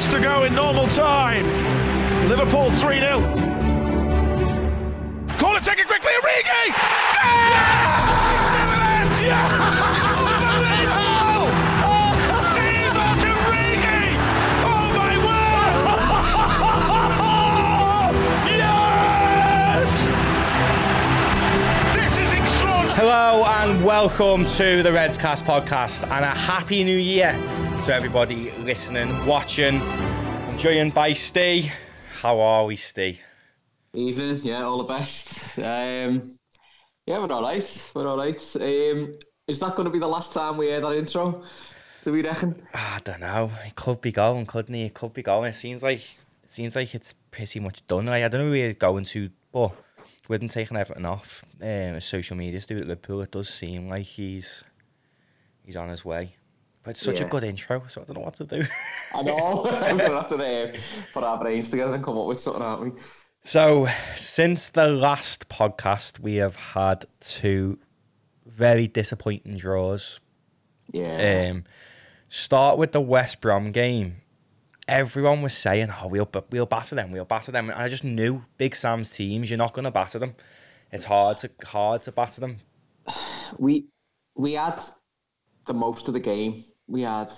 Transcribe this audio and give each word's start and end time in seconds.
minutes 0.00 0.14
to 0.14 0.20
go 0.20 0.44
in 0.44 0.54
normal 0.54 0.86
time. 0.88 1.44
Liverpool 2.28 2.70
3 2.70 3.00
0. 3.00 3.20
Corner 5.38 5.60
taken 5.60 5.86
quickly, 5.86 6.12
Origi! 6.22 6.68
Yeah! 6.68 7.70
Yeah! 9.20 9.48
My 14.94 15.16
word! 15.26 15.64
Yes! 18.46 19.90
This 21.94 22.12
is 22.18 22.32
extraordinary! 22.32 22.94
Hello 22.94 23.44
and 23.44 23.84
welcome 23.84 24.46
to 24.46 24.82
the 24.82 24.92
Reds 24.92 25.18
Cast 25.18 25.44
podcast 25.44 26.02
and 26.04 26.24
a 26.24 26.28
happy 26.28 26.84
new 26.84 26.96
year 26.96 27.38
to 27.82 27.94
everybody 27.94 28.50
listening, 28.58 29.24
watching. 29.24 29.80
I'm 29.80 30.58
joined 30.58 30.92
by 30.92 31.14
Steve. 31.14 31.72
How 32.20 32.38
are 32.38 32.66
we, 32.66 32.76
Steve? 32.76 33.22
Evening, 33.94 34.36
yeah, 34.42 34.64
all 34.64 34.76
the 34.76 34.84
best. 34.84 35.58
Um, 35.58 36.20
yeah, 37.06 37.18
we're 37.18 37.32
all 37.32 37.42
right. 37.42 37.92
We're 37.94 38.06
all 38.06 38.18
right. 38.18 38.56
Um, 38.56 39.14
is 39.48 39.60
that 39.60 39.76
going 39.76 39.86
to 39.86 39.90
be 39.90 39.98
the 39.98 40.06
last 40.06 40.34
time 40.34 40.58
we 40.58 40.66
hear 40.66 40.82
that 40.82 40.92
intro? 40.92 41.42
Do 42.04 42.12
we 42.12 42.22
reckon? 42.22 42.54
I 42.74 42.98
don't 43.02 43.20
know. 43.20 43.50
It 43.64 43.76
could 43.76 44.02
be 44.02 44.12
going, 44.12 44.44
couldn't 44.44 44.74
it? 44.74 44.84
It 44.84 44.94
could 44.94 45.14
be 45.14 45.22
going. 45.22 45.48
It 45.48 45.54
seems 45.54 45.82
like 45.82 46.02
it 46.44 46.50
seems 46.50 46.76
like 46.76 46.94
it's 46.94 47.14
pretty 47.30 47.60
much 47.60 47.86
done. 47.86 48.06
Like, 48.06 48.24
I 48.24 48.28
don't 48.28 48.44
know 48.44 48.50
where 48.50 48.58
you're 48.58 48.74
going 48.74 49.04
to, 49.06 49.30
but 49.52 49.72
with 50.28 50.42
him 50.42 50.48
taking 50.48 50.76
everything 50.76 51.06
off 51.06 51.46
um, 51.62 51.98
social 52.02 52.36
media 52.36 52.60
to 52.60 52.66
do 52.66 52.76
at 52.76 52.88
Liverpool, 52.88 53.22
it 53.22 53.30
does 53.30 53.48
seem 53.48 53.88
like 53.88 54.04
he's 54.04 54.64
he's 55.64 55.76
on 55.76 55.88
his 55.88 56.04
way. 56.04 56.36
But 56.82 56.92
it's 56.92 57.02
such 57.02 57.20
a 57.20 57.26
good 57.26 57.44
intro, 57.44 57.82
so 57.88 58.00
I 58.00 58.04
don't 58.04 58.16
know 58.16 58.22
what 58.22 58.34
to 58.34 58.44
do. 58.44 58.64
I 59.14 59.22
know. 59.22 59.62
We're 59.64 59.80
going 59.80 59.98
to 59.98 60.08
have 60.08 60.28
to 60.28 60.36
uh, 60.36 60.72
put 61.12 61.22
our 61.22 61.38
brains 61.38 61.68
together 61.68 61.94
and 61.94 62.02
come 62.02 62.16
up 62.16 62.26
with 62.26 62.40
something, 62.40 62.62
aren't 62.62 62.82
we? 62.82 63.00
So, 63.42 63.88
since 64.16 64.70
the 64.70 64.86
last 64.86 65.48
podcast, 65.48 66.20
we 66.20 66.36
have 66.36 66.56
had 66.56 67.04
two 67.20 67.78
very 68.46 68.86
disappointing 68.86 69.56
draws. 69.56 70.20
Yeah. 70.92 71.50
Um, 71.50 71.64
start 72.28 72.78
with 72.78 72.92
the 72.92 73.00
West 73.00 73.40
Brom 73.40 73.72
game. 73.72 74.16
Everyone 74.88 75.42
was 75.42 75.52
saying, 75.54 75.90
"Oh, 76.02 76.08
we'll 76.08 76.28
we'll 76.50 76.66
batter 76.66 76.94
them, 76.94 77.12
we'll 77.12 77.24
batter 77.24 77.52
them." 77.52 77.70
And 77.70 77.80
I 77.80 77.88
just 77.88 78.04
knew 78.04 78.44
Big 78.56 78.74
Sam's 78.74 79.10
teams. 79.10 79.50
You're 79.50 79.58
not 79.58 79.72
going 79.72 79.84
to 79.84 79.90
batter 79.90 80.18
them. 80.18 80.34
It's 80.90 81.04
hard 81.04 81.38
to 81.38 81.50
hard 81.64 82.02
to 82.02 82.12
batter 82.12 82.40
them. 82.40 82.58
we 83.58 83.86
we 84.34 84.54
had 84.54 84.82
the 85.66 85.74
most 85.74 86.08
of 86.08 86.14
the 86.14 86.20
game. 86.20 86.64
We 86.86 87.02
had 87.02 87.30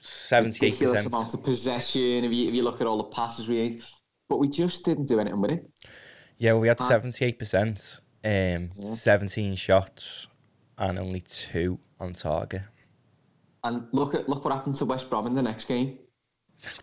Seventy 0.00 0.70
percent. 0.72 1.06
amount 1.06 1.34
of 1.34 1.42
possession. 1.42 2.24
If 2.24 2.32
you, 2.32 2.48
if 2.48 2.54
you 2.54 2.62
look 2.62 2.80
at 2.80 2.86
all 2.86 2.96
the 2.98 3.04
passes 3.04 3.48
we 3.48 3.56
made, 3.56 3.82
but 4.28 4.38
we 4.38 4.48
just 4.48 4.84
didn't 4.84 5.06
do 5.06 5.20
anything 5.20 5.40
with 5.40 5.50
it. 5.52 5.70
Yeah, 6.38 6.54
we 6.54 6.68
had 6.68 6.78
Huh? 6.78 6.86
seventy 6.88 7.24
eight 7.24 7.38
percent. 7.38 8.00
Um, 8.24 8.70
seventeen 8.82 9.54
shots 9.56 10.26
and 10.78 10.98
only 10.98 11.20
two 11.22 11.78
on 11.98 12.12
target. 12.14 12.62
And 13.64 13.86
look 13.92 14.14
at 14.14 14.28
look 14.28 14.44
what 14.44 14.54
happened 14.54 14.76
to 14.76 14.84
West 14.86 15.10
Brom 15.10 15.26
in 15.26 15.34
the 15.34 15.42
next 15.42 15.66
game. 15.66 15.98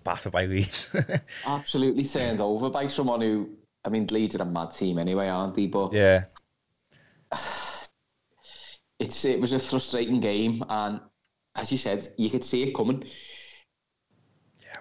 Batter 0.03 0.29
by 0.31 0.45
Leeds. 0.45 0.91
Absolutely 1.45 2.03
turned 2.03 2.39
over 2.41 2.69
by 2.69 2.87
someone 2.87 3.21
who. 3.21 3.49
I 3.85 3.89
mean, 3.89 4.05
Leeds 4.07 4.35
are 4.35 4.41
a 4.41 4.45
mad 4.45 4.71
team 4.71 4.97
anyway, 4.99 5.27
aren't 5.29 5.55
they? 5.55 5.67
But 5.67 5.93
yeah. 5.93 6.25
it's 8.99 9.25
it 9.25 9.39
was 9.39 9.53
a 9.53 9.59
frustrating 9.59 10.19
game, 10.19 10.63
and 10.69 10.99
as 11.55 11.71
you 11.71 11.77
said, 11.77 12.07
you 12.17 12.29
could 12.29 12.43
see 12.43 12.63
it 12.63 12.73
coming. 12.73 13.03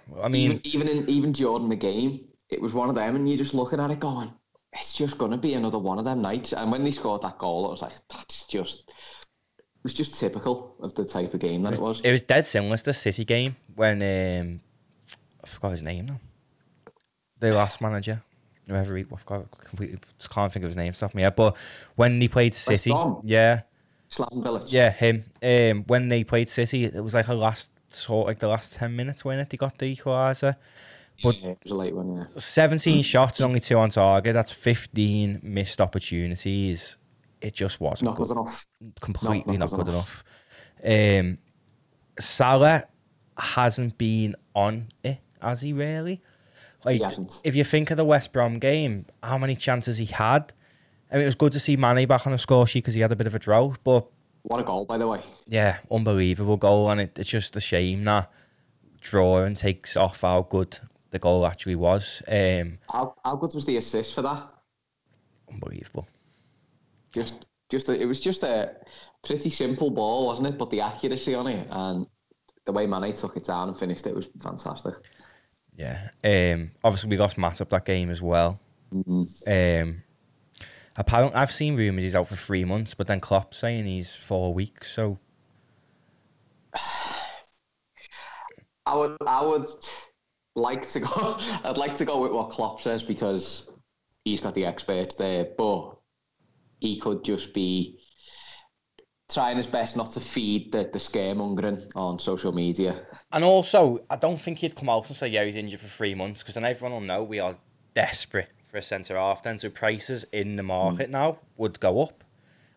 Well, 0.09 0.25
I 0.25 0.29
mean, 0.29 0.61
even 0.65 0.87
even 0.87 0.89
in 0.89 1.11
even 1.11 1.33
during 1.33 1.69
the 1.69 1.77
game, 1.77 2.27
it 2.51 2.61
was 2.61 2.75
one 2.75 2.89
of 2.89 2.95
them, 2.95 3.17
and 3.17 3.29
you're 3.29 3.39
just 3.39 3.55
looking 3.55 3.81
at 3.81 3.91
it 3.91 4.01
going, 4.01 4.33
"It's 4.73 4.95
just 4.95 5.19
going 5.19 5.33
to 5.33 5.37
be 5.37 5.55
another 5.55 5.79
one 5.79 5.99
of 5.99 6.05
them 6.05 6.23
nights." 6.23 6.53
And 6.53 6.71
when 6.71 6.85
they 6.85 6.91
scored 6.91 7.23
that 7.23 7.39
goal, 7.39 7.67
it 7.67 7.71
was 7.71 7.83
like, 7.83 7.95
"That's 8.09 8.45
just." 8.45 8.93
It 9.59 9.87
was 9.87 9.95
just 9.95 10.19
typical 10.19 10.75
of 10.81 10.95
the 10.97 11.05
type 11.05 11.33
of 11.33 11.39
game 11.39 11.63
that 11.63 11.75
it 11.75 11.81
was. 11.81 12.01
It 12.01 12.11
was 12.11 12.23
dead 12.23 12.45
similar 12.45 12.77
to 12.77 12.85
the 12.87 12.95
City 12.95 13.25
game 13.25 13.55
when 13.77 14.03
um, 14.03 14.61
I 15.45 15.47
forgot 15.47 15.71
his 15.73 15.83
name 15.83 16.07
now. 16.07 16.21
The 17.39 17.53
last 17.55 17.81
manager, 17.81 18.21
whoever 18.67 18.97
he, 18.97 19.05
I 19.05 19.17
forgot, 19.17 19.49
completely 19.63 20.01
can't 20.29 20.53
think 20.53 20.65
of 20.65 20.71
his 20.71 20.77
name. 20.77 20.93
Stuff 20.93 21.15
me 21.15 21.23
head. 21.23 21.37
But 21.37 21.57
when 21.95 22.21
he 22.21 22.27
played 22.27 22.55
City, 22.55 22.93
yeah, 23.23 23.63
Slaven 24.11 24.43
Bilić. 24.43 24.73
yeah, 24.73 24.91
him. 24.91 25.25
Um, 25.43 25.85
when 25.87 26.09
they 26.09 26.25
played 26.25 26.49
City, 26.49 26.85
it 26.85 27.03
was 27.03 27.15
like 27.15 27.29
a 27.29 27.35
last 27.35 27.71
sort 27.89 28.27
like 28.27 28.39
the 28.41 28.49
last 28.49 28.75
ten 28.75 28.95
minutes 28.97 29.25
when 29.25 29.39
it 29.39 29.51
they 29.51 29.57
got 29.57 29.79
the 29.79 29.95
equaliser. 29.97 30.57
But 31.23 31.41
Yeah, 31.41 31.51
it 31.51 31.59
was 31.63 31.73
a 31.73 31.75
late 31.77 31.95
one. 31.95 32.17
Yeah. 32.17 32.25
17 32.37 33.03
shots, 33.03 33.41
only 33.41 33.59
two 33.61 33.79
on 33.79 33.89
target. 33.89 34.35
That's 34.35 34.53
15 34.53 35.41
missed 35.43 35.81
opportunities. 35.81 36.99
It 37.41 37.55
just 37.55 37.81
wasn't 37.81 38.11
Not 38.11 38.17
good 38.17 38.29
good 38.29 38.37
enough. 38.37 38.67
completely 39.01 39.57
not 39.57 39.71
not, 39.71 39.77
good 39.79 39.87
good 39.87 39.95
enough. 39.95 40.25
Um, 40.85 41.39
Salah 42.19 42.85
hasn't 43.39 43.97
been 43.99 44.37
on 44.55 44.89
it, 45.03 45.19
has 45.41 45.61
he 45.63 45.73
really? 45.73 46.23
Like, 46.85 47.01
hasn't. 47.03 47.41
if 47.45 47.57
you 47.57 47.65
think 47.65 47.91
of 47.91 47.97
the 47.97 48.05
West 48.05 48.33
Brom 48.33 48.59
game, 48.59 49.07
how 49.23 49.39
many 49.39 49.57
chances 49.57 49.97
he 49.97 50.07
had? 50.07 50.53
I 51.11 51.15
mean, 51.15 51.23
it 51.23 51.27
was 51.27 51.35
good 51.37 51.53
to 51.53 51.61
see 51.61 51.77
Manny 51.77 52.05
back 52.07 52.27
on 52.27 52.33
the 52.33 52.39
score 52.39 52.67
sheet 52.67 52.81
because 52.85 52.95
he 52.95 53.01
had 53.01 53.13
a 53.13 53.17
bit 53.17 53.27
of 53.27 53.35
a 53.35 53.39
drought, 53.39 53.79
but 53.85 54.07
What 54.43 54.61
a 54.61 54.65
goal, 54.65 54.85
by 54.87 54.99
the 54.99 55.07
way. 55.07 55.23
yeah, 55.47 55.79
unbelievable 55.91 56.57
goal, 56.57 56.91
and 56.91 57.01
it, 57.01 57.19
it's 57.19 57.29
just 57.31 57.55
a 57.57 57.61
shame 57.61 58.05
that 58.05 58.31
drawing 59.01 59.55
takes 59.55 59.97
off 59.97 60.23
how 60.23 60.43
good 60.43 60.79
the 61.13 61.19
goal 61.21 61.47
actually 61.47 61.77
was. 61.77 62.23
Um, 62.27 62.79
How, 62.91 63.15
how 63.25 63.37
good 63.37 63.53
was 63.55 63.65
the 63.67 63.77
assist 63.77 64.15
for 64.15 64.23
that? 64.23 64.53
unbelievable. 65.51 66.09
Just, 67.13 67.47
just 67.71 67.89
a, 67.89 68.01
it 68.01 68.05
was 68.05 68.21
just 68.21 68.43
a 68.43 68.75
pretty 69.25 69.49
simple 69.49 69.91
ball, 69.91 70.27
wasn't 70.27 70.49
it? 70.49 70.59
But 70.59 70.71
the 70.71 70.81
accuracy 70.81 71.35
on 71.35 71.47
it 71.47 71.69
and 71.71 72.07
the 72.65 72.73
way 72.73 72.87
Manny 72.87 73.13
took 73.13 73.37
it 73.37 73.45
down 73.45 73.69
and 73.69 73.79
finished 73.79 74.07
it 74.09 74.15
was 74.15 74.29
fantastic. 74.43 74.95
Yeah. 75.77 76.09
Um, 76.25 76.73
obviously, 76.83 77.11
we 77.11 77.17
lost 77.17 77.37
Matip 77.37 77.69
that 77.69 77.85
game 77.85 78.11
as 78.11 78.21
well. 78.21 78.59
Um, 78.93 80.03
apparently, 80.97 81.37
I've 81.37 81.53
seen 81.53 81.77
rumours 81.77 82.05
he's 82.05 82.15
out 82.15 82.29
for 82.29 82.37
three 82.37 82.65
months, 82.65 82.95
but 82.95 83.07
then 83.07 83.21
Klopp 83.21 83.55
saying 83.55 83.87
he's 83.87 84.15
four 84.15 84.53
weeks. 84.55 84.93
So 84.93 85.19
I 88.87 88.95
would, 88.95 89.17
I 89.27 89.45
would 89.45 89.69
like 90.55 90.89
to 90.91 91.01
go. 91.01 91.39
I'd 91.65 91.79
like 91.79 91.95
to 91.97 92.05
go 92.05 92.21
with 92.23 92.33
what 92.33 92.51
Klopp 92.51 92.81
says 92.81 93.03
because 93.03 93.71
he's 94.25 94.41
got 94.41 94.55
the 94.55 94.67
experts 94.67 95.15
there, 95.15 95.47
but 95.57 95.97
he 96.81 96.99
could 96.99 97.25
just 97.25 97.55
be 97.55 98.01
trying 99.29 99.57
his 99.57 99.67
best 99.67 99.97
not 99.97 100.11
to 100.13 100.21
feed 100.21 100.71
the, 100.73 100.89
the 100.93 100.99
scaremongering 100.99 101.91
on 101.97 102.19
social 102.19 102.53
media. 102.53 103.07
and 103.33 103.43
also, 103.43 103.99
I 104.09 104.17
don't 104.17 104.41
think 104.41 104.59
he'd 104.59 104.77
come 104.77 104.89
out 104.89 105.09
and 105.09 105.17
say 105.17 105.29
yeah 105.29 105.45
he's 105.45 105.57
injured 105.57 105.81
for 105.81 105.89
three 105.89 106.15
months 106.15 106.43
because 106.43 106.55
then 106.55 106.65
everyone 106.65 106.93
will 106.93 107.07
know 107.07 107.25
we 107.25 107.41
are 107.41 107.57
desperate 107.95 108.51
for 108.77 108.81
a 108.81 108.83
centre 108.83 109.17
half. 109.17 109.43
Then 109.43 109.59
so 109.59 109.71
prices 109.71 110.27
in 110.33 110.57
the 110.57 110.63
market 110.63 111.09
now 111.09 111.39
would 111.57 111.81
go 111.81 112.03
up. 112.03 112.23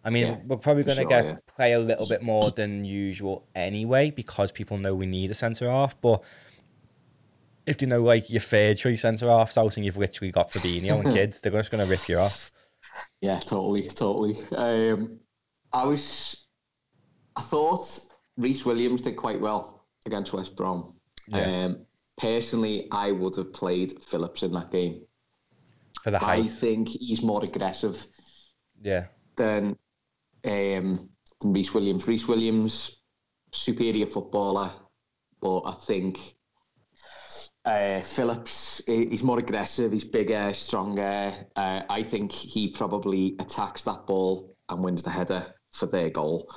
I 0.03 0.09
mean, 0.09 0.27
Yeah, 0.27 0.37
we're 0.47 0.55
probably 0.55 0.83
going 0.83 0.95
to 0.95 1.01
sure, 1.01 1.09
get 1.09 1.25
yeah. 1.25 1.35
play 1.57 1.73
a 1.73 1.79
little 1.79 2.07
bit 2.07 2.23
more 2.23 2.51
than 2.51 2.85
usual 2.85 3.45
anyway 3.53 4.09
because 4.09 4.49
people 4.53 4.77
know 4.77 4.95
we 4.95 5.05
need 5.05 5.29
a 5.29 5.33
centre 5.33 5.69
half. 5.69 5.99
But 5.99 6.23
if 7.65 7.77
they 7.77 7.85
know 7.85 8.01
like 8.01 8.29
your 8.29 8.39
third 8.39 8.77
choice 8.77 9.01
centre 9.01 9.27
half's 9.27 9.57
out 9.57 9.75
and 9.75 9.85
you've 9.85 9.97
literally 9.97 10.31
got 10.31 10.49
Fabinho 10.49 11.03
and 11.03 11.13
kids, 11.19 11.41
they're 11.41 11.51
just 11.51 11.69
going 11.69 11.83
to 11.85 11.91
rip 11.91 12.07
you 12.07 12.17
off. 12.17 12.51
Yeah, 13.19 13.39
totally, 13.39 13.89
totally. 13.89 14.37
Um, 14.55 15.19
I 15.73 15.83
was, 15.83 16.47
I 17.35 17.41
thought 17.41 17.99
Rhys 18.37 18.63
Williams 18.63 19.01
did 19.01 19.17
quite 19.17 19.41
well 19.41 19.85
against 20.05 20.31
West 20.31 20.55
Brom. 20.55 20.97
Yeah. 21.27 21.65
Um, 21.65 21.85
personally, 22.17 22.87
I 22.89 23.11
would 23.11 23.35
have 23.35 23.51
played 23.51 24.01
Phillips 24.01 24.43
in 24.43 24.53
that 24.53 24.71
game. 24.71 25.01
For 26.03 26.11
the 26.11 26.23
I 26.23 26.47
think 26.47 26.89
he's 26.89 27.21
more 27.23 27.43
aggressive 27.43 28.05
Yeah, 28.81 29.05
than 29.35 29.77
um, 30.45 31.09
than 31.41 31.53
Rhys 31.53 31.73
Williams. 31.73 32.07
Rhys 32.07 32.27
Williams, 32.27 33.01
superior 33.51 34.05
footballer, 34.05 34.71
but 35.41 35.61
I 35.61 35.73
think 35.73 36.35
uh, 37.65 38.01
Phillips, 38.01 38.81
he- 38.87 39.07
he's 39.09 39.23
more 39.23 39.39
aggressive, 39.39 39.91
he's 39.91 40.05
bigger, 40.05 40.53
stronger. 40.53 41.33
Uh, 41.55 41.81
I 41.89 42.03
think 42.03 42.31
he 42.31 42.69
probably 42.69 43.35
attacks 43.39 43.83
that 43.83 44.07
ball 44.07 44.55
and 44.69 44.83
wins 44.83 45.03
the 45.03 45.09
header 45.09 45.53
for 45.71 45.85
their 45.85 46.09
goal. 46.09 46.49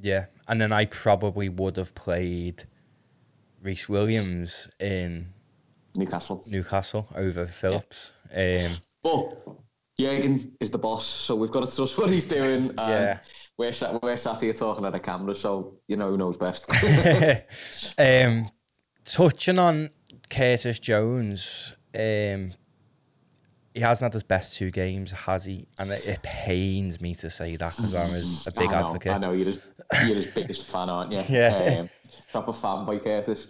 yeah. 0.00 0.26
And 0.48 0.60
then 0.60 0.72
I 0.72 0.86
probably 0.86 1.48
would 1.48 1.76
have 1.76 1.94
played 1.94 2.64
Rhys 3.62 3.88
Williams 3.88 4.68
in 4.80 5.32
Newcastle. 5.94 6.42
Newcastle 6.48 7.06
over 7.14 7.46
Phillips. 7.46 8.12
Um, 8.34 8.72
But 9.02 9.34
Jurgen 9.98 10.56
is 10.60 10.70
the 10.70 10.78
boss, 10.78 11.06
so 11.06 11.34
we've 11.34 11.50
got 11.50 11.66
to 11.66 11.74
trust 11.76 11.98
what 11.98 12.10
he's 12.10 12.24
doing. 12.24 12.68
And 12.78 12.78
Yeah. 12.78 13.18
we're, 13.58 13.72
sat, 13.72 14.02
we're 14.02 14.16
sat 14.16 14.40
here 14.40 14.52
talking 14.52 14.84
at 14.84 14.94
a 14.94 14.98
camera, 14.98 15.34
so 15.34 15.78
you 15.88 15.96
know 15.96 16.10
who 16.10 16.16
knows 16.16 16.36
best. 16.36 16.66
um, 17.98 18.48
touching 19.04 19.58
on 19.58 19.90
Curtis 20.30 20.78
Jones, 20.78 21.74
um, 21.94 22.52
he 23.74 23.80
hasn't 23.80 24.06
had 24.06 24.14
his 24.14 24.22
best 24.22 24.56
two 24.56 24.70
games, 24.70 25.12
has 25.12 25.44
he? 25.44 25.66
And 25.78 25.90
it, 25.90 26.06
it 26.06 26.22
pains 26.22 27.00
me 27.00 27.14
to 27.16 27.30
say 27.30 27.56
that 27.56 27.76
because 27.76 27.94
I'm 27.94 28.52
a 28.52 28.58
big 28.58 28.72
I 28.72 28.80
know, 28.80 28.86
advocate. 28.86 29.12
I 29.12 29.18
know 29.18 29.32
you're 29.32 29.46
his, 29.46 29.60
you're 30.06 30.16
his 30.16 30.26
biggest 30.26 30.66
fan, 30.66 30.88
aren't 30.88 31.12
you? 31.12 31.22
Yeah. 31.28 31.80
Um, 31.80 31.90
proper 32.32 32.52
fan 32.52 32.84
by 32.84 32.98
Curtis. 32.98 33.46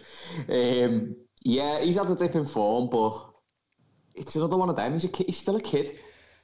Um, 0.49 1.15
yeah, 1.43 1.81
he's 1.81 1.95
had 1.97 2.09
a 2.09 2.15
dip 2.15 2.35
in 2.35 2.45
form, 2.45 2.89
but 2.89 3.30
it's 4.15 4.35
another 4.35 4.57
one 4.57 4.69
of 4.69 4.75
them. 4.75 4.93
He's 4.93 5.05
a 5.05 5.09
kid. 5.09 5.25
He's 5.27 5.37
still 5.37 5.55
a 5.55 5.61
kid. 5.61 5.97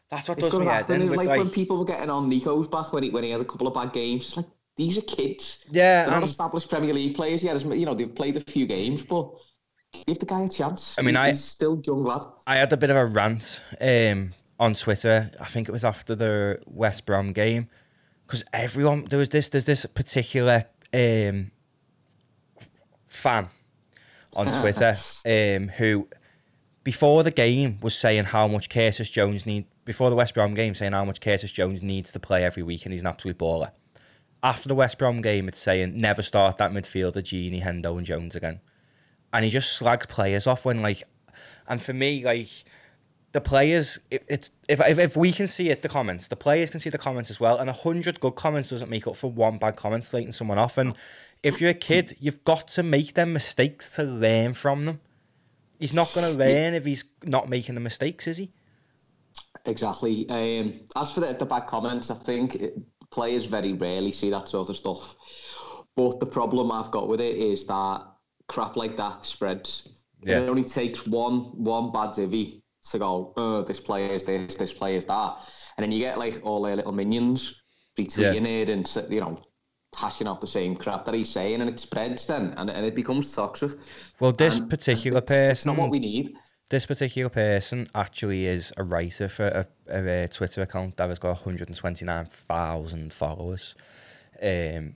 That's 0.09 0.29
what 0.29 0.37
It's 0.37 0.47
does 0.47 0.51
going 0.53 0.65
me 0.65 0.69
to 0.69 0.73
head 0.75 0.85
happen. 0.85 1.01
in. 1.01 1.09
Like, 1.13 1.27
With, 1.27 1.37
when 1.37 1.49
people 1.49 1.77
were 1.79 1.85
getting 1.85 2.09
on 2.09 2.29
Nico's 2.29 2.67
back 2.67 2.93
when 2.93 3.03
he 3.03 3.09
when 3.09 3.23
he 3.23 3.31
had 3.31 3.41
a 3.41 3.45
couple 3.45 3.67
of 3.67 3.73
bad 3.73 3.91
games. 3.93 4.25
It's 4.27 4.37
like 4.37 4.45
these 4.77 4.97
are 4.97 5.01
kids. 5.01 5.65
yeah, 5.71 6.03
They're 6.05 6.19
not 6.19 6.23
established 6.23 6.69
Premier 6.69 6.93
League 6.93 7.15
players 7.15 7.43
yet. 7.43 7.61
You 7.65 7.85
know, 7.85 7.93
they've 7.95 8.13
played 8.15 8.37
a 8.37 8.39
few 8.39 8.65
games, 8.67 9.01
but 9.03 9.31
give 10.05 10.19
the 10.19 10.25
guy 10.25 10.41
a 10.43 10.47
chance. 10.47 10.97
I 10.99 11.01
mean, 11.01 11.15
He- 11.15 11.19
I- 11.21 11.27
he's 11.29 11.43
still 11.43 11.81
young 11.85 12.03
lad. 12.03 12.21
I 12.45 12.55
had 12.57 12.71
a 12.71 12.77
bit 12.77 12.89
of 12.91 12.95
a 12.95 13.05
rant 13.07 13.61
um, 13.81 14.33
on 14.59 14.75
Twitter. 14.75 15.31
I 15.41 15.45
think 15.45 15.67
it 15.67 15.71
was 15.71 15.83
after 15.83 16.13
the 16.15 16.59
West 16.67 17.05
Brom 17.05 17.33
game 17.33 17.67
because 18.25 18.43
everyone 18.53 19.05
there 19.05 19.19
was 19.19 19.29
this 19.29 19.49
there's 19.49 19.65
this 19.65 19.85
particular 19.87 20.63
um, 20.93 21.51
fan 23.07 23.49
on 24.33 24.47
Twitter 24.61 24.95
um, 25.25 25.69
who 25.69 26.07
before 26.87 27.21
the 27.21 27.31
game 27.31 27.77
was 27.81 27.93
saying 27.93 28.23
how 28.23 28.47
much 28.47 28.69
Curtis 28.69 29.09
Jones 29.09 29.45
need 29.45 29.65
before 29.83 30.09
the 30.09 30.15
West 30.15 30.33
Brom 30.33 30.53
game 30.53 30.73
saying 30.73 30.93
how 30.93 31.03
much 31.03 31.19
Curtis 31.19 31.51
Jones 31.51 31.83
needs 31.83 32.13
to 32.13 32.19
play 32.27 32.45
every 32.45 32.63
week 32.63 32.85
and 32.85 32.93
he's 32.93 33.01
an 33.01 33.09
absolute 33.09 33.37
baller. 33.37 33.71
After 34.41 34.69
the 34.69 34.73
West 34.73 34.97
Brom 34.97 35.21
game, 35.21 35.49
it's 35.49 35.59
saying 35.59 35.97
never 35.97 36.21
start 36.21 36.55
that 36.55 36.71
midfielder 36.71 37.17
Gini, 37.17 37.61
Hendo, 37.61 37.97
and 37.97 38.05
Jones 38.05 38.37
again. 38.37 38.61
And 39.33 39.43
he 39.43 39.51
just 39.51 39.73
slags 39.73 40.05
players 40.05 40.47
off 40.47 40.63
when 40.63 40.81
like, 40.81 41.03
and 41.67 41.81
for 41.81 41.91
me 41.91 42.23
like 42.23 42.47
the 43.33 43.41
players, 43.41 43.99
it, 44.09 44.49
if, 44.69 44.79
if 44.79 44.97
if 44.97 45.17
we 45.17 45.33
can 45.33 45.49
see 45.49 45.69
it, 45.69 45.81
the 45.81 45.89
comments, 45.89 46.29
the 46.29 46.37
players 46.37 46.69
can 46.69 46.79
see 46.79 46.89
the 46.89 46.97
comments 46.97 47.29
as 47.29 47.37
well. 47.37 47.57
And 47.57 47.69
a 47.69 47.73
hundred 47.73 48.21
good 48.21 48.35
comments 48.35 48.69
doesn't 48.69 48.89
make 48.89 49.07
up 49.07 49.17
for 49.17 49.29
one 49.29 49.57
bad 49.57 49.75
comment 49.75 50.05
slating 50.05 50.31
someone 50.31 50.57
off. 50.57 50.77
And 50.77 50.95
if 51.43 51.59
you're 51.59 51.71
a 51.71 51.81
kid, 51.91 52.15
you've 52.21 52.45
got 52.45 52.69
to 52.69 52.81
make 52.81 53.15
them 53.15 53.33
mistakes 53.33 53.93
to 53.97 54.03
learn 54.03 54.53
from 54.53 54.85
them. 54.85 55.01
He's 55.79 55.94
not 55.94 56.12
going 56.13 56.31
to 56.31 56.38
learn 56.38 56.74
if 56.74 56.85
he's 56.85 57.06
not 57.24 57.50
making 57.50 57.75
the 57.75 57.81
mistakes, 57.81 58.27
is 58.27 58.38
he? 58.38 58.51
Exactly. 59.65 60.27
Um, 60.29 60.79
as 60.95 61.12
for 61.12 61.19
the, 61.19 61.35
the 61.38 61.45
bad 61.45 61.68
comments, 61.68 62.09
I 62.09 62.15
think 62.15 62.56
it, 62.56 62.77
players 63.12 63.45
very 63.45 63.74
rarely 63.74 64.12
see 64.12 64.29
that 64.29 64.50
sort 64.50 64.69
of 64.69 64.75
stuff. 64.75 65.15
But 65.95 66.19
the 66.19 66.25
problem 66.25 66.71
I've 66.71 66.91
got 66.91 67.07
with 67.07 67.21
it 67.21 67.35
is 67.38 67.65
that 67.68 68.06
crap 68.47 68.75
like 68.75 68.97
that 68.97 69.25
spreads. 69.25 69.89
Yeah. 70.21 70.39
It 70.39 70.50
only 70.50 70.63
takes 70.63 71.06
one 71.06 71.41
one 71.41 71.91
bad 71.91 72.13
divvy 72.13 72.63
to 72.91 73.00
go, 73.00 73.33
oh, 73.38 73.62
this 73.62 73.80
player 73.80 74.13
is 74.13 74.23
this, 74.23 74.56
this 74.56 74.73
player 74.73 74.97
is 74.97 75.06
that. 75.06 75.38
And 75.77 75.83
then 75.83 75.91
you 75.91 76.00
get 76.00 76.18
like 76.18 76.39
all 76.44 76.62
their 76.62 76.75
little 76.75 76.91
minions 76.91 77.62
retweeting 78.00 78.47
it 78.47 78.69
and, 78.69 79.12
you 79.12 79.19
know, 79.19 79.38
hashing 79.95 80.27
out 80.27 80.41
the 80.41 80.47
same 80.47 80.75
crap 80.75 81.05
that 81.05 81.13
he's 81.15 81.29
saying 81.29 81.61
and 81.61 81.69
it 81.69 81.79
spreads 81.79 82.25
then 82.27 82.53
and, 82.57 82.69
and 82.69 82.85
it 82.85 82.95
becomes 82.95 83.33
toxic. 83.33 83.71
Well, 84.19 84.31
this 84.31 84.57
And 84.57 84.69
particular 84.69 85.19
it's, 85.19 85.31
it's 85.49 85.63
person, 85.63 85.69
not 85.71 85.77
what 85.77 85.89
we 85.89 85.99
need. 85.99 86.35
this 86.69 86.85
particular 86.85 87.29
person 87.29 87.87
actually 87.95 88.45
is 88.47 88.73
a 88.77 88.83
writer 88.83 89.29
for 89.29 89.47
a, 89.47 89.67
a, 89.89 90.23
uh 90.23 90.27
Twitter 90.27 90.61
account 90.61 90.97
that 90.97 91.09
has 91.09 91.19
got 91.19 91.29
129,000 91.29 93.13
followers. 93.13 93.75
Um, 94.41 94.95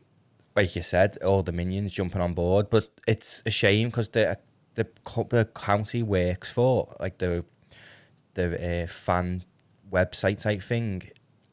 like 0.56 0.76
you 0.76 0.82
said, 0.82 1.18
all 1.24 1.42
the 1.42 1.52
minions 1.54 1.94
jumping 1.94 2.22
on 2.22 2.34
board, 2.34 2.70
but 2.70 2.90
it's 3.08 3.42
a 3.46 3.52
shame 3.52 3.88
because 3.90 4.10
the 4.10 4.38
the 4.76 4.88
the 5.30 5.46
county 5.56 6.04
works 6.04 6.52
for 6.52 6.96
like 7.00 7.18
the 7.20 7.46
the 8.34 8.84
uh, 8.84 8.88
fan 8.88 9.44
website 9.92 10.40
type 10.40 10.62
thing 10.62 11.04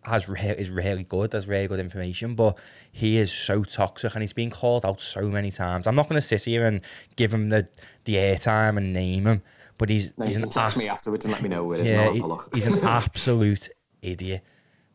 has 0.09 0.29
re- 0.29 0.55
is 0.59 0.71
really 0.71 1.05
good. 1.05 1.33
Has 1.33 1.47
really 1.47 1.67
good 1.69 1.81
information, 1.81 2.35
but 2.35 2.59
he 2.91 3.19
is 3.19 3.31
so 3.33 3.63
toxic 3.65 4.15
and 4.15 4.23
he's 4.23 4.33
been 4.33 4.51
called 4.51 4.85
out 4.85 5.01
so 5.01 5.23
many 5.29 5.51
times. 5.51 5.87
I'm 5.87 5.95
not 5.95 6.09
going 6.09 6.21
to 6.21 6.27
sit 6.27 6.45
here 6.45 6.67
and 6.67 6.81
give 7.17 7.33
him 7.33 7.51
the 7.51 7.69
the 8.05 8.15
airtime 8.17 8.77
and 8.77 8.93
name 8.93 9.27
him, 9.27 9.43
but 9.77 9.89
he's 9.89 10.13
Now, 10.19 10.27
he's 10.27 10.37
an 10.37 10.51
ab- 10.57 10.77
me 10.77 10.89
afterwards 10.89 11.25
and 11.25 11.33
let 11.33 11.43
me 11.43 11.49
know 11.49 11.65
where 11.65 11.79
yeah, 11.81 11.85
and 11.93 12.01
I'll 12.01 12.13
he- 12.13 12.19
have 12.21 12.25
a 12.25 12.29
look. 12.29 12.55
he's 12.55 12.67
an 12.67 12.79
absolute 12.85 13.69
idiot. 14.03 14.43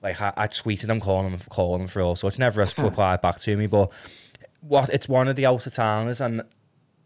Like 0.02 0.22
I, 0.22 0.34
I 0.36 0.48
tweeted 0.48 0.90
him 0.90 1.00
calling 1.00 1.32
him 1.32 1.40
calling 1.50 1.82
him 1.84 1.88
for 1.88 2.02
all 2.02 2.16
sorts. 2.16 2.38
Never 2.40 2.66
replied 2.78 3.22
back 3.22 3.40
to 3.42 3.56
me, 3.56 3.68
but 3.68 3.92
what 4.62 4.90
it's 4.90 5.08
one 5.08 5.28
of 5.28 5.36
the 5.36 5.46
outer 5.46 5.70
towners, 5.70 6.20
and 6.22 6.42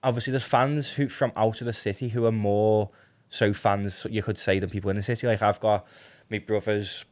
obviously 0.04 0.31
there's 0.31 0.44
fans 0.44 0.89
who 0.92 1.07
from 1.07 1.31
out 1.36 1.62
of 1.62 1.65
the 1.65 1.74
city 1.74 2.09
who 2.09 2.25
are 2.25 2.31
more 2.31 2.89
so 3.30 3.51
fans 3.54 4.07
you 4.09 4.24
could 4.24 4.38
say 4.39 4.57
than 4.59 4.69
people 4.69 4.89
in 4.89 4.95
the 4.95 5.04
city. 5.04 5.27
Like 5.27 5.42
I've 5.42 5.59
got 5.59 5.86
my 6.31 6.39
brother's 6.39 7.06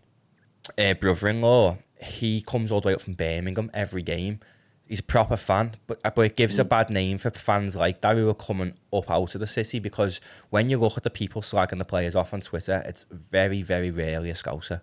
uh, 0.78 0.94
brother-in-law. 0.94 1.78
He 2.02 2.42
comes 2.42 2.72
all 2.72 2.82
the 2.82 2.88
way 2.88 2.94
up 2.94 3.02
from 3.02 3.14
Birmingham 3.14 3.72
every 3.74 4.04
game. 4.04 4.40
He's 4.88 5.00
a 5.00 5.04
proper 5.04 5.36
fan, 5.36 5.76
but 5.88 6.00
but 6.04 6.22
it 6.22 6.36
gives 6.36 6.60
a 6.60 6.64
bad 6.64 6.92
name 6.92 7.18
for 7.18 7.32
fans 7.32 7.76
like 7.76 8.02
that 8.02 8.16
who 8.16 8.30
are 8.30 8.36
coming 8.36 8.74
up 8.94 9.10
out 9.10 9.34
of 9.34 9.40
the 9.40 9.48
city 9.48 9.80
because 9.80 10.22
when 10.52 10.70
you 10.70 10.78
look 10.78 10.96
at 10.96 11.04
the 11.04 11.10
people 11.10 11.42
slagging 11.42 11.80
the 11.80 11.86
players 11.86 12.16
off 12.16 12.36
on 12.36 12.42
Twitter, 12.42 12.84
it's 12.86 13.08
very 13.10 13.64
very 13.64 13.90
rarely 13.90 14.30
a 14.30 14.36
Scouser. 14.36 14.82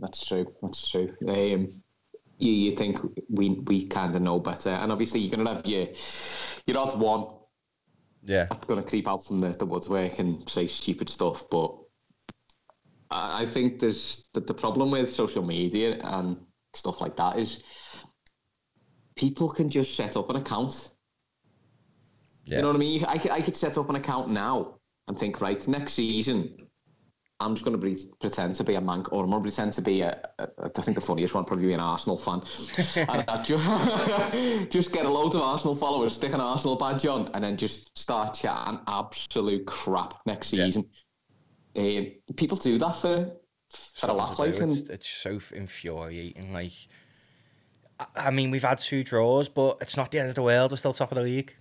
That's 0.00 0.26
true. 0.26 0.52
That's 0.60 0.88
true. 0.90 1.14
Um, 1.28 1.68
you 2.38 2.52
you 2.52 2.76
think 2.76 2.98
we 3.28 3.50
we 3.50 3.86
kind 3.86 4.14
of 4.14 4.22
know 4.22 4.40
better, 4.40 4.70
and 4.70 4.90
obviously 4.90 5.20
you're 5.20 5.36
gonna 5.36 5.54
have 5.54 5.66
your 5.66 5.86
your 6.66 6.78
odd 6.78 6.98
one 6.98 7.26
Yeah, 8.24 8.46
gonna 8.66 8.82
creep 8.82 9.08
out 9.08 9.24
from 9.24 9.38
the, 9.38 9.50
the 9.50 9.66
woodwork 9.66 10.18
and 10.18 10.48
say 10.48 10.66
stupid 10.66 11.08
stuff, 11.08 11.44
but 11.50 11.76
I, 13.10 13.46
think 13.46 13.78
there's 13.80 14.28
the, 14.34 14.40
the 14.40 14.54
problem 14.54 14.90
with 14.90 15.10
social 15.10 15.42
media 15.44 15.98
and 16.02 16.36
stuff 16.74 17.00
like 17.00 17.16
that 17.16 17.38
is 17.38 17.62
people 19.16 19.48
can 19.48 19.68
just 19.68 19.96
set 19.96 20.16
up 20.16 20.30
an 20.30 20.36
account. 20.36 20.90
yeah, 22.44 22.56
You 22.56 22.62
know 22.62 22.68
what 22.68 22.76
I 22.76 22.78
mean? 22.78 23.04
I, 23.04 23.18
could- 23.18 23.30
I 23.32 23.40
could 23.40 23.56
set 23.56 23.78
up 23.78 23.88
an 23.90 23.96
account 23.96 24.28
now 24.30 24.78
and 25.08 25.18
think, 25.18 25.40
right, 25.40 25.66
next 25.68 25.94
season, 25.94 26.68
I'm 27.40 27.54
just 27.54 27.64
going 27.64 27.78
to 27.80 27.84
be, 27.84 27.96
pretend 28.20 28.56
to 28.56 28.64
be 28.64 28.74
a 28.74 28.80
man, 28.80 29.04
or 29.12 29.22
I'm 29.24 29.30
going 29.30 29.42
to 29.42 29.48
pretend 29.48 29.72
to 29.74 29.82
be 29.82 30.00
a, 30.02 30.20
a, 30.40 30.48
I 30.76 30.82
think 30.82 30.96
the 30.96 31.00
funniest 31.00 31.34
one 31.34 31.44
probably 31.44 31.66
be 31.66 31.72
an 31.72 31.80
Arsenal 31.80 32.18
fan. 32.18 32.42
and 33.08 33.44
just, 33.44 34.70
just 34.72 34.92
get 34.92 35.06
a 35.06 35.08
load 35.08 35.34
of 35.34 35.40
Arsenal 35.42 35.76
followers, 35.76 36.14
stick 36.14 36.32
an 36.34 36.40
Arsenal 36.40 36.76
badge 36.76 37.06
on, 37.06 37.30
and 37.34 37.42
then 37.44 37.56
just 37.56 37.96
start 37.96 38.34
chatting 38.34 38.80
absolute 38.88 39.66
crap 39.66 40.14
next 40.26 40.52
Yeah. 40.52 40.64
Um, 41.78 42.34
people 42.34 42.56
do 42.56 42.76
that 42.78 42.96
for, 42.96 43.30
for 43.94 44.10
a 44.10 44.12
laugh, 44.12 44.38
like, 44.38 44.58
and 44.58 44.72
it's, 44.72 44.88
it's 44.88 45.08
so 45.08 45.38
infuriating. 45.54 46.52
Like, 46.52 46.72
I, 48.00 48.06
I 48.16 48.30
mean, 48.30 48.50
we've 48.50 48.64
had 48.64 48.78
two 48.78 49.04
draws, 49.04 49.48
but 49.48 49.78
it's 49.80 49.96
not 49.96 50.10
the 50.10 50.18
end 50.18 50.28
of 50.28 50.34
the 50.34 50.42
world. 50.42 50.72
We're 50.72 50.76
still 50.76 50.92
top 50.92 51.12
of 51.12 51.16
the 51.16 51.22
league. 51.22 51.54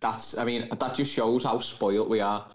that's, 0.00 0.38
I 0.38 0.44
mean, 0.44 0.68
that 0.68 0.94
just 0.94 1.12
shows 1.12 1.42
how 1.42 1.58
spoilt 1.58 2.08
we 2.08 2.20
are. 2.20 2.46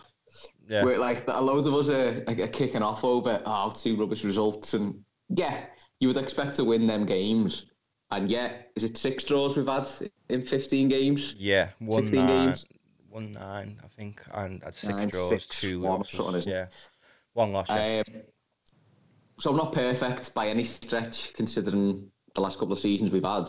Yeah, 0.69 0.84
Where 0.84 1.00
like 1.00 1.27
a 1.27 1.41
load 1.41 1.65
of 1.65 1.74
us 1.74 1.89
are, 1.89 2.24
are 2.27 2.48
kicking 2.48 2.84
off 2.84 3.03
over 3.03 3.41
our 3.43 3.69
oh 3.69 3.72
two 3.72 3.96
rubbish 3.96 4.24
results 4.24 4.75
and 4.75 5.03
yeah 5.29 5.65
you 6.00 6.08
would 6.08 6.17
expect 6.17 6.53
to 6.58 6.63
win 6.63 6.86
them 6.86 7.08
games 7.08 7.65
and 8.12 8.29
yet 8.29 8.69
is 8.75 8.84
it 8.84 8.96
six 8.96 9.24
draws 9.24 9.58
we've 9.58 9.67
had 9.67 9.88
in 10.29 10.43
15 10.43 10.88
games 10.88 11.34
yeah, 11.39 11.69
one 11.79 12.05
16 12.05 12.25
nine, 12.25 12.46
games. 12.46 12.65
Nine, 13.19 13.77
I 13.83 13.88
think, 13.88 14.21
and 14.33 14.63
had 14.63 14.75
six 14.75 14.93
Nine, 14.93 15.09
draws, 15.09 15.29
six, 15.29 15.47
two 15.47 15.79
losses. 15.81 16.45
yeah, 16.47 16.67
one 17.33 17.51
loss. 17.51 17.69
um, 17.69 18.03
so 19.39 19.51
I'm 19.51 19.57
not 19.57 19.73
perfect 19.73 20.33
by 20.33 20.47
any 20.47 20.63
stretch 20.63 21.33
considering 21.33 22.11
the 22.35 22.41
last 22.41 22.59
couple 22.59 22.73
of 22.73 22.79
seasons 22.79 23.11
we've 23.11 23.23
had 23.23 23.45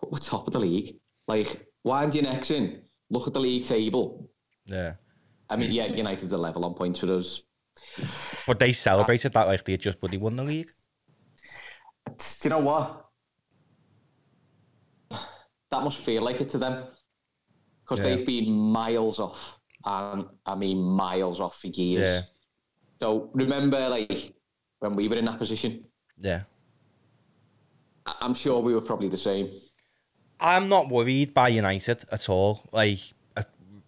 but 0.00 0.12
we're 0.12 0.18
top 0.18 0.46
of 0.46 0.52
the 0.52 0.58
league 0.60 0.96
like 1.26 1.66
wind 1.84 2.14
your 2.14 2.24
necks 2.24 2.50
in 2.50 2.82
look 3.10 3.26
at 3.26 3.32
the 3.34 3.40
league 3.40 3.64
table 3.64 4.30
yeah. 4.66 4.94
I 5.50 5.56
mean 5.56 5.72
yeah 5.72 5.86
United's 5.86 6.32
a 6.32 6.38
level 6.38 6.64
on 6.64 6.74
points 6.74 7.02
with 7.02 7.10
us 7.10 7.42
But 8.46 8.58
they 8.58 8.72
celebrated 8.72 9.32
that 9.32 9.46
like 9.46 9.64
they 9.64 9.72
had 9.72 9.80
just 9.80 9.98
bloody 10.00 10.18
won 10.18 10.36
the 10.36 10.44
league. 10.44 10.68
Do 12.06 12.14
you 12.44 12.50
know 12.50 12.58
what? 12.60 13.04
That 15.70 15.82
must 15.82 16.02
feel 16.02 16.22
like 16.22 16.40
it 16.40 16.48
to 16.50 16.58
them 16.58 16.84
because 17.88 18.04
Yeah. 18.04 18.16
they've 18.16 18.26
been 18.26 18.50
miles 18.52 19.18
off, 19.18 19.58
and 19.84 20.26
I 20.44 20.54
mean 20.54 20.78
miles 20.82 21.40
off 21.40 21.58
for 21.60 21.68
years. 21.68 22.06
Yeah. 22.06 22.20
So 23.00 23.30
remember, 23.32 23.88
like 23.88 24.34
when 24.80 24.94
we 24.94 25.08
were 25.08 25.16
in 25.16 25.24
that 25.24 25.38
position, 25.38 25.84
Yeah. 26.20 26.42
I- 28.06 28.16
I'm 28.20 28.34
sure 28.34 28.60
we 28.60 28.74
were 28.74 28.80
probably 28.80 29.08
the 29.08 29.18
same. 29.18 29.48
I'm 30.40 30.68
not 30.68 30.88
worried 30.88 31.32
by 31.34 31.48
United 31.48 32.04
at 32.12 32.28
all. 32.28 32.68
Like, 32.72 33.00
uh, 33.36 33.42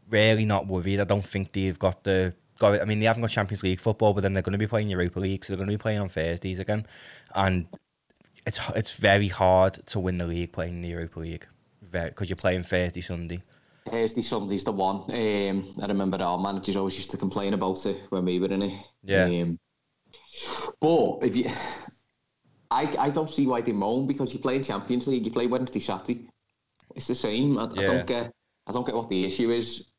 really 0.09 0.45
not 0.45 0.66
worried. 0.66 1.00
I 1.00 1.04
don't 1.04 1.25
think 1.25 1.52
they've 1.52 1.78
got 1.78 2.04
the. 2.04 2.35
Got, 2.59 2.80
I 2.83 2.85
mean, 2.85 3.00
they 3.00 3.07
haven't 3.07 3.23
got 3.23 3.30
Champions 3.30 3.62
League 3.62 3.80
football, 3.80 4.12
but 4.12 4.23
then 4.23 4.33
they're 4.35 4.42
going 4.42 4.52
to 4.52 4.59
be 4.59 4.66
playing 4.66 4.90
Europa 4.90 5.19
League, 5.21 5.45
so 5.45 5.52
they're 5.52 5.57
going 5.57 5.69
to 5.71 5.78
be 5.78 5.80
playing 5.83 5.99
on 6.00 6.09
Thursdays 6.09 6.59
again, 6.59 6.87
and 7.35 7.66
it's 8.47 8.61
it's 8.75 8.92
very 8.95 9.28
hard 9.28 9.75
to 9.87 9.99
win 9.99 10.19
the 10.19 10.26
league 10.26 10.52
playing 10.52 10.83
the 10.83 10.88
Europa 10.88 11.21
League, 11.21 11.47
because 11.90 12.28
you're 12.28 12.37
playing 12.37 12.62
Thursday, 12.62 13.00
Sunday. 13.00 13.42
Thursday, 13.87 14.22
Sunday's 14.22 14.64
the 14.64 14.72
one. 14.72 15.02
Um, 15.08 15.75
I 15.82 15.87
remember 15.87 16.22
our 16.22 16.38
managers 16.38 16.76
always 16.76 16.96
used 16.96 17.10
to 17.12 17.16
complain 17.16 17.54
about 17.54 17.84
it 17.87 18.02
when 18.10 18.25
we 18.25 18.38
were 18.38 18.49
in 18.49 18.62
it. 18.62 18.78
Yeah. 19.02 19.25
Um, 19.25 19.58
but 20.80 21.18
if 21.22 21.37
you, 21.37 21.50
I, 22.70 22.92
I 22.99 23.10
don't 23.10 23.30
see 23.30 23.46
why 23.46 23.60
they 23.60 23.72
moan 23.72 24.06
because 24.06 24.32
you 24.32 24.38
play 24.38 24.56
in 24.56 24.62
Champions 24.62 25.06
League, 25.06 25.25
you 25.25 25.32
play 25.32 25.46
Wednesday, 25.46 25.80
Saturday. 25.80 26.28
It's 26.94 27.06
the 27.06 27.14
same. 27.14 27.58
I, 27.58 27.64
I 27.64 27.84
don't 27.84 28.06
get. 28.06 28.32
I 28.66 28.72
don't 28.72 28.87
get 28.87 28.94
what 28.94 29.08
the 29.08 29.25
issue 29.25 29.50
is. 29.50 29.90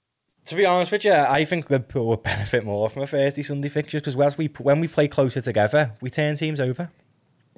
To 0.45 0.55
be 0.55 0.65
honest 0.65 0.91
with 0.91 1.05
you, 1.05 1.13
I 1.13 1.45
think 1.45 1.69
Liverpool 1.69 2.07
would 2.07 2.23
benefit 2.23 2.63
more 2.65 2.89
from 2.89 3.03
a 3.03 3.07
Thursday 3.07 3.43
Sunday 3.43 3.69
fixture 3.69 3.99
because 3.99 4.19
as 4.19 4.37
we 4.37 4.47
when 4.59 4.79
we 4.79 4.87
play 4.87 5.07
closer 5.07 5.41
together, 5.41 5.93
we 6.01 6.09
turn 6.09 6.35
teams 6.35 6.59
over. 6.59 6.91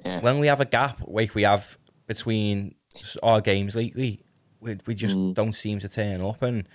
Yeah. 0.04 0.20
When 0.20 0.38
we 0.38 0.48
have 0.48 0.60
a 0.60 0.64
gap, 0.64 1.00
like 1.06 1.34
we 1.34 1.42
have 1.42 1.78
between 2.06 2.74
our 3.22 3.40
games 3.40 3.74
lately, 3.74 4.24
we, 4.64 4.76
we 4.86 4.94
just 4.94 5.16
Mm. 5.16 5.34
don't 5.34 5.52
seem 5.54 5.78
to 5.80 5.88
turn 5.88 6.20
up. 6.20 6.42
And 6.42 6.66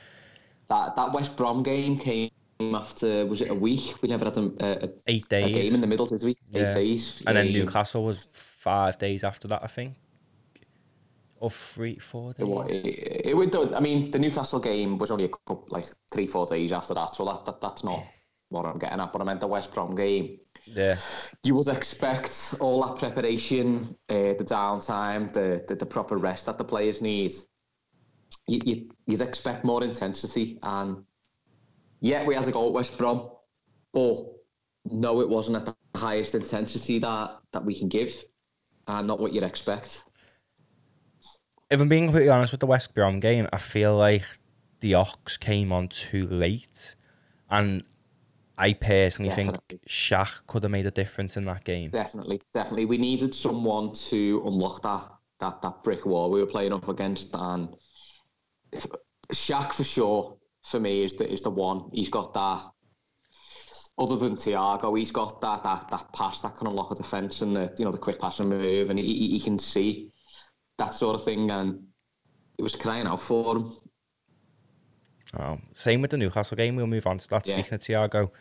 that 0.70 0.96
that 0.96 1.12
West 1.14 1.36
Brom 1.36 1.64
game 1.64 1.98
came 1.98 2.30
after 2.74 3.26
was 3.26 3.42
it 3.42 3.50
a 3.50 3.56
week? 3.56 3.96
We 4.02 4.10
never 4.10 4.26
had 4.26 4.38
a, 4.38 4.52
a, 4.86 4.90
eight 5.08 5.26
a 5.26 5.30
days, 5.30 5.54
game 5.54 5.74
in 5.76 5.82
the 5.82 5.88
middle, 5.88 6.06
did 6.06 6.24
we? 6.24 6.36
Yeah. 6.52 6.68
Eight 6.70 6.74
days. 6.76 7.24
and 7.26 7.36
then 7.36 7.48
Um, 7.48 7.54
Newcastle 7.54 8.04
was 8.04 8.20
five 8.32 8.98
days 9.00 9.24
after 9.24 9.48
that, 9.48 9.64
I 9.64 9.68
think, 9.68 9.96
or 11.40 11.50
three, 11.50 11.96
four 11.98 12.34
days. 12.34 12.48
It, 12.70 12.86
it, 12.86 13.26
it 13.28 13.34
would. 13.38 13.56
I 13.74 13.80
mean, 13.80 14.12
the 14.12 14.20
Newcastle 14.20 14.60
game 14.60 14.98
was 14.98 15.10
only 15.12 15.26
a 15.26 15.30
couple, 15.30 15.66
like 15.70 15.86
three, 16.14 16.28
four 16.28 16.46
days 16.46 16.72
after 16.74 16.94
that, 16.94 17.16
so 17.16 17.26
that, 17.26 17.46
that 17.46 17.62
that's 17.62 17.84
not 17.84 18.04
what 18.50 18.66
I'm 18.66 18.78
getting 18.78 19.00
at. 19.00 19.12
But 19.14 19.22
I 19.22 19.26
meant 19.26 19.40
the 19.40 19.48
West 19.48 19.74
Brom 19.74 19.96
game. 19.96 20.40
Yeah, 20.66 20.98
You 21.44 21.56
would 21.56 21.68
expect 21.70 22.54
all 22.60 22.86
that 22.86 22.98
preparation, 23.00 23.96
uh, 24.10 24.34
the 24.38 24.46
downtime, 24.46 25.34
the, 25.34 25.64
the 25.68 25.76
the 25.76 25.86
proper 25.86 26.18
rest 26.18 26.46
that 26.46 26.58
the 26.60 26.64
players 26.66 27.02
need. 27.02 27.32
You, 28.48 28.60
you, 28.66 28.90
you'd 29.08 29.22
expect 29.22 29.64
more 29.66 29.84
intensity, 29.84 30.60
and 30.64 31.04
yeah, 32.02 32.24
we 32.24 32.36
had 32.36 32.48
a 32.48 32.52
go 32.52 32.68
at 32.68 32.74
West 32.74 32.98
Brom, 32.98 33.30
but 33.94 34.26
no, 34.86 35.22
it 35.22 35.30
wasn't 35.30 35.58
at 35.58 35.66
the 35.66 35.76
highest 36.00 36.36
intensity 36.36 37.00
that 37.00 37.40
that 37.54 37.66
we 37.66 37.78
can 37.78 37.90
give, 37.90 38.24
and 38.88 39.08
not 39.08 39.20
what 39.20 39.34
you'd 39.34 39.44
expect. 39.44 40.04
if 41.70 41.80
I'm 41.80 41.90
being 41.90 42.06
completely 42.06 42.30
honest 42.30 42.52
with 42.54 42.60
the 42.60 42.66
West 42.68 42.94
Brom 42.94 43.20
game, 43.20 43.48
I 43.54 43.58
feel 43.58 43.96
like 43.96 44.24
the 44.80 44.96
Ox 44.96 45.38
came 45.38 45.72
on 45.72 45.88
too 45.88 46.28
late, 46.28 46.96
and 47.50 47.84
I 48.58 48.74
personally 48.74 49.30
Definitely. 49.30 49.62
think 49.70 49.82
Shaq 49.88 50.48
could 50.48 50.64
have 50.64 50.72
made 50.72 50.86
a 50.88 50.92
difference 50.92 51.38
in 51.38 51.46
that 51.46 51.64
game. 51.64 51.92
Definitely, 51.92 52.42
definitely. 52.54 52.86
We 52.86 52.98
needed 52.98 53.34
someone 53.34 53.94
to 53.94 54.44
unlock 54.46 54.82
that 54.84 55.10
that 55.40 55.62
that 55.62 55.84
brick 55.84 56.06
wall 56.06 56.30
we 56.30 56.40
were 56.42 56.48
playing 56.48 56.74
up 56.74 56.88
against, 56.88 57.34
and 57.34 57.76
Shaq 59.34 59.74
for 59.74 59.84
sure 59.84 60.38
for 60.64 60.80
me 60.80 61.04
is 61.04 61.14
the 61.14 61.32
is 61.32 61.42
the 61.42 61.50
one. 61.50 61.90
He's 61.94 62.10
got 62.10 62.34
that. 62.34 62.64
Other 63.98 64.16
than 64.16 64.38
Thiago, 64.38 64.98
he's 64.98 65.12
got 65.12 65.42
that 65.42 65.64
that 65.64 65.90
that 65.90 66.14
pass 66.14 66.40
that 66.42 66.56
can 66.56 66.68
unlock 66.68 66.92
a 66.92 66.96
defence 66.96 67.42
and 67.42 67.56
the 67.56 67.74
you 67.78 67.86
know 67.86 67.92
the 67.92 67.98
quick 67.98 68.20
pass 68.20 68.40
and 68.40 68.50
move, 68.50 68.90
and 68.90 68.98
he, 68.98 69.30
he 69.30 69.40
can 69.40 69.60
see 69.60 70.12
that 70.78 70.94
sort 70.94 71.16
of 71.16 71.24
thing, 71.24 71.52
and 71.52 71.84
it 72.58 72.64
was 72.64 72.76
crying 72.76 73.08
out 73.08 73.22
for 73.22 73.58
him. 73.58 73.74
Oh, 75.38 75.60
same 75.74 76.02
with 76.02 76.12
the 76.12 76.18
Newcastle 76.18 76.58
game. 76.58 76.76
We'll 76.76 76.88
move 76.88 77.06
on 77.06 77.18
to 77.18 77.28
that. 77.30 77.48
Yeah. 77.48 77.62
Speaking 77.62 77.74
of 77.76 77.82
Thiago, 77.82 78.32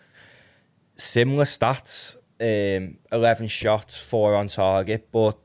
similar 0.97 1.45
stats: 1.45 2.17
um, 2.41 2.99
eleven 3.11 3.49
shots, 3.49 4.01
four 4.01 4.35
on 4.37 4.49
target. 4.49 5.09
But 5.11 5.39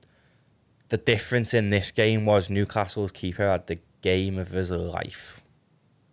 the 0.89 0.97
difference 0.97 1.53
in 1.55 1.71
this 1.71 1.91
game 1.91 2.25
was 2.25 2.51
Newcastle's 2.51 3.11
keeper 3.11 3.49
had 3.49 3.65
the 3.65 3.79
game 4.03 4.37
of 4.37 4.49
his 4.49 4.69
life. 4.69 5.41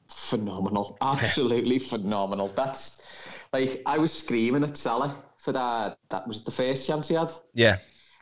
phenomenal, 0.08 0.96
absolutely 1.02 1.78
phenomenal. 1.78 2.48
That's 2.48 3.44
like 3.52 3.82
I 3.86 3.98
was 3.98 4.12
screaming 4.12 4.64
at 4.64 4.76
Salah 4.76 5.14
for 5.38 5.52
that. 5.52 5.98
That 6.08 6.26
was 6.26 6.42
the 6.44 6.50
first 6.50 6.86
chance 6.86 7.08
he 7.08 7.14
had. 7.14 7.30
Yeah, 7.54 7.78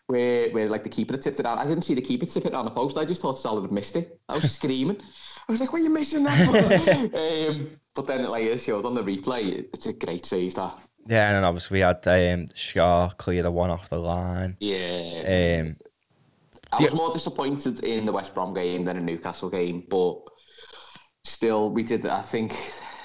where 0.06 0.50
where 0.50 0.68
like 0.68 0.82
the 0.84 0.88
keeper 0.90 1.14
had 1.14 1.22
tipped 1.22 1.40
it 1.40 1.46
out. 1.46 1.58
I 1.58 1.66
didn't 1.66 1.84
see 1.84 1.94
the 1.94 2.02
keeper 2.02 2.26
tip 2.26 2.46
it 2.46 2.54
on 2.54 2.64
the 2.64 2.70
post. 2.70 2.96
I 2.98 3.04
just 3.04 3.22
thought 3.22 3.38
Salah 3.38 3.62
had 3.62 3.72
missed 3.72 3.96
it. 3.96 4.18
I 4.28 4.34
was 4.34 4.50
screaming. 4.52 5.00
I 5.48 5.52
was 5.52 5.60
like, 5.60 5.72
"What 5.72 5.80
are 5.80 5.84
you 5.84 5.90
missing 5.94 6.24
that 6.24 6.38
for?" 7.10 7.18
um, 7.18 7.70
but 7.94 8.06
then 8.06 8.20
it 8.24 8.30
later 8.30 8.58
showed 8.58 8.84
on 8.84 8.94
the 8.94 9.02
replay. 9.02 9.66
It's 9.72 9.86
a 9.86 9.92
great 9.92 10.24
save 10.26 10.54
that. 10.56 10.74
yeah, 11.06 11.28
and 11.28 11.36
then 11.36 11.44
obviously 11.44 11.76
we 11.76 11.80
had 11.80 12.06
um, 12.06 12.46
Shaw 12.54 13.08
clear 13.10 13.42
the 13.42 13.50
one 13.50 13.70
off 13.70 13.88
the 13.88 13.98
line. 13.98 14.56
Yeah. 14.60 15.60
Um, 15.62 15.76
I 16.72 16.82
was 16.82 16.94
more 16.94 17.12
disappointed 17.12 17.82
in 17.84 18.06
the 18.06 18.12
West 18.12 18.34
Brom 18.34 18.52
game 18.54 18.82
than 18.82 18.96
a 18.96 19.00
Newcastle 19.00 19.48
game, 19.48 19.84
but 19.88 20.18
still, 21.24 21.70
we 21.70 21.82
did. 21.82 22.04
I 22.06 22.20
think 22.20 22.54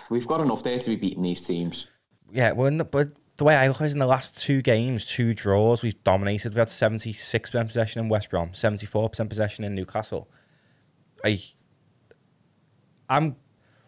we've 0.09 0.27
got 0.27 0.41
enough 0.41 0.63
there 0.63 0.79
to 0.79 0.89
be 0.89 0.95
beating 0.95 1.23
these 1.23 1.45
teams. 1.45 1.87
yeah, 2.31 2.51
well, 2.51 2.67
in 2.67 2.77
the, 2.77 2.85
but 2.85 3.09
the 3.37 3.45
way 3.45 3.55
I 3.55 3.67
look 3.67 3.81
at 3.81 3.87
it, 3.87 3.93
in 3.93 3.99
the 3.99 4.05
last 4.05 4.41
two 4.41 4.61
games, 4.61 5.05
two 5.05 5.33
draws, 5.33 5.81
we've 5.81 6.01
dominated. 6.03 6.53
We 6.53 6.59
had 6.59 6.69
seventy 6.69 7.13
six 7.13 7.49
percent 7.49 7.69
possession 7.69 8.01
in 8.01 8.09
West 8.09 8.29
Brom, 8.29 8.53
seventy 8.53 8.85
four 8.85 9.09
percent 9.09 9.29
possession 9.29 9.63
in 9.63 9.75
Newcastle. 9.75 10.29
I, 11.23 11.41
I'm 13.09 13.37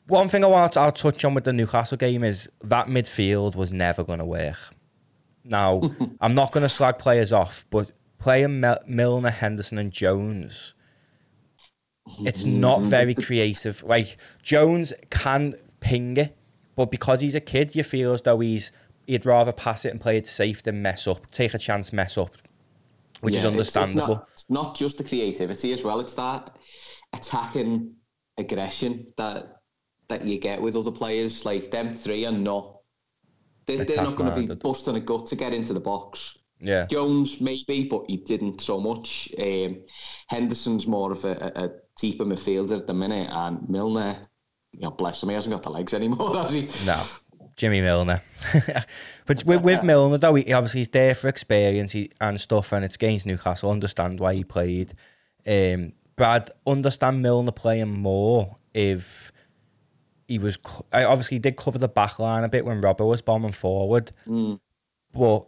one 0.08 0.29
thing 0.29 0.44
I 0.44 0.48
want 0.48 0.74
to, 0.74 0.79
I'll 0.82 0.91
touch 0.91 1.25
on 1.25 1.34
with 1.34 1.44
the 1.44 1.53
Newcastle 1.53 1.98
game 1.98 2.24
is 2.24 2.48
that 2.63 2.88
midfield 2.88 3.55
was 3.55 3.72
never 3.72 4.03
going 4.03 4.20
to 4.20 4.25
work. 4.25 4.58
Now, 5.44 5.82
I'm 6.22 6.36
not 6.36 6.51
going 6.51 6.62
to 6.62 6.70
slag 6.70 6.98
players 7.00 7.32
off, 7.32 7.65
but 7.70 7.91
playing 8.25 8.60
Mil- 8.60 8.79
Milner, 8.88 9.29
Henderson, 9.29 9.77
and 9.77 9.91
Jones, 9.91 10.74
it's 12.22 12.44
not 12.44 12.79
mm-hmm. 12.79 12.89
very 12.89 13.13
creative. 13.13 13.84
Like 13.84 14.17
Jones 14.41 14.94
can 15.12 15.53
ping 15.79 16.17
it, 16.17 16.36
but 16.75 16.89
because 16.89 17.22
he's 17.22 17.36
a 17.36 17.39
kid, 17.39 17.75
you 17.75 17.84
feel 17.84 18.15
as 18.15 18.24
though 18.24 18.39
he's 18.39 18.72
he'd 19.05 19.27
rather 19.27 19.51
pass 19.51 19.86
it 19.86 19.89
and 19.89 20.01
play 20.01 20.17
it 20.17 20.25
safe 20.25 20.63
than 20.63 20.82
mess 20.82 21.08
up, 21.08 21.29
take 21.29 21.53
a 21.53 21.60
chance, 21.60 21.94
mess 21.94 22.17
up, 22.17 22.36
which 23.22 23.36
is 23.36 23.44
Yeah, 23.44 23.50
it's- 23.50 23.75
understandable. 23.75 24.15
It's 24.15 24.17
not, 24.17 24.29
it's 24.32 24.50
not 24.50 24.75
just 24.75 24.98
the 24.98 25.03
creativity 25.03 25.72
as 25.74 25.84
well. 25.84 26.00
It's 26.00 26.15
that 26.15 26.58
attacking 27.13 27.94
aggression 28.39 29.05
that 29.17 29.58
that 30.08 30.25
you 30.25 30.39
get 30.39 30.60
with 30.60 30.75
other 30.75 30.91
players. 30.91 31.46
Like 31.46 31.70
them 31.70 31.94
three 31.94 32.25
are 32.25 32.32
not. 32.32 32.79
They, 33.67 33.77
they're 33.77 34.03
not 34.03 34.15
going 34.15 34.48
to 34.48 34.55
be 34.55 34.60
busting 34.60 34.96
a 34.96 35.00
gut 35.00 35.27
to 35.27 35.36
get 35.36 35.53
into 35.53 35.74
the 35.74 35.79
box. 35.79 36.39
Yeah, 36.59 36.85
Jones 36.85 37.41
maybe, 37.41 37.85
but 37.89 38.03
he 38.07 38.17
didn't 38.17 38.62
so 38.62 38.79
much. 38.79 39.29
Um, 39.39 39.81
Henderson's 40.27 40.88
more 40.88 41.12
of 41.12 41.25
a, 41.25 41.51
a, 41.55 41.69
deeper 41.97 42.25
midfielder 42.25 42.77
at 42.77 42.88
the 42.88 42.93
minute, 42.93 43.29
and 43.31 43.67
Milner, 43.69 44.21
you 44.74 44.81
know, 44.81 44.91
bless 44.91 45.24
him, 45.24 45.29
he 45.29 45.35
hasn't 45.35 45.53
got 45.53 45.63
the 45.63 45.69
legs 45.69 45.93
anymore, 45.93 46.35
has 46.35 46.53
he? 46.53 46.67
no, 46.85 47.01
Jimmy 47.55 47.81
Milner. 47.81 48.21
but 49.25 49.43
with, 49.45 49.62
with 49.62 49.83
Milner 49.83 50.17
though, 50.17 50.35
he 50.35 50.51
obviously 50.53 50.81
he's 50.81 50.89
there 50.89 51.15
for 51.15 51.27
experience 51.27 51.91
he, 51.91 52.12
and 52.21 52.39
stuff, 52.39 52.71
and 52.71 52.85
it's 52.85 52.95
against 52.95 53.25
Newcastle. 53.25 53.71
Understand 53.71 54.19
why 54.19 54.35
he 54.35 54.43
played. 54.43 54.93
Um, 55.47 55.93
but 56.15 56.27
I'd 56.27 56.50
understand 56.65 57.21
Milner 57.21 57.51
playing 57.51 58.00
more 58.00 58.57
if 58.74 59.31
he 60.27 60.39
was. 60.39 60.57
I 60.91 61.03
obviously 61.03 61.35
he 61.35 61.39
did 61.39 61.57
cover 61.57 61.77
the 61.77 61.88
back 61.88 62.19
line 62.19 62.43
a 62.43 62.50
bit 62.50 62.65
when 62.65 62.81
Robbo 62.81 63.07
was 63.07 63.21
bombing 63.21 63.51
forward. 63.51 64.12
But 65.13 65.47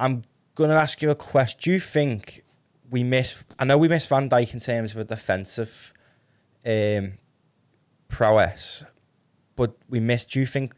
I'm 0.00 0.24
going 0.54 0.70
to 0.70 0.76
ask 0.76 1.02
you 1.02 1.10
a 1.10 1.14
question. 1.14 1.58
Do 1.62 1.70
you 1.72 1.80
think 1.80 2.42
we 2.90 3.04
miss? 3.04 3.44
I 3.58 3.64
know 3.64 3.76
we 3.78 3.86
miss 3.88 4.06
Van 4.06 4.28
Dijk 4.28 4.54
in 4.54 4.60
terms 4.60 4.92
of 4.92 4.98
a 4.98 5.04
defensive 5.04 5.92
um, 6.64 7.12
prowess, 8.08 8.84
but 9.56 9.76
we 9.88 10.00
miss. 10.00 10.24
Do 10.24 10.40
you 10.40 10.46
think 10.46 10.74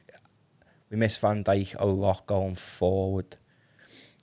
we 0.91 0.97
miss 0.97 1.19
Van 1.19 1.45
Dijk 1.45 1.77
a 1.79 1.87
lot 1.87 2.27
going 2.27 2.57
forward? 2.57 3.37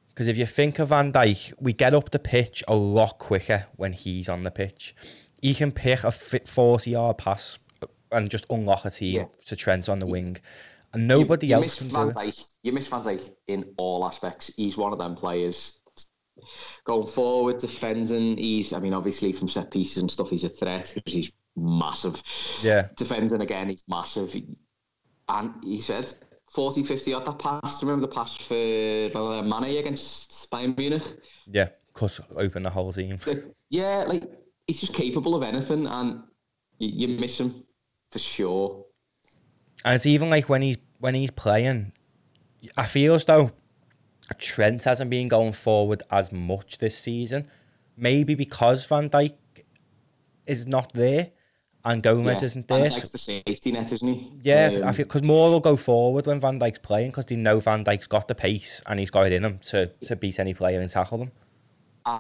Because 0.10 0.28
if 0.28 0.38
you 0.38 0.46
think 0.46 0.80
of 0.80 0.90
Van 0.90 1.14
Dijk, 1.14 1.54
we 1.60 1.72
get 1.72 1.94
up 1.94 2.10
the 2.12 2.20
pitch 2.20 2.62
a 2.68 2.76
lot 2.76 3.20
quicker 3.20 3.68
when 3.78 3.94
he's 3.94 4.28
on 4.28 4.44
the 4.44 4.52
pitch. 4.52 4.94
He 5.42 5.54
can 5.54 5.72
pick 5.72 6.04
a 6.04 6.12
40 6.12 6.92
yard 6.92 7.18
pass 7.18 7.58
and 8.12 8.30
just 8.30 8.46
unlock 8.50 8.84
a 8.84 8.90
team 8.92 9.16
Yeah. 9.22 9.26
to 9.46 9.56
Trent 9.56 9.88
on 9.88 10.00
the 10.00 10.06
wing. 10.08 10.38
And 10.94 11.08
nobody 11.08 11.48
you, 11.48 11.52
you 11.52 11.56
else 11.56 11.64
miss 11.64 11.78
can 11.78 11.90
Van. 11.90 12.12
Dijk. 12.12 12.50
You 12.64 12.72
miss 12.72 12.88
Van 12.88 13.04
Dijk 13.04 13.30
in 13.48 13.66
all 13.78 14.06
aspects. 14.06 14.52
He's 14.56 14.78
one 14.78 14.92
of 14.92 15.00
them 15.00 15.16
players. 15.16 15.80
Going 16.86 17.06
forward, 17.06 17.58
defending, 17.58 18.38
he's, 18.38 18.72
I 18.72 18.80
mean, 18.80 18.94
obviously 18.94 19.34
from 19.34 19.50
set 19.50 19.72
pieces 19.72 19.98
and 19.98 20.10
stuff, 20.10 20.30
he's 20.30 20.46
a 20.46 20.50
threat 20.50 20.92
because 20.96 21.14
he's 21.14 21.32
massive. 21.56 22.22
Yeah. 22.64 22.88
Defending 22.96 23.42
again, 23.42 23.70
he's 23.70 23.84
massive. 23.88 24.34
And 25.28 25.54
he 25.64 25.82
said 25.82 26.12
40, 26.52 26.84
50 26.84 27.14
odd 27.14 27.26
that 27.26 27.40
pass. 27.40 27.84
Remember 27.84 28.08
the 28.08 28.14
pass 28.14 28.36
for 28.36 28.56
uh, 29.16 29.42
Mane 29.44 29.78
against 29.78 30.50
Bayern 30.52 30.78
Munich? 30.78 31.04
Yeah, 31.46 31.70
cut 31.94 32.20
open 32.36 32.64
the 32.64 32.70
whole 32.70 32.92
team. 32.92 33.20
Yeah, 33.70 34.06
like 34.08 34.24
he's 34.66 34.80
just 34.80 34.94
capable 34.94 35.36
of 35.36 35.44
anything, 35.44 35.86
and 35.86 36.24
you, 36.80 37.08
you 37.08 37.20
miss 37.20 37.40
him 37.40 37.64
for 38.10 38.20
sure. 38.20 38.86
And 39.86 39.96
it's 39.96 40.06
even 40.06 40.30
like 40.30 40.50
when 40.50 40.62
he's 40.62 40.78
when 41.00 41.16
he's 41.16 41.32
playing, 41.32 41.94
I 42.78 42.86
feel 42.86 43.16
as 43.16 43.26
though 43.26 43.52
Trent 44.38 44.84
hasn't 44.84 45.10
been 45.10 45.28
going 45.28 45.54
forward 45.54 46.04
as 46.12 46.32
much 46.32 46.78
this 46.78 46.98
season. 46.98 47.48
Maybe 47.96 48.36
because 48.36 48.86
Van 48.86 49.10
Dijk 49.10 49.34
is 50.46 50.68
not 50.68 50.94
there, 50.94 51.32
and 51.86 52.04
Gomez 52.04 52.42
yeah. 52.42 52.46
isn't 52.46 52.68
there. 52.68 52.84
Van. 52.84 52.92
Dijk's 52.92 53.10
the 53.10 53.18
safety 53.18 53.72
net, 53.72 53.92
isn't 53.92 54.14
he? 54.14 54.32
Yeah, 54.44 54.82
I 54.84 54.88
Um, 54.90 54.94
feel 54.94 55.06
because 55.06 55.24
more 55.24 55.50
will 55.50 55.60
go 55.60 55.76
forward 55.76 56.28
when 56.28 56.40
Van 56.40 56.60
Dijk's 56.60 56.80
playing 56.80 57.12
because 57.12 57.26
they 57.26 57.36
know 57.36 57.60
Van 57.60 57.84
Dijk's 57.84 58.08
got 58.08 58.28
the 58.28 58.36
pace 58.36 58.82
and 58.86 59.00
he's 59.00 59.10
got 59.10 59.28
it 59.28 59.34
in 59.34 59.46
him 59.46 59.60
to, 59.70 59.88
to 60.06 60.16
beat 60.16 60.40
any 60.40 60.54
player 60.54 60.80
and 60.80 60.90
tackle 60.90 61.20
them. 61.20 61.32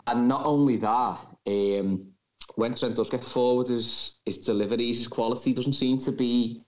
And 0.07 0.27
not 0.27 0.45
only 0.45 0.77
that, 0.77 1.19
um, 1.47 2.13
when 2.55 2.75
Trent 2.75 2.95
does 2.95 3.09
get 3.09 3.23
forward, 3.23 3.67
his, 3.67 4.19
his 4.25 4.37
deliveries, 4.37 4.99
his 4.99 5.07
quality 5.07 5.53
doesn't 5.53 5.73
seem 5.73 5.97
to 5.99 6.11
be 6.11 6.61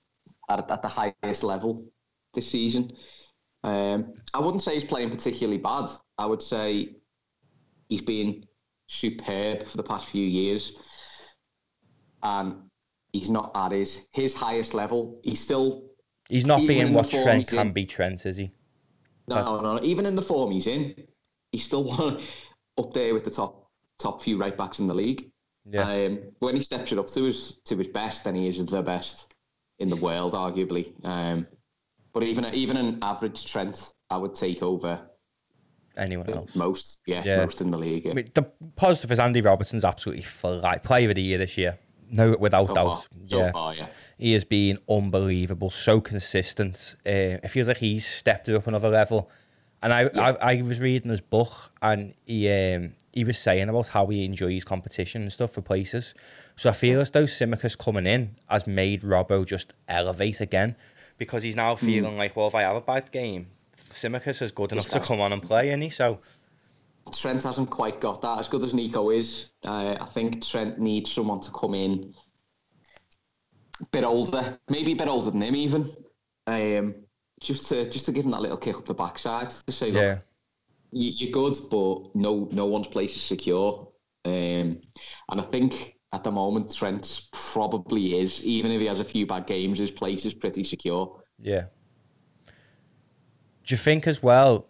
at, 0.50 0.70
at 0.70 0.82
the 0.82 0.88
highest 0.88 1.44
level 1.44 1.86
this 2.34 2.50
season. 2.50 2.92
Um, 3.64 4.14
I 4.34 4.40
wouldn't 4.40 4.64
say 4.64 4.74
he's 4.74 4.84
playing 4.84 5.10
particularly 5.10 5.58
bad. 5.60 5.86
I 6.18 6.26
would 6.26 6.42
say 6.42 6.96
he's 7.90 8.02
been 8.02 8.46
superb 8.88 9.68
for 9.68 9.78
the 9.78 9.84
past 9.84 10.10
few 10.10 10.26
years. 10.26 10.74
And 12.24 12.56
he's 13.14 13.30
not 13.30 13.52
at 13.56 13.72
his, 13.72 14.08
his 14.12 14.34
highest 14.34 14.74
level. 14.74 15.20
He's 15.24 15.40
still 15.40 15.84
He's 16.30 16.46
not 16.46 16.66
being 16.66 16.94
what 16.94 17.10
Trent 17.10 17.50
can 17.50 17.68
in. 17.68 17.74
be, 17.74 17.86
Trent, 17.86 18.26
is 18.26 18.38
he? 18.38 18.54
No, 19.28 19.60
no, 19.62 19.76
no. 19.76 19.84
Even 19.84 20.06
in 20.06 20.16
the 20.16 20.22
form 20.22 20.52
he's 20.52 20.68
in, 20.68 20.96
he's 21.52 21.66
still 21.66 21.84
one 21.98 22.22
up 22.78 22.94
there 22.94 23.14
with 23.14 23.26
the 23.26 23.32
top 23.32 23.70
top 24.00 24.22
few 24.22 24.38
right 24.38 24.58
backs 24.58 24.80
in 24.80 24.88
the 24.88 24.94
league. 24.94 25.30
Yeah. 25.70 25.84
Um, 25.84 26.20
when 26.40 26.56
he 26.56 26.62
steps 26.62 26.92
it 26.92 26.98
up 26.98 27.08
to 27.08 27.24
his 27.24 27.58
to 27.66 27.78
his 27.78 27.90
best, 27.90 28.24
then 28.24 28.36
he 28.36 28.48
is 28.48 28.66
the 28.66 28.82
best 28.82 29.31
in 29.82 29.90
the 29.90 29.96
world, 29.98 30.34
arguably. 30.34 30.94
Um, 31.06 31.48
but 32.14 32.24
even 32.24 32.46
even 32.54 32.78
an 32.78 33.00
average 33.02 33.46
Trent, 33.52 33.94
I 34.10 34.18
would 34.18 34.36
take 34.36 34.62
over 34.64 35.02
Anyone 35.98 36.30
else? 36.30 36.56
most. 36.56 37.02
Yeah, 37.06 37.24
Yeah. 37.26 37.38
most 37.38 37.60
in 37.62 37.72
the 37.72 37.78
league. 37.78 38.08
I 38.08 38.14
mean, 38.14 38.28
the 38.34 38.44
positive 38.76 39.12
is 39.12 39.20
Andy 39.20 39.42
Robertson's 39.42 39.84
absolutely 39.84 40.24
fly. 40.24 40.78
Player 40.78 41.10
of 41.10 41.16
the 41.16 41.22
year 41.22 41.38
this 41.38 41.58
year. 41.58 41.78
No, 42.14 42.36
without 42.40 42.68
so 42.68 42.74
doubt. 42.74 43.08
so 43.24 43.40
yeah. 43.40 43.52
far, 43.52 43.74
yeah. 43.74 43.88
He 44.18 44.34
has 44.34 44.44
been 44.44 44.78
unbelievable, 44.90 45.70
so 45.70 46.02
consistent. 46.02 46.96
Uh, 47.06 47.40
it 47.44 47.48
feels 47.50 47.68
like 47.70 47.78
he's 47.78 48.06
stepped 48.06 48.50
it 48.50 48.56
up 48.56 48.68
another 48.68 48.90
level. 48.90 49.30
And 49.84 49.94
I, 49.94 50.10
I, 50.16 50.32
I 50.54 50.62
was 50.62 50.80
reading 50.80 51.10
his 51.10 51.22
book, 51.22 51.52
and 51.82 52.14
he 52.26 52.50
um, 52.52 52.94
he 53.12 53.24
was 53.24 53.40
saying 53.40 53.68
about 53.68 53.88
how 53.88 54.06
he 54.08 54.24
enjoys 54.26 54.64
competition 54.64 55.24
and 55.24 55.34
stuff 55.34 55.52
for 55.54 55.62
places. 55.62 56.14
So 56.56 56.70
I 56.70 56.74
feel 56.74 57.02
as 57.02 57.10
though 57.10 57.24
Tsimikas 57.24 57.78
coming 57.78 58.06
in 58.06 58.36
has 58.48 58.68
made 58.68 59.02
Robbo 59.02 59.46
just 59.46 59.74
elevate 59.88 60.40
again, 60.40 60.76
because 61.18 61.42
he's 61.42 61.56
now 61.56 61.76
feeling 61.76 62.18
like, 62.18 62.36
well, 62.36 62.48
if 62.48 62.56
I 62.56 62.62
have 62.62 62.76
a 62.76 62.82
bad 62.82 63.12
game, 63.12 63.48
Tsimikas 63.90 64.42
is 64.44 64.52
good 64.52 64.72
enough 64.72 64.90
to 64.90 65.00
come 65.00 65.20
on 65.20 65.34
and 65.34 65.42
play, 65.42 65.72
and 65.72 65.82
he? 65.82 65.90
So 65.90 66.20
Trent 67.12 67.42
hasn't 67.42 67.72
quite 67.72 68.00
got 68.00 68.22
that. 68.22 68.38
As 68.38 68.48
good 68.48 68.64
as 68.64 68.76
Nico 68.76 69.10
is, 69.10 69.50
uh, 69.66 69.98
I 70.00 70.06
think 70.06 70.46
Trent 70.46 70.78
needs 70.78 71.12
someone 71.12 71.40
to 71.40 71.52
come 71.52 71.74
in 71.74 72.14
a 73.82 73.86
bit 73.88 74.04
older, 74.04 74.60
maybe 74.70 74.92
a 74.92 74.96
bit 74.96 75.08
older 75.08 75.32
than 75.32 75.42
him 75.42 75.56
even, 75.56 75.92
um, 76.46 76.96
just 77.42 77.68
to 77.70 77.86
just 77.90 78.06
to 78.06 78.12
give 78.12 78.26
him 78.26 78.32
that 78.32 78.42
little 78.42 78.58
kick 78.58 78.78
up 78.78 78.86
the 78.86 78.94
backside 78.94 79.50
to 79.50 79.72
say, 79.72 79.90
yeah, 79.90 80.20
you, 80.92 81.12
you're 81.12 81.32
good, 81.32 81.56
but 81.70 82.16
no 82.16 82.48
no 82.52 82.66
one's 82.66 82.88
place 82.88 83.16
is 83.16 83.22
secure. 83.22 83.88
Um, 84.24 84.80
and 85.30 85.42
I 85.42 85.42
think 85.42 85.96
at 86.14 86.24
the 86.24 86.32
moment 86.32 86.74
Trent 86.74 87.28
probably 87.32 88.20
is, 88.20 88.44
even 88.46 88.72
if 88.72 88.80
he 88.80 88.88
has 88.88 89.00
a 89.00 89.04
few 89.04 89.26
bad 89.26 89.48
games, 89.48 89.80
his 89.80 89.92
place 89.92 90.26
is 90.26 90.34
pretty 90.34 90.64
secure. 90.64 91.22
Yeah. 91.40 91.66
Do 92.46 93.74
you 93.74 93.78
think 93.78 94.08
as 94.08 94.22
well 94.22 94.68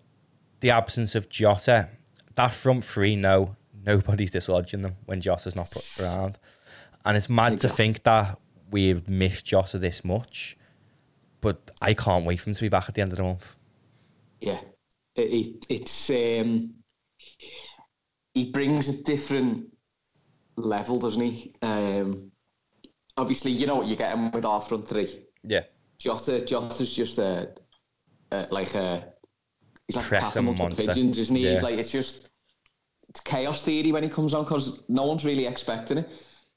the 0.62 0.72
absence 0.72 1.16
of 1.16 1.28
Jota, 1.28 1.90
that 2.36 2.54
front 2.54 2.86
three, 2.86 3.16
no, 3.16 3.56
nobody's 3.86 4.32
dislodging 4.32 4.84
them 4.84 4.96
when 5.06 5.20
Jota's 5.20 5.56
not 5.56 5.72
put 5.72 6.00
around, 6.00 6.38
and 7.04 7.18
it's 7.18 7.30
mad 7.30 7.60
to 7.62 7.70
think 7.70 8.04
that 8.04 8.40
we've 8.70 9.10
missed 9.10 9.46
Jota 9.46 9.80
this 9.80 10.06
much, 10.06 10.56
but 11.42 11.72
I 11.82 11.94
can't 11.94 12.26
wait 12.26 12.40
for 12.40 12.50
him 12.50 12.56
to 12.56 12.62
be 12.62 12.70
back 12.70 12.86
at 12.88 12.96
the 12.96 13.02
end 13.02 13.12
of 13.12 13.18
the 13.18 13.24
month. 13.24 13.56
Yeah, 14.40 14.60
it, 15.16 15.22
it 15.48 15.66
it's 15.70 16.10
um, 16.10 16.76
he 18.34 18.52
brings 18.52 18.88
a 18.90 19.04
different 19.04 19.66
level, 20.56 21.00
doesn't 21.00 21.22
he? 21.22 21.54
Um, 21.62 22.32
obviously, 23.18 23.52
you 23.52 23.68
know 23.68 23.76
what 23.76 23.88
you 23.88 23.96
get 23.96 24.14
him 24.14 24.32
with 24.32 24.46
our 24.46 24.62
front 24.62 24.88
three. 24.88 25.26
Yeah, 25.44 25.62
Jota, 26.00 26.40
Jota's 26.46 26.94
just 26.94 27.20
a, 27.20 27.50
a 28.32 28.48
like 28.52 28.76
a 28.76 29.08
he's 29.88 29.96
like 29.96 30.06
a 30.06 30.10
cat 30.10 30.22
Pressing 30.22 30.40
amongst 30.44 30.60
the 30.60 30.64
monster. 30.64 30.88
pigeons, 30.88 31.20
isn't 31.20 31.36
he? 31.36 31.50
He's 31.50 31.64
like 31.64 31.78
it's 31.78 31.92
just 31.92 32.30
it's 33.10 33.20
chaos 33.20 33.64
theory 33.64 33.92
when 33.92 34.04
he 34.04 34.10
comes 34.10 34.34
on 34.34 34.44
because 34.44 34.84
no 34.88 35.06
one's 35.06 35.26
really 35.26 35.46
expecting 35.46 35.98
it. 36.00 36.10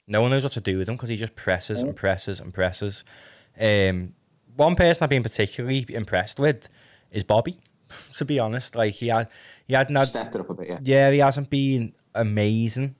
no 0.07 0.21
one 0.21 0.31
knows 0.31 0.43
what 0.43 0.53
to 0.53 0.61
do 0.61 0.77
with 0.77 0.87
him 0.87 0.95
because 0.95 1.09
he 1.09 1.17
just 1.17 1.35
presses 1.35 1.81
and 1.81 1.95
presses 1.95 2.39
and 2.39 2.53
presses. 2.53 3.03
Um, 3.59 4.13
one 4.55 4.75
person 4.75 5.03
I've 5.03 5.09
been 5.09 5.23
particularly 5.23 5.85
impressed 5.89 6.39
with 6.39 6.67
is 7.11 7.23
Bobby. 7.23 7.57
To 8.15 8.25
be 8.25 8.39
honest, 8.39 8.75
like 8.75 8.93
he 8.93 9.09
had, 9.09 9.29
he 9.67 9.75
hadn't 9.75 9.95
had 9.95 10.07
Stepped 10.07 10.35
it 10.35 10.41
up 10.41 10.49
a 10.49 10.53
bit, 10.55 10.67
yeah. 10.67 10.79
yeah, 10.81 11.11
he 11.11 11.19
hasn't 11.19 11.49
been 11.51 11.93
amazing, 12.15 12.95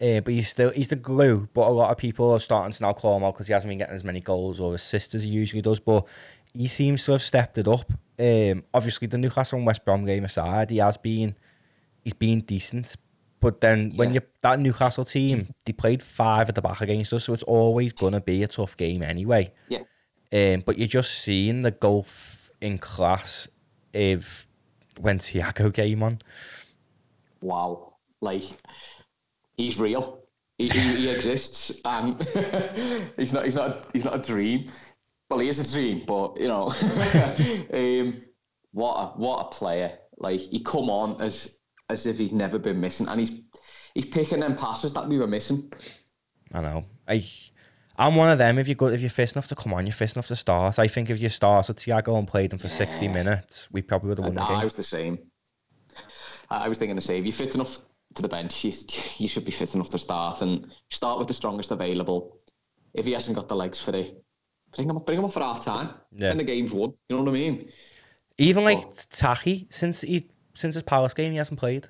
uh, 0.00 0.20
but 0.20 0.32
he's 0.32 0.48
still 0.48 0.70
he's 0.70 0.88
the 0.88 0.96
glue. 0.96 1.48
But 1.52 1.66
a 1.66 1.70
lot 1.72 1.90
of 1.90 1.96
people 1.98 2.30
are 2.30 2.38
starting 2.38 2.72
to 2.72 2.82
now 2.82 2.92
call 2.92 3.16
him 3.16 3.24
out 3.24 3.34
because 3.34 3.48
he 3.48 3.52
hasn't 3.52 3.68
been 3.68 3.78
getting 3.78 3.94
as 3.94 4.04
many 4.04 4.20
goals 4.20 4.60
or 4.60 4.74
assists 4.74 5.14
as 5.16 5.24
he 5.24 5.28
usually 5.30 5.62
does. 5.62 5.80
But 5.80 6.06
he 6.54 6.68
seems 6.68 7.04
to 7.06 7.12
have 7.12 7.22
stepped 7.22 7.58
it 7.58 7.66
up. 7.66 7.92
Um, 8.18 8.64
obviously, 8.72 9.08
the 9.08 9.18
Newcastle 9.18 9.56
and 9.58 9.66
West 9.66 9.84
Brom 9.84 10.04
game 10.04 10.24
aside, 10.24 10.70
he 10.70 10.78
has 10.78 10.96
been 10.96 11.34
he's 12.02 12.14
been 12.14 12.40
decent. 12.42 12.94
But 13.40 13.60
then 13.60 13.90
when 13.96 14.10
Yeah. 14.10 14.14
you 14.14 14.20
that 14.42 14.60
Newcastle 14.60 15.04
team, 15.04 15.48
they 15.66 15.72
played 15.72 16.02
five 16.04 16.48
at 16.48 16.54
the 16.54 16.62
back 16.62 16.80
against 16.82 17.12
us, 17.12 17.24
so 17.24 17.32
it's 17.34 17.42
always 17.42 17.92
gonna 17.92 18.20
be 18.20 18.42
a 18.44 18.48
tough 18.48 18.76
game 18.76 19.02
anyway. 19.02 19.52
Yeah. 19.68 19.80
Um, 20.32 20.62
but 20.64 20.78
you're 20.78 20.88
just 20.88 21.18
seeing 21.18 21.62
the 21.62 21.70
gulf 21.70 22.50
in 22.60 22.78
class 22.78 23.48
of 23.94 24.46
when 25.00 25.18
Thiago 25.18 25.72
came 25.72 26.02
on. 26.02 26.20
Wow. 27.40 27.94
Like 28.20 28.44
he's 29.56 29.80
real. 29.80 30.22
He, 30.58 30.68
he, 30.68 30.78
he 30.78 31.08
exists 31.08 31.80
and 31.84 32.16
he's 33.16 33.32
not 33.32 33.44
he's 33.44 33.54
not 33.54 33.86
he's 33.92 34.04
not 34.04 34.16
a 34.16 34.18
dream. 34.18 34.66
Well 35.30 35.40
he 35.40 35.48
is 35.48 35.58
a 35.58 35.72
dream, 35.72 36.02
but 36.06 36.38
you 36.38 36.48
know 36.48 36.66
um, 37.72 38.22
what 38.72 38.94
a 38.94 39.06
what 39.16 39.46
a 39.46 39.48
player. 39.50 39.98
Like 40.18 40.40
he 40.40 40.60
come 40.60 40.90
on 40.90 41.20
as 41.20 41.56
as 41.88 42.06
if 42.06 42.18
he'd 42.18 42.32
never 42.32 42.58
been 42.58 42.80
missing 42.80 43.08
and 43.08 43.18
he's 43.18 43.32
he's 43.94 44.06
picking 44.06 44.40
them 44.40 44.54
passes 44.54 44.92
that 44.92 45.08
we 45.08 45.18
were 45.18 45.26
missing. 45.26 45.72
I 46.52 46.60
know. 46.60 46.84
I 47.08 47.24
I'm 48.00 48.16
one 48.16 48.30
of 48.30 48.38
them. 48.38 48.58
If 48.58 48.66
you're 48.66 48.92
if 48.92 49.00
you're 49.00 49.10
fit 49.10 49.32
enough 49.32 49.48
to 49.48 49.54
come 49.54 49.74
on, 49.74 49.86
you're 49.86 49.92
fit 49.92 50.14
enough 50.14 50.28
to 50.28 50.36
start. 50.36 50.78
I 50.78 50.88
think 50.88 51.10
if 51.10 51.20
you 51.20 51.28
started 51.28 51.76
Thiago 51.76 52.18
and 52.18 52.26
played 52.26 52.52
him 52.52 52.58
for 52.58 52.68
60 52.68 53.06
minutes, 53.08 53.68
we 53.70 53.82
probably 53.82 54.08
would 54.08 54.18
have 54.18 54.26
won 54.26 54.34
the 54.36 54.40
game. 54.40 54.56
I 54.56 54.64
was 54.64 54.74
the 54.74 54.82
same. 54.82 55.18
I 56.50 56.68
was 56.68 56.78
thinking 56.78 56.96
the 56.96 57.02
same. 57.02 57.24
If 57.26 57.38
You're 57.38 57.46
fit 57.46 57.54
enough 57.54 57.78
to 58.14 58.22
the 58.22 58.28
bench. 58.28 58.64
You, 58.64 58.72
you 59.18 59.28
should 59.28 59.44
be 59.44 59.50
fit 59.50 59.74
enough 59.74 59.90
to 59.90 59.98
start 59.98 60.42
and 60.42 60.66
start 60.90 61.18
with 61.18 61.28
the 61.28 61.34
strongest 61.34 61.70
available. 61.70 62.38
If 62.94 63.04
he 63.06 63.12
hasn't 63.12 63.36
got 63.36 63.48
the 63.48 63.54
legs 63.56 63.80
for 63.80 63.94
it, 63.94 64.22
bring 64.74 64.90
him 64.90 64.96
up. 64.96 65.06
Bring 65.06 65.18
him 65.18 65.24
up 65.24 65.32
for 65.32 65.40
half 65.40 65.64
time. 65.64 65.94
Yeah. 66.12 66.30
And 66.30 66.40
the 66.40 66.44
game's 66.44 66.72
won. 66.72 66.92
You 67.08 67.16
know 67.16 67.22
what 67.22 67.30
I 67.30 67.32
mean? 67.32 67.68
Even 68.38 68.64
like 68.64 68.78
Well- 68.78 68.94
Taki, 69.10 69.68
since 69.70 70.00
he 70.00 70.28
since 70.54 70.74
his 70.74 70.82
Palace 70.82 71.14
game, 71.14 71.30
he 71.32 71.38
hasn't 71.38 71.60
played, 71.60 71.86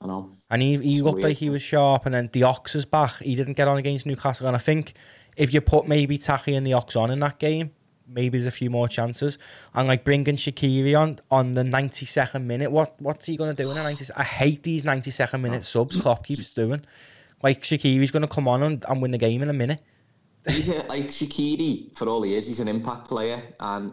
I 0.00 0.06
know. 0.06 0.30
and 0.50 0.62
he 0.62 0.76
he 0.78 1.02
looked 1.02 1.16
weird. 1.16 1.24
like 1.24 1.36
he 1.38 1.50
was 1.50 1.62
sharp. 1.62 2.06
And 2.06 2.14
then 2.14 2.30
the 2.32 2.44
Ox 2.44 2.74
is 2.74 2.84
back. 2.84 3.16
He 3.16 3.34
didn't 3.34 3.54
get 3.54 3.66
on 3.66 3.78
against 3.78 4.06
Newcastle, 4.06 4.46
and 4.46 4.54
I 4.54 4.60
think 4.60 4.94
if 5.36 5.52
you 5.54 5.60
put 5.60 5.86
maybe 5.88 6.18
Taki 6.18 6.54
and 6.54 6.66
the 6.66 6.74
Ox 6.74 6.96
on 6.96 7.10
in 7.10 7.20
that 7.20 7.38
game, 7.38 7.72
maybe 8.06 8.38
there's 8.38 8.46
a 8.46 8.50
few 8.50 8.70
more 8.70 8.88
chances. 8.88 9.38
And 9.74 9.88
like 9.88 10.04
bringing 10.04 10.36
Shaqiri 10.36 10.98
on 10.98 11.18
on 11.30 11.54
the 11.54 11.62
92nd 11.62 12.44
minute, 12.44 12.70
what 12.70 13.00
what's 13.00 13.26
he 13.26 13.36
gonna 13.36 13.54
do 13.54 13.68
in 13.70 13.76
the 13.76 13.82
90? 13.82 14.06
I 14.16 14.24
hate 14.24 14.62
these 14.62 14.84
92nd 14.84 15.40
minute 15.40 15.64
subs. 15.64 16.00
Klopp 16.00 16.24
keeps 16.26 16.52
doing. 16.52 16.84
Like 17.42 17.62
Shaqiri's 17.62 18.10
gonna 18.10 18.28
come 18.28 18.46
on 18.48 18.62
and, 18.62 18.84
and 18.88 19.02
win 19.02 19.10
the 19.10 19.18
game 19.18 19.42
in 19.42 19.48
a 19.48 19.54
minute. 19.54 19.80
He's 20.48 20.68
a, 20.68 20.82
like 20.88 21.06
Shaqiri 21.08 21.96
for 21.96 22.08
all 22.08 22.22
he 22.22 22.34
is. 22.34 22.46
He's 22.48 22.60
an 22.60 22.68
impact 22.68 23.08
player, 23.08 23.42
and 23.60 23.92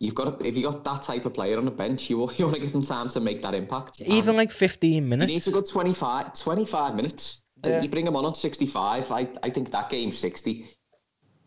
you've 0.00 0.14
got 0.14 0.40
to, 0.40 0.46
if 0.46 0.56
you 0.56 0.64
got 0.64 0.82
that 0.82 1.02
type 1.02 1.24
of 1.24 1.34
player 1.34 1.56
on 1.56 1.64
the 1.64 1.70
bench, 1.70 2.10
you 2.10 2.18
you 2.36 2.44
want 2.44 2.56
to 2.56 2.60
give 2.60 2.72
him 2.72 2.82
time 2.82 3.08
to 3.10 3.20
make 3.20 3.42
that 3.42 3.54
impact. 3.54 4.00
Even 4.02 4.30
And 4.30 4.38
like 4.38 4.50
15 4.50 4.90
he 4.92 5.00
minutes. 5.00 5.28
needs 5.28 5.46
a 5.46 5.52
good 5.52 5.68
25, 5.68 6.34
25 6.34 6.94
minutes. 6.96 7.41
Yeah. 7.64 7.80
You 7.80 7.88
bring 7.88 8.06
him 8.06 8.16
on 8.16 8.26
at 8.26 8.36
65. 8.36 9.10
I, 9.12 9.28
I 9.42 9.50
think 9.50 9.70
that 9.70 9.88
game's 9.88 10.18
60 10.18 10.66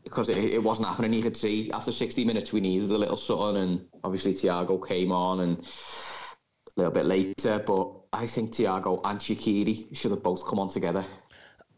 because 0.03 0.29
it, 0.29 0.37
it 0.37 0.63
wasn't 0.63 0.87
happening. 0.87 1.13
You 1.13 1.23
could 1.23 1.35
see 1.35 1.69
after 1.71 1.91
60 1.91 2.23
minutes 2.23 2.53
we 2.53 2.61
needed 2.61 2.91
a 2.91 2.97
little 2.97 3.17
something, 3.17 3.61
and 3.61 3.85
obviously 4.03 4.31
Thiago 4.31 4.87
came 4.87 5.11
on 5.11 5.41
and 5.41 5.59
a 5.59 5.65
little 6.77 6.93
bit 6.93 7.05
later. 7.05 7.61
But 7.65 7.91
I 8.13 8.25
think 8.27 8.51
Thiago 8.51 9.01
and 9.03 9.19
Shaqiri 9.19 9.95
should 9.95 10.11
have 10.11 10.23
both 10.23 10.45
come 10.47 10.59
on 10.59 10.69
together. 10.69 11.03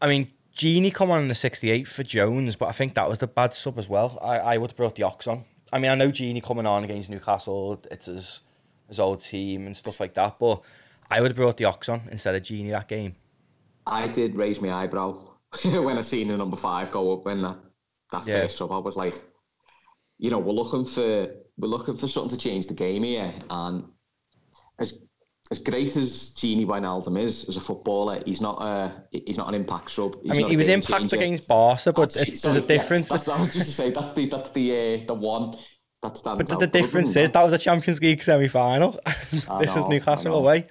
I 0.00 0.08
mean, 0.08 0.30
Gini 0.54 0.92
come 0.92 1.10
on 1.10 1.22
in 1.22 1.28
the 1.28 1.34
68 1.34 1.88
for 1.88 2.02
Jones, 2.04 2.56
but 2.56 2.66
I 2.66 2.72
think 2.72 2.94
that 2.94 3.08
was 3.08 3.18
the 3.18 3.26
bad 3.26 3.52
sub 3.52 3.78
as 3.78 3.88
well. 3.88 4.18
I, 4.22 4.38
I 4.38 4.58
would 4.58 4.70
have 4.70 4.76
brought 4.76 4.94
the 4.96 5.04
Ox 5.04 5.26
on. 5.26 5.44
I 5.72 5.78
mean, 5.78 5.90
I 5.90 5.94
know 5.94 6.08
Gini 6.08 6.42
coming 6.42 6.66
on 6.66 6.84
against 6.84 7.10
Newcastle, 7.10 7.82
it's 7.90 8.06
his, 8.06 8.40
his 8.88 8.98
old 8.98 9.20
team 9.20 9.66
and 9.66 9.76
stuff 9.76 10.00
like 10.00 10.14
that, 10.14 10.38
but 10.38 10.62
I 11.10 11.20
would 11.20 11.30
have 11.30 11.36
brought 11.36 11.58
the 11.58 11.66
Ox 11.66 11.88
on 11.88 12.02
instead 12.10 12.34
of 12.34 12.42
Gini 12.42 12.70
that 12.70 12.88
game. 12.88 13.16
I 13.92 14.08
did 14.08 14.36
raise 14.36 14.60
my 14.60 14.72
eyebrow 14.72 15.18
when 15.64 15.98
I 15.98 16.02
seen 16.02 16.28
the 16.28 16.36
number 16.36 16.56
five 16.56 16.90
go 16.90 17.12
up 17.12 17.26
in 17.28 17.42
that 17.42 17.58
that 18.12 18.26
Yeah. 18.26 18.42
first 18.42 18.56
sub. 18.58 18.72
I 18.72 18.78
was 18.78 18.96
like, 18.96 19.20
you 20.18 20.30
know, 20.30 20.38
we're 20.38 20.52
looking 20.52 20.84
for 20.84 21.28
we're 21.58 21.68
looking 21.68 21.96
for 21.96 22.06
something 22.08 22.30
to 22.30 22.36
change 22.38 22.66
the 22.66 22.74
game 22.74 23.02
here, 23.02 23.32
and 23.50 23.84
as 24.78 24.98
as 25.50 25.58
great 25.58 25.96
as 25.96 26.34
Gini 26.36 26.66
Wijnaldum 26.66 27.18
is 27.18 27.48
as 27.48 27.56
a 27.56 27.60
footballer, 27.60 28.22
he's 28.26 28.40
not 28.40 28.58
a 28.62 29.04
he's 29.10 29.38
not 29.38 29.48
an 29.48 29.54
impact 29.54 29.90
sub. 29.90 30.16
He's 30.22 30.32
I 30.32 30.36
mean, 30.36 30.48
he 30.48 30.56
was 30.56 30.68
impact 30.68 31.00
changer. 31.00 31.16
against 31.16 31.48
Barca, 31.48 31.92
but 31.92 32.12
That's- 32.12 32.34
it's, 32.34 32.42
there's 32.42 32.56
a 32.56 32.58
sorry, 32.60 32.62
yeah, 32.62 32.78
difference. 32.78 33.08
that's, 33.08 33.28
I 33.28 33.40
was 33.40 33.54
just 33.54 33.66
to 33.66 33.72
say 33.72 33.90
that's 33.90 34.12
the 34.12 34.26
that's 34.26 34.50
the 34.50 34.72
uh, 34.72 35.04
the 35.06 35.14
one 35.14 35.56
that 36.02 36.16
stands 36.16 36.38
but 36.38 36.46
the, 36.48 36.66
the 36.66 36.66
difference 36.66 37.16
is 37.16 37.30
that 37.30 37.42
was 37.42 37.52
a 37.52 37.58
Champions 37.58 38.00
League 38.00 38.22
semi-final. 38.22 38.98
This 39.30 39.42
is 39.42 39.48
know, 39.48 39.86
I 39.86 39.88
Newcastle 39.88 40.34
away. 40.34 40.66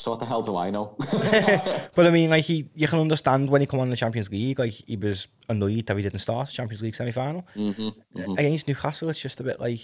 So 0.00 0.10
what 0.12 0.20
the 0.20 0.26
hell 0.26 0.40
do 0.42 0.56
I 0.56 0.70
know? 0.70 0.96
But 1.94 2.06
I 2.06 2.10
mean, 2.10 2.30
like 2.30 2.44
he, 2.44 2.66
you 2.74 2.88
can 2.88 3.00
understand 3.00 3.50
when 3.50 3.60
he 3.60 3.66
come 3.66 3.80
on 3.80 3.90
the 3.90 3.96
Champions 3.96 4.30
League, 4.30 4.58
like 4.58 4.72
he 4.72 4.96
was 4.96 5.28
annoyed 5.48 5.84
that 5.86 5.96
he 5.96 6.02
didn't 6.02 6.20
start 6.20 6.46
the 6.46 6.52
Champions 6.54 6.80
League 6.82 6.94
semi-final 6.94 7.46
Mm-hmm, 7.54 8.32
against 8.38 8.66
Newcastle. 8.66 9.10
It's 9.10 9.20
just 9.20 9.40
a 9.40 9.42
bit 9.42 9.60
like, 9.60 9.80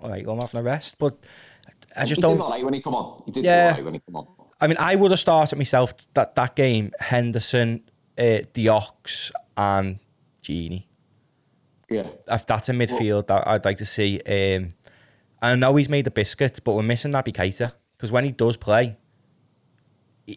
all 0.00 0.10
right, 0.10 0.24
I'm 0.26 0.38
having 0.40 0.60
a 0.60 0.62
rest. 0.62 0.96
But 0.98 1.16
I 1.96 2.02
just 2.04 2.16
he 2.16 2.22
don't. 2.22 2.36
did 2.36 2.42
all 2.42 2.50
right 2.50 2.64
when 2.64 2.74
he 2.74 2.80
come 2.80 2.94
on. 2.94 3.20
He 3.26 3.32
did 3.32 3.44
Yeah. 3.44 3.70
all 3.70 3.74
right 3.74 3.84
when 3.84 3.94
he 3.94 4.00
come 4.00 4.16
on. 4.16 4.26
I 4.60 4.66
mean, 4.68 4.76
I 4.78 4.94
would 4.94 5.10
have 5.10 5.20
started 5.20 5.56
myself 5.56 5.92
that 6.14 6.36
that 6.36 6.54
game. 6.54 6.92
Henderson, 7.00 7.82
uh, 8.16 8.42
Diox, 8.54 9.32
and 9.56 9.98
Gini. 10.44 10.84
Yeah. 11.90 12.06
If 12.28 12.46
that's 12.46 12.68
a 12.68 12.72
midfield 12.72 13.26
that 13.26 13.46
I'd 13.48 13.64
like 13.64 13.78
to 13.78 13.86
see. 13.86 14.20
Um, 14.20 14.68
I 15.42 15.54
know 15.56 15.74
he's 15.76 15.88
made 15.88 16.04
the 16.04 16.10
biscuits, 16.12 16.60
but 16.60 16.74
we're 16.74 16.82
missing 16.82 17.10
Naby 17.12 17.32
Keita 17.34 17.76
because 17.96 18.12
when 18.12 18.24
he 18.24 18.30
does 18.30 18.56
play, 18.56 18.96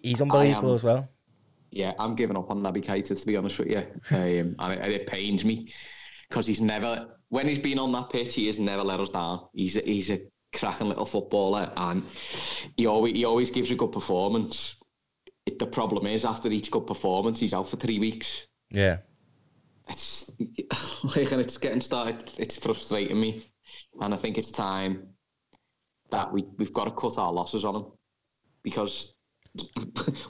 he's 0.03 0.21
unbelievable 0.21 0.69
am- 0.69 0.75
as 0.75 0.83
well. 0.83 1.09
Yeah, 1.71 1.93
I'm 1.99 2.15
giving 2.15 2.35
up 2.35 2.51
on 2.51 2.61
Naby 2.61 2.83
Keita 2.83 3.17
to 3.17 3.25
be 3.25 3.37
honest 3.37 3.59
with 3.59 3.69
you, 3.69 3.77
um, 4.11 4.55
and 4.59 4.73
it, 4.73 4.91
it 4.91 5.07
pains 5.07 5.45
me 5.45 5.71
because 6.29 6.45
he's 6.45 6.59
never, 6.59 7.15
when 7.29 7.47
he's 7.47 7.59
been 7.59 7.79
on 7.79 7.93
that 7.93 8.09
pitch, 8.09 8.35
he 8.35 8.47
has 8.47 8.59
never 8.59 8.83
let 8.83 8.99
us 8.99 9.09
down. 9.09 9.47
He's 9.53 9.77
a, 9.77 9.81
he's 9.81 10.11
a 10.11 10.19
cracking 10.53 10.89
little 10.89 11.05
footballer, 11.05 11.71
and 11.77 12.03
he 12.75 12.87
always 12.87 13.15
he 13.15 13.25
always 13.25 13.51
gives 13.51 13.71
a 13.71 13.75
good 13.75 13.91
performance. 13.91 14.75
It, 15.45 15.59
the 15.59 15.65
problem 15.65 16.05
is 16.07 16.25
after 16.25 16.49
each 16.49 16.71
good 16.71 16.87
performance, 16.87 17.39
he's 17.39 17.53
out 17.53 17.67
for 17.67 17.77
three 17.77 17.99
weeks. 17.99 18.47
Yeah. 18.69 18.97
It's 19.87 20.29
like, 21.15 21.31
and 21.31 21.41
it's 21.41 21.57
getting 21.57 21.81
started. 21.81 22.29
It's 22.37 22.57
frustrating 22.57 23.19
me, 23.19 23.43
and 24.01 24.13
I 24.13 24.17
think 24.17 24.37
it's 24.37 24.51
time 24.51 25.07
that 26.11 26.31
we 26.31 26.45
we've 26.57 26.73
got 26.73 26.85
to 26.85 26.91
cut 26.91 27.17
our 27.17 27.31
losses 27.31 27.63
on 27.63 27.75
him 27.75 27.85
because 28.63 29.13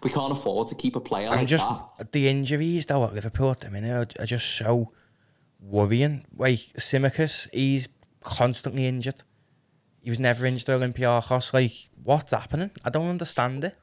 we 0.04 0.10
can't 0.10 0.32
afford 0.32 0.68
to 0.70 0.76
keep 0.76 0.96
a 0.96 1.00
player 1.00 1.30
I'm 1.30 1.38
like 1.40 1.48
just 1.48 1.64
that. 1.98 2.12
the 2.12 2.28
injuries 2.28 2.86
though 2.88 3.04
at 3.06 3.14
Liverpool 3.14 3.52
at 3.52 3.60
the 3.60 3.70
minute 3.70 4.16
are, 4.20 4.24
are 4.24 4.26
just 4.26 4.56
so 4.58 4.92
worrying. 5.60 6.26
Like 6.36 6.60
Tsimikas, 6.78 7.48
he's 7.54 7.88
constantly 8.22 8.88
injured. 8.88 9.24
He 10.02 10.10
was 10.10 10.20
never 10.20 10.46
injured 10.46 10.70
at 10.70 10.80
Olympiacos. 10.82 11.54
Like, 11.54 11.72
what's 12.04 12.32
happening? 12.32 12.72
I 12.84 12.90
don't 12.90 13.08
understand 13.08 13.64
it. 13.64 13.76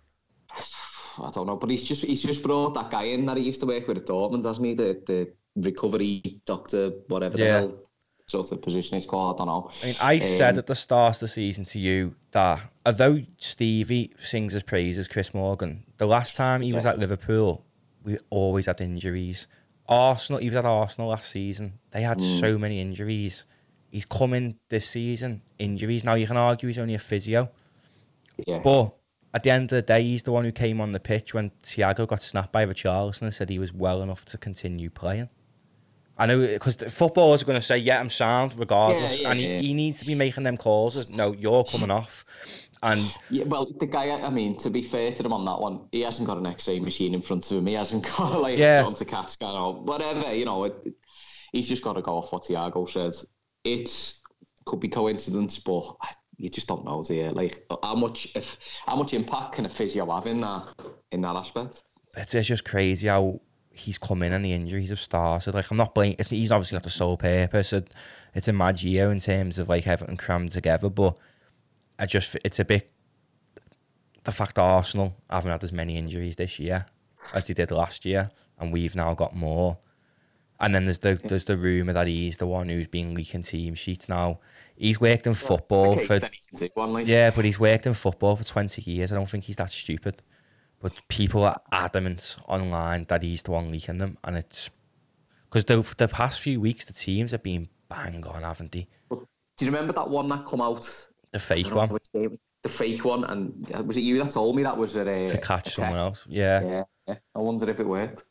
I 1.20 1.30
don't 1.32 1.46
know, 1.46 1.56
but 1.56 1.70
he's 1.70 1.84
just 1.86 2.04
he's 2.04 2.22
just 2.22 2.42
brought 2.42 2.74
that 2.74 2.90
guy 2.90 3.04
in 3.04 3.26
that 3.26 3.36
he 3.36 3.44
used 3.44 3.60
to 3.60 3.66
work 3.66 3.86
with 3.86 3.98
at 3.98 4.06
Dortmund, 4.06 4.44
hasn't 4.44 4.66
he? 4.66 4.74
The 4.74 5.00
the 5.06 5.32
recovery 5.56 6.22
doctor, 6.46 6.90
whatever 7.08 7.38
Yeah. 7.38 7.44
the 7.44 7.50
hell 7.68 7.78
sort 8.28 8.52
of 8.52 8.60
position 8.62 8.96
it's 8.96 9.06
called. 9.06 9.36
I 9.36 9.38
don't 9.38 9.46
know. 9.46 9.70
I 9.82 9.86
mean, 9.86 9.94
I 10.00 10.18
said 10.18 10.54
Um, 10.54 10.58
at 10.58 10.66
the 10.66 10.74
start 10.74 11.16
of 11.16 11.20
the 11.20 11.28
season 11.28 11.64
to 11.64 11.78
you 11.78 12.14
that 12.32 12.60
although 12.84 13.22
Stevie 13.38 14.12
sings 14.20 14.52
his 14.52 14.62
praises, 14.62 15.08
Chris 15.08 15.32
Morgan, 15.32 15.84
the 15.96 16.06
last 16.06 16.36
time 16.36 16.60
he 16.60 16.72
was 16.72 16.84
Yeah. 16.84 16.90
at 16.90 16.98
Liverpool, 16.98 17.64
we 18.04 18.18
always 18.30 18.66
had 18.66 18.80
injuries. 18.80 19.46
Arsenal, 19.88 20.40
he 20.40 20.48
was 20.50 20.56
at 20.56 20.66
Arsenal 20.66 21.08
last 21.08 21.30
season. 21.30 21.78
They 21.92 22.02
had 22.02 22.18
Mm. 22.18 22.40
so 22.40 22.58
many 22.58 22.80
injuries. 22.80 23.46
He's 23.90 24.04
coming 24.04 24.56
this 24.68 24.86
season, 24.86 25.40
injuries. 25.58 26.04
Now 26.04 26.14
you 26.14 26.26
can 26.26 26.36
argue 26.36 26.66
he's 26.68 26.78
only 26.78 26.94
a 26.94 26.98
physio, 26.98 27.50
Yeah, 28.46 28.58
but 28.58 28.94
at 29.32 29.42
the 29.42 29.50
end 29.50 29.64
of 29.64 29.68
the 29.70 29.82
day, 29.82 30.02
he's 30.02 30.22
the 30.22 30.32
one 30.32 30.44
who 30.44 30.52
came 30.52 30.82
on 30.82 30.92
the 30.92 31.00
pitch 31.00 31.32
when 31.32 31.50
Thiago 31.62 32.06
got 32.06 32.20
snapped 32.22 32.52
by 32.52 32.66
Richarlison 32.66 33.22
and 33.22 33.32
said 33.34 33.48
he 33.48 33.58
was 33.58 33.72
well 33.72 34.02
enough 34.02 34.26
to 34.26 34.36
continue 34.36 34.90
playing. 34.90 35.30
I 36.18 36.26
know 36.26 36.46
because 36.46 36.76
footballers 36.76 37.42
are 37.42 37.46
going 37.46 37.60
to 37.60 37.64
say, 37.66 37.78
"Yeah, 37.78 38.00
I'm 38.00 38.10
sound," 38.10 38.58
regardless, 38.58 39.18
Yeah, 39.18 39.22
yeah, 39.22 39.30
and 39.30 39.40
he, 39.40 39.46
yeah. 39.46 39.58
he 39.60 39.74
needs 39.74 40.00
to 40.00 40.06
be 40.06 40.14
making 40.14 40.42
them 40.42 40.56
calls. 40.56 40.96
As, 40.96 41.08
no, 41.10 41.32
you're 41.32 41.62
coming 41.64 41.90
off, 41.92 42.24
and 42.82 43.00
yeah. 43.30 43.44
Well, 43.44 43.66
the 43.78 43.86
guy. 43.86 44.10
I 44.10 44.28
mean, 44.30 44.56
to 44.58 44.70
be 44.70 44.82
fair 44.82 45.12
to 45.12 45.22
him 45.22 45.32
on 45.32 45.44
that 45.44 45.60
one, 45.60 45.86
he 45.92 46.00
hasn't 46.00 46.26
got 46.26 46.36
an 46.38 46.46
X-ray 46.46 46.80
machine 46.80 47.14
in 47.14 47.22
front 47.22 47.48
of 47.50 47.58
him. 47.58 47.66
He 47.66 47.74
hasn't 47.74 48.04
got 48.16 48.40
like 48.40 48.58
Yeah. 48.58 48.82
something 48.82 48.96
to 48.96 49.04
catch 49.04 49.30
scan 49.30 49.54
or 49.54 49.74
whatever. 49.74 50.34
You 50.34 50.44
know, 50.44 50.64
it, 50.64 50.74
he's 51.52 51.68
just 51.68 51.84
got 51.84 51.92
to 51.92 52.02
go 52.02 52.16
off 52.18 52.32
what 52.32 52.42
Thiago 52.42 52.88
says. 52.88 53.24
It 53.64 54.12
could 54.64 54.80
be 54.80 54.88
coincidence, 54.88 55.58
but 55.60 55.84
you 56.36 56.48
just 56.48 56.66
don't 56.68 56.84
know, 56.84 57.02
do 57.02 57.14
you? 57.14 57.30
Like 57.30 57.64
how 57.82 57.94
much 57.94 58.28
if 58.34 58.58
how 58.86 58.96
much 58.96 59.14
impact 59.14 59.52
can 59.54 59.66
a 59.66 59.68
physio 59.68 60.10
have 60.12 60.26
in 60.26 60.40
that 60.40 60.74
in 61.12 61.20
that 61.20 61.36
aspect? 61.36 61.84
it's, 62.16 62.34
it's 62.34 62.48
just 62.48 62.64
crazy 62.64 63.06
how 63.08 63.40
he's 63.78 63.98
come 63.98 64.22
in 64.22 64.32
and 64.32 64.44
the 64.44 64.52
injuries 64.52 64.90
have 64.90 65.00
started. 65.00 65.54
Like 65.54 65.70
I'm 65.70 65.76
not 65.76 65.94
blaming. 65.94 66.16
It's, 66.18 66.30
he's 66.30 66.52
obviously 66.52 66.76
not 66.76 66.82
the 66.82 66.90
sole 66.90 67.16
purpose. 67.16 67.72
It, 67.72 67.92
it's 68.34 68.48
a 68.48 68.52
mad 68.52 68.82
year 68.82 69.10
in 69.10 69.20
terms 69.20 69.58
of 69.58 69.68
like 69.68 69.86
everything 69.86 70.16
crammed 70.16 70.52
together, 70.52 70.88
but 70.88 71.16
I 71.98 72.06
just 72.06 72.36
it's 72.44 72.58
a 72.58 72.64
bit 72.64 72.90
the 74.24 74.32
fact 74.32 74.56
that 74.56 74.62
Arsenal 74.62 75.16
haven't 75.30 75.50
had 75.50 75.64
as 75.64 75.72
many 75.72 75.96
injuries 75.96 76.36
this 76.36 76.58
year 76.58 76.86
as 77.32 77.46
they 77.46 77.54
did 77.54 77.70
last 77.70 78.04
year, 78.04 78.30
and 78.58 78.72
we've 78.72 78.94
now 78.94 79.14
got 79.14 79.34
more. 79.34 79.78
And 80.60 80.74
then 80.74 80.84
there's 80.84 80.98
the 80.98 81.20
there's 81.22 81.44
the 81.44 81.56
rumor 81.56 81.92
that 81.92 82.06
he's 82.06 82.36
the 82.36 82.46
one 82.46 82.68
who's 82.68 82.88
been 82.88 83.14
leaking 83.14 83.42
team 83.42 83.74
sheets 83.74 84.08
now. 84.08 84.40
He's 84.76 85.00
worked 85.00 85.26
in 85.26 85.34
football 85.34 85.94
the 85.94 86.02
for 86.02 86.08
case 86.14 86.20
that 86.20 86.34
he 86.34 86.40
can 86.48 86.58
take 86.58 86.76
one, 86.76 86.92
like. 86.92 87.06
yeah, 87.06 87.30
but 87.30 87.44
he's 87.44 87.58
worked 87.58 87.86
in 87.86 87.94
football 87.94 88.36
for 88.36 88.44
20 88.44 88.82
years. 88.82 89.12
I 89.12 89.16
don't 89.16 89.28
think 89.28 89.44
he's 89.44 89.56
that 89.56 89.72
stupid. 89.72 90.22
But 90.80 90.92
people 91.08 91.42
are 91.44 91.60
adamant 91.72 92.36
online 92.46 93.04
that 93.08 93.22
he's 93.22 93.42
the 93.42 93.50
one 93.50 93.70
leaking 93.72 93.98
them. 93.98 94.16
And 94.22 94.36
it's 94.36 94.70
because 95.48 95.64
the, 95.64 95.82
the 95.96 96.08
past 96.08 96.40
few 96.40 96.60
weeks, 96.60 96.84
the 96.84 96.92
teams 96.92 97.32
have 97.32 97.42
been 97.42 97.68
bang 97.88 98.24
on, 98.26 98.42
haven't 98.42 98.72
they? 98.72 98.86
Do 99.10 99.26
you 99.60 99.66
remember 99.66 99.92
that 99.94 100.08
one 100.08 100.28
that 100.28 100.46
come 100.46 100.60
out? 100.60 101.08
The 101.32 101.38
fake 101.38 101.74
one 101.74 101.96
The 102.62 102.68
fake 102.68 103.04
one, 103.04 103.24
and 103.24 103.68
uh, 103.74 103.82
was 103.82 103.96
it 103.96 104.00
you 104.02 104.22
that 104.22 104.30
told 104.30 104.54
me 104.56 104.62
that 104.62 104.76
was 104.76 104.96
a, 104.96 105.24
uh, 105.24 105.28
to 105.28 105.38
catch 105.38 105.68
a 105.68 105.70
someone 105.70 105.94
test? 105.96 106.06
else. 106.06 106.26
Yeah, 106.28 106.62
Yeah, 106.64 106.82
yeah. 107.08 107.14
I 107.34 107.38
wonder 107.40 107.68
if 107.68 107.80
it 107.80 107.86
worked. 107.86 108.24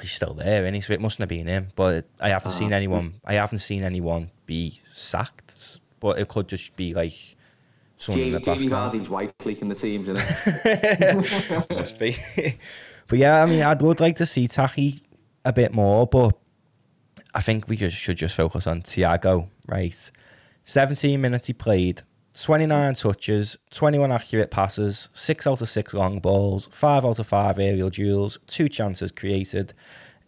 he's 0.00 0.12
still 0.12 0.34
there, 0.34 0.64
and 0.64 0.82
so 0.84 0.92
it 0.92 1.00
mustn't 1.00 1.20
have 1.20 1.28
been 1.28 1.46
him. 1.46 1.68
But 1.76 2.06
I 2.20 2.30
haven't 2.30 2.52
seen 2.52 2.72
Ah. 2.72 2.76
anyone. 2.76 3.14
I 3.24 3.34
haven't 3.34 3.58
seen 3.58 3.82
anyone 3.82 4.30
be 4.46 4.80
sacked. 4.92 5.80
But 6.00 6.18
it 6.18 6.28
could 6.28 6.48
just 6.48 6.74
be 6.76 6.94
like 6.94 7.12
someone 7.14 7.16
in 7.16 7.36
the 7.36 7.41
Jamie. 8.10 8.68
Vardy's 8.68 9.10
wife 9.10 9.32
leaking 9.44 9.68
the 9.68 9.74
teams, 9.74 10.08
isn't 10.08 10.24
it? 10.64 11.70
Must 11.70 11.98
be. 11.98 12.16
but 13.08 13.18
yeah, 13.18 13.42
I 13.42 13.46
mean, 13.46 13.62
I 13.62 13.74
would 13.74 14.00
like 14.00 14.16
to 14.16 14.26
see 14.26 14.48
Taki 14.48 15.02
a 15.44 15.52
bit 15.52 15.74
more, 15.74 16.06
but 16.06 16.36
I 17.34 17.40
think 17.40 17.68
we 17.68 17.76
just 17.76 17.96
should 17.96 18.16
just 18.16 18.36
focus 18.36 18.66
on 18.66 18.82
Thiago, 18.82 19.48
right? 19.66 20.10
17 20.64 21.20
minutes 21.20 21.48
he 21.48 21.52
played, 21.52 22.02
29 22.40 22.94
touches, 22.94 23.58
21 23.70 24.12
accurate 24.12 24.50
passes, 24.50 25.08
6 25.12 25.46
out 25.46 25.60
of 25.60 25.68
6 25.68 25.94
long 25.94 26.20
balls, 26.20 26.68
5 26.72 27.04
out 27.04 27.18
of 27.18 27.26
5 27.26 27.58
aerial 27.58 27.90
duels, 27.90 28.38
2 28.46 28.68
chances 28.68 29.10
created, 29.12 29.74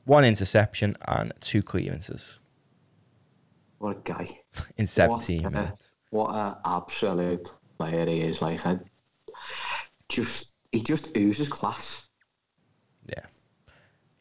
1 0.05 0.25
interception, 0.25 0.97
and 1.07 1.33
2 1.41 1.63
clearances 1.63 2.39
what 3.85 3.99
a 3.99 4.01
guy. 4.01 4.27
in 4.77 4.87
17 4.87 5.43
what, 5.43 5.47
a- 5.47 5.55
minutes. 5.55 5.95
What 6.11 6.35
an 6.35 6.55
absolute 6.65 7.51
player 7.85 8.07
he 8.07 8.21
is. 8.21 8.43
Like, 8.43 8.67
I 8.67 8.79
just 10.09 10.57
he 10.73 10.83
just 10.83 11.17
oozes 11.17 11.49
class. 11.49 12.09
Yeah. 13.09 13.27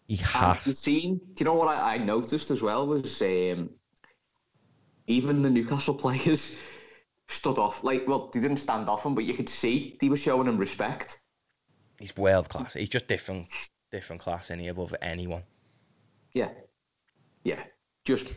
He 0.08 0.18
And 0.36 0.54
has. 0.54 0.64
the 0.64 0.76
scene, 0.76 1.18
do 1.34 1.44
you 1.44 1.46
know 1.46 1.54
what 1.54 1.70
I, 1.70 1.96
I 1.96 1.98
noticed 1.98 2.52
as 2.52 2.62
well 2.62 2.86
was 2.88 3.22
um, 3.22 3.70
even 5.08 5.42
the 5.42 5.50
Newcastle 5.50 5.96
players 6.06 6.60
stood 7.28 7.58
off. 7.58 7.84
Like, 7.84 8.08
well, 8.08 8.30
they 8.34 8.40
didn't 8.40 8.58
stand 8.58 8.90
off 8.90 9.06
him, 9.06 9.16
but 9.16 9.26
you 9.26 9.34
could 9.34 9.50
see 9.50 9.98
they 10.00 10.10
were 10.10 10.18
showing 10.18 10.48
him 10.48 10.58
respect. 10.58 11.20
He's 12.00 12.16
world 12.18 12.50
class. 12.50 12.74
He's 12.74 12.90
just 12.90 13.08
different, 13.08 13.48
different 13.92 14.22
class 14.22 14.52
any 14.52 14.68
above 14.68 14.96
anyone. 15.02 15.44
Yeah, 16.34 16.50
yeah. 17.44 17.64
Just, 18.06 18.34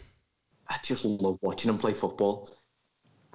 I 0.68 0.78
just 0.82 1.04
love 1.04 1.38
watching 1.42 1.70
him 1.70 1.78
play 1.78 1.94
football. 1.94 2.50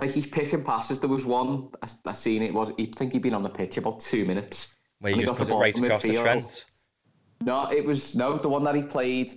Like 0.02 0.12
he's 0.12 0.28
picking 0.28 0.64
passes. 0.64 1.00
There 1.00 1.10
was 1.10 1.26
one 1.26 1.70
I, 1.82 1.88
I 2.08 2.14
seen 2.14 2.42
it 2.42 2.54
was. 2.54 2.72
I 2.80 2.90
think 2.98 3.14
he'd 3.14 3.22
been 3.22 3.36
on 3.36 3.44
the 3.44 3.50
pitch 3.50 3.78
about 3.78 4.00
two 4.00 4.26
minutes. 4.26 4.76
Where 5.00 5.14
he 5.14 5.24
got 5.24 5.38
the 5.38 5.44
it 5.46 5.56
right 5.56 5.74
ball 5.74 5.84
from 5.84 5.86
across 5.86 6.02
the. 6.02 6.16
Trent. 6.18 6.66
No, 7.42 7.72
it 7.72 7.86
was 7.86 8.16
no 8.16 8.38
the 8.38 8.50
one 8.50 8.64
that 8.64 8.76
he 8.76 8.82
played 8.84 9.32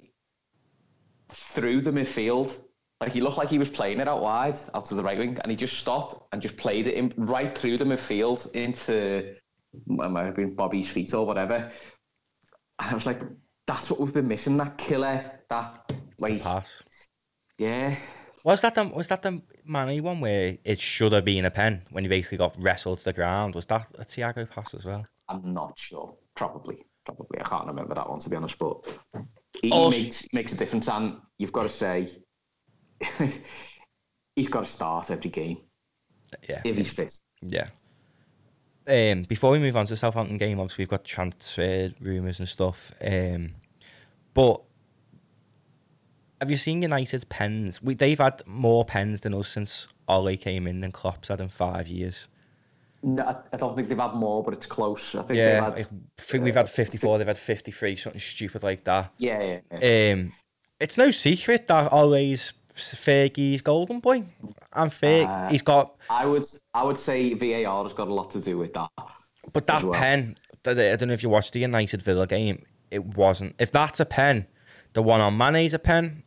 through 1.28 1.82
the 1.82 1.90
midfield. 1.90 2.56
Like 3.00 3.12
he 3.12 3.20
looked 3.20 3.36
like 3.36 3.50
he 3.50 3.58
was 3.58 3.68
playing 3.68 4.00
it 4.00 4.08
out 4.08 4.22
wide, 4.22 4.56
out 4.74 4.86
to 4.86 4.94
the 4.94 5.02
right 5.02 5.18
wing, 5.18 5.38
and 5.42 5.50
he 5.50 5.56
just 5.56 5.78
stopped 5.78 6.28
and 6.32 6.40
just 6.40 6.56
played 6.56 6.86
it 6.86 6.94
in, 6.94 7.12
right 7.16 7.56
through 7.56 7.76
the 7.76 7.84
midfield 7.84 8.50
into 8.54 8.94
it 8.94 9.40
might 9.86 10.24
have 10.24 10.36
been 10.36 10.54
Bobby's 10.54 10.90
feet 10.90 11.12
or 11.14 11.26
whatever. 11.26 11.70
And 12.78 12.90
I 12.90 12.94
was 12.94 13.06
like, 13.06 13.20
that's 13.66 13.90
what 13.90 14.00
we've 14.00 14.14
been 14.14 14.28
missing. 14.28 14.56
That 14.56 14.78
killer, 14.78 15.40
that 15.48 15.92
like, 16.18 16.42
Pass. 16.42 16.82
yeah, 17.58 17.96
Was 18.44 18.60
that 18.62 18.74
the 18.74 18.88
was 18.88 19.08
that 19.08 19.22
the 19.22 19.42
Manny 19.64 20.00
one 20.00 20.20
where 20.20 20.56
it 20.64 20.80
should 20.80 21.12
have 21.12 21.24
been 21.24 21.44
a 21.44 21.50
pen 21.50 21.82
when 21.90 22.04
he 22.04 22.08
basically 22.08 22.38
got 22.38 22.54
wrestled 22.58 22.98
to 22.98 23.04
the 23.06 23.12
ground? 23.12 23.54
Was 23.54 23.66
that 23.66 23.88
a 23.98 24.04
Thiago 24.04 24.48
pass 24.48 24.74
as 24.74 24.84
well? 24.84 25.06
I'm 25.28 25.52
not 25.52 25.78
sure. 25.78 26.14
Probably, 26.34 26.84
probably. 27.04 27.40
I 27.40 27.44
can't 27.44 27.66
remember 27.66 27.94
that 27.94 28.08
one 28.08 28.18
to 28.20 28.30
be 28.30 28.36
honest, 28.36 28.58
but 28.58 28.86
he, 29.62 29.70
makes 29.70 30.32
makes 30.32 30.52
a 30.52 30.56
difference, 30.56 30.88
and 30.88 31.16
you've 31.38 31.52
got 31.52 31.62
to 31.64 31.68
say 31.68 32.08
he's 34.36 34.48
got 34.48 34.64
to 34.64 34.70
start 34.70 35.10
every 35.10 35.30
game 35.30 35.58
Yeah. 36.48 36.60
if 36.64 36.76
he's 36.76 36.92
fit. 36.92 37.18
Yeah. 37.42 37.68
Um, 38.86 39.22
before 39.22 39.50
we 39.52 39.58
move 39.58 39.76
on 39.76 39.86
to 39.86 39.92
the 39.92 39.96
Southampton 39.96 40.36
game, 40.36 40.60
obviously 40.60 40.82
we've 40.82 40.90
got 40.90 41.04
transfer 41.04 41.90
rumours 42.00 42.38
and 42.38 42.48
stuff. 42.48 42.92
Um, 43.00 43.54
but 44.34 44.60
have 46.44 46.50
you 46.50 46.56
seen 46.58 46.82
United's 46.82 47.24
pens? 47.24 47.82
We, 47.82 47.94
they've 47.94 48.18
had 48.18 48.42
more 48.46 48.84
pens 48.84 49.22
than 49.22 49.32
us 49.34 49.48
since 49.48 49.88
Ole 50.08 50.36
came 50.36 50.66
in 50.66 50.80
than 50.82 50.92
Klopp's 50.92 51.28
had 51.28 51.40
in 51.40 51.48
five 51.48 51.88
years. 51.88 52.28
No, 53.02 53.22
I- 53.22 53.36
I 53.52 53.56
don't 53.56 53.74
think 53.74 53.88
they've 53.88 53.98
had 53.98 54.12
more, 54.14 54.42
but 54.42 54.52
it's 54.52 54.66
close. 54.66 55.14
I 55.14 55.22
think 55.22 55.38
Yeah, 55.38 55.70
they've 55.70 55.78
had. 55.86 55.86
think 56.18 56.44
we've 56.44 56.54
had 56.54 56.68
54, 56.68 57.16
they've 57.18 57.26
had 57.26 57.38
53, 57.38 57.96
something 57.96 58.20
stupid 58.20 58.62
like 58.62 58.84
that. 58.84 59.10
Yeah, 59.16 59.42
yeah, 59.72 59.78
yeah. 59.80 60.12
Um, 60.12 60.32
it's 60.78 60.98
no 60.98 61.10
secret 61.10 61.66
that 61.68 61.90
Ole's 61.92 62.52
Fergie's 62.74 63.62
golden 63.62 64.00
boy. 64.00 64.24
And 64.74 64.90
Ferg, 64.90 65.26
Uh, 65.28 65.48
he's 65.48 65.62
got 65.62 65.94
I 66.10 66.26
would, 66.26 66.44
I 66.74 66.82
would 66.82 66.98
say 66.98 67.32
VAR 67.34 67.84
has 67.84 67.92
got 67.94 68.08
a 68.08 68.12
lot 68.14 68.30
to 68.32 68.40
do 68.40 68.58
with 68.58 68.74
that. 68.74 68.90
But 69.52 69.66
that 69.68 69.82
well. 69.82 69.92
pen, 69.98 70.36
I 70.66 70.74
don't 70.74 71.08
know 71.08 71.14
if 71.14 71.22
you 71.22 71.28
watched 71.30 71.52
the 71.54 71.60
United 71.60 72.02
Villa 72.02 72.26
game. 72.26 72.64
It 72.90 73.16
wasn't. 73.16 73.54
If 73.58 73.70
that's 73.72 74.00
a 74.00 74.04
pen, 74.04 74.46
the 74.94 75.02
one 75.02 75.20
on 75.20 75.36
Mane's 75.36 75.72
a 75.74 75.78
pen. 75.78 76.23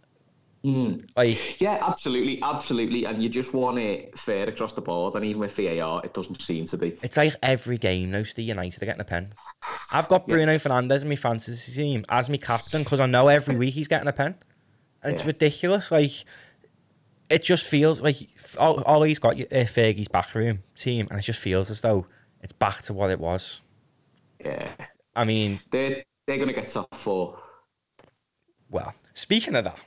Like 1.15 1.61
Yeah, 1.61 1.77
absolutely, 1.81 2.41
absolutely. 2.41 3.05
And 3.05 3.21
you 3.21 3.29
just 3.29 3.53
want 3.53 3.77
it 3.77 4.17
fair 4.17 4.47
across 4.47 4.73
the 4.73 4.81
board, 4.81 5.15
and 5.15 5.23
even 5.23 5.41
with 5.41 5.55
VAR, 5.55 6.01
it 6.03 6.13
doesn't 6.13 6.41
seem 6.41 6.65
to 6.67 6.77
be. 6.77 6.97
it's 7.01 7.17
like 7.17 7.35
every 7.41 7.77
game 7.77 8.11
now. 8.11 8.23
The 8.35 8.43
United 8.43 8.81
are 8.81 8.85
getting 8.85 9.01
a 9.01 9.05
pen. 9.05 9.33
I've 9.91 10.07
got 10.09 10.27
Bruno 10.27 10.55
Fernandes 10.55 11.03
in 11.03 11.09
my 11.09 11.15
fantasy 11.15 11.71
team 11.71 12.05
as 12.09 12.29
my 12.29 12.37
captain 12.37 12.83
because 12.83 12.99
I 12.99 13.05
know 13.05 13.27
every 13.27 13.55
week 13.55 13.73
he's 13.73 13.87
getting 13.87 14.07
a 14.07 14.13
pen, 14.13 14.35
and 15.01 15.13
it's 15.13 15.25
ridiculous. 15.25 15.91
Like 15.91 16.25
it 17.29 17.43
just 17.43 17.65
feels 17.65 18.01
like 18.01 18.17
all, 18.57 18.81
all 18.83 19.03
he's 19.03 19.19
got 19.19 19.39
uh, 19.39 19.65
Fergie's 19.65 20.07
backroom 20.07 20.63
team, 20.75 21.07
and 21.09 21.19
it 21.19 21.23
just 21.23 21.39
feels 21.39 21.71
as 21.71 21.81
though 21.81 22.05
it's 22.41 22.53
back 22.53 22.81
to 22.83 22.93
what 22.93 23.09
it 23.11 23.19
was. 23.19 23.61
Yeah, 24.43 24.69
I 25.15 25.25
mean, 25.25 25.59
they're 25.71 26.03
they're 26.25 26.37
gonna 26.37 26.53
get 26.53 26.67
top 26.67 26.93
four. 26.93 27.39
Well, 28.69 28.93
speaking 29.13 29.55
of 29.55 29.63
that, 29.63 29.77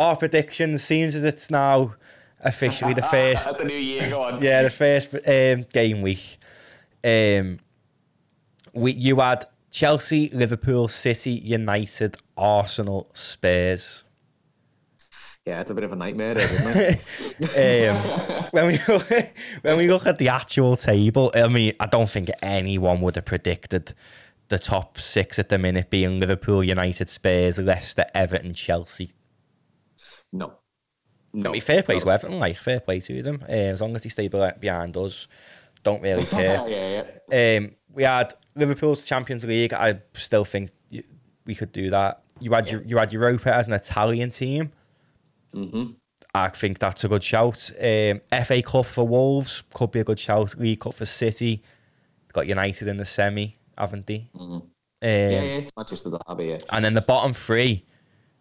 our 0.00 0.16
prediction 0.16 0.78
seems 0.78 1.14
as 1.14 1.24
it's 1.24 1.50
now 1.50 1.94
officially 2.40 2.94
the 2.94 3.02
first, 3.16 3.56
the 3.58 3.64
new 3.64 3.74
year, 3.74 4.08
go 4.08 4.22
on. 4.22 4.42
yeah, 4.42 4.62
the 4.62 4.70
first 4.70 5.14
um, 5.14 5.66
game 5.72 6.00
week. 6.00 6.38
Um, 7.04 7.60
we 8.72 8.92
you 8.92 9.16
had 9.16 9.46
Chelsea, 9.70 10.30
Liverpool, 10.30 10.88
City, 10.88 11.32
United, 11.32 12.16
Arsenal, 12.36 13.10
Spurs. 13.12 14.04
Yeah, 15.46 15.60
it's 15.60 15.70
a 15.70 15.74
bit 15.74 15.84
of 15.84 15.92
a 15.92 15.96
nightmare, 15.96 16.34
there, 16.34 16.52
isn't 16.52 16.76
it? 16.76 17.06
Um, 17.40 17.96
when 18.50 18.66
we 18.66 18.80
look, 18.86 19.08
when 19.62 19.78
we 19.78 19.88
look 19.88 20.06
at 20.06 20.18
the 20.18 20.28
actual 20.28 20.76
table, 20.76 21.30
I 21.34 21.48
mean, 21.48 21.72
I 21.80 21.86
don't 21.86 22.08
think 22.08 22.30
anyone 22.42 23.00
would 23.00 23.16
have 23.16 23.24
predicted 23.24 23.94
the 24.48 24.58
top 24.58 24.98
six 24.98 25.38
at 25.38 25.48
the 25.48 25.58
minute 25.58 25.90
being 25.90 26.20
Liverpool, 26.20 26.62
United, 26.62 27.08
Spurs, 27.08 27.58
Leicester, 27.58 28.04
Everton, 28.14 28.52
Chelsea. 28.54 29.12
No. 30.32 30.48
I 30.48 31.38
No. 31.38 31.52
mean, 31.52 31.60
fair 31.60 31.82
play 31.82 31.98
to. 32.00 32.10
Everton, 32.10 32.38
like 32.40 32.56
fair 32.56 32.80
play 32.80 33.00
to 33.00 33.22
them. 33.22 33.42
Uh, 33.48 33.52
as 33.52 33.80
long 33.80 33.94
as 33.94 34.02
they 34.02 34.08
stay 34.08 34.28
behind 34.28 34.96
us, 34.96 35.28
don't 35.82 36.02
really 36.02 36.24
care. 36.36 36.68
yeah, 36.68 37.04
yeah. 37.28 37.56
um, 37.58 37.70
we 37.92 38.02
had 38.04 38.34
Liverpool's 38.56 39.04
Champions 39.04 39.44
League. 39.44 39.72
I 39.72 40.00
still 40.14 40.44
think 40.44 40.70
we 41.46 41.54
could 41.54 41.72
do 41.72 41.90
that. 41.90 42.22
You 42.40 42.52
had 42.52 42.70
Eu- 42.70 42.82
you 42.84 42.96
had 42.98 43.12
Europa 43.12 43.54
as 43.54 43.68
an 43.68 43.74
Italian 43.74 44.30
team. 44.30 44.72
Mm-hmm. 45.54 45.92
I 46.34 46.48
think 46.48 46.78
that's 46.78 47.04
a 47.04 47.08
good 47.08 47.24
shout. 47.24 47.70
Um, 47.80 48.20
FA 48.44 48.62
Cup 48.62 48.86
for 48.86 49.06
Wolves 49.06 49.62
could 49.74 49.90
be 49.90 50.00
a 50.00 50.04
good 50.04 50.18
shout. 50.20 50.56
League 50.58 50.80
Cup 50.80 50.94
for 50.94 51.04
City. 51.06 51.62
Got 52.32 52.46
United 52.46 52.86
in 52.86 52.96
the 52.98 53.04
semi, 53.04 53.56
haven't 53.76 54.06
they? 54.06 54.28
Um, 54.38 54.62
Yeah, 55.02 55.28
yeah, 55.28 55.40
it's 55.58 55.72
the 55.72 56.22
derby, 56.28 56.44
yeah. 56.46 56.58
And 56.70 56.84
then 56.84 56.94
the 56.94 57.00
bottom 57.00 57.32
three, 57.32 57.84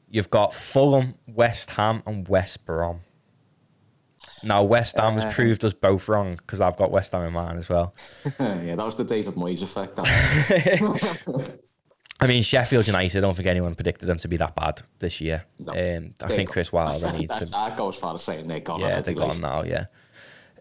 you've 0.09 0.29
got 0.29 0.53
Fulham, 0.53 1.15
West 1.27 1.71
Ham, 1.71 2.03
and 2.05 2.27
West 2.27 2.65
Brom. 2.65 3.01
Now 4.43 4.63
West 4.63 4.97
Ham 4.97 5.15
has 5.15 5.25
Uh, 5.25 5.31
proved 5.33 5.65
us 5.65 5.73
both 5.73 6.07
wrong 6.07 6.35
because 6.35 6.61
I've 6.61 6.77
got 6.77 6.91
West 6.91 7.11
Ham 7.11 7.23
in 7.25 7.33
mine 7.33 7.57
as 7.57 7.67
well. 7.69 7.93
yeah, 8.39 8.75
that 8.75 8.85
was 8.85 8.95
the 8.95 9.03
David 9.03 9.35
Moyes 9.35 9.61
effect. 9.61 9.99
I 12.21 12.27
mean, 12.27 12.43
Sheffield 12.43 12.85
United. 12.87 13.17
I 13.17 13.21
don't 13.21 13.33
think 13.35 13.47
anyone 13.47 13.75
predicted 13.75 14.09
them 14.09 14.17
to 14.19 14.27
be 14.27 14.35
that 14.37 14.53
bad 14.55 14.81
this 14.99 15.21
year. 15.21 15.45
No. 15.57 15.71
Um, 15.73 16.13
I 16.21 16.27
think 16.27 16.49
got- 16.49 16.53
Chris 16.53 16.71
Wilder 16.71 17.11
needs 17.17 17.37
to. 17.39 17.45
that 17.45 17.77
goes 17.77 17.95
far 17.95 18.15
as 18.15 18.23
saying 18.23 18.47
they're 18.47 18.59
gone. 18.59 18.81
Yeah, 18.81 18.95
aren't 18.95 19.05
they 19.05 19.13
they? 19.13 19.19
got 19.19 19.29
on 19.31 19.41
now. 19.41 19.63
Yeah. 19.63 19.85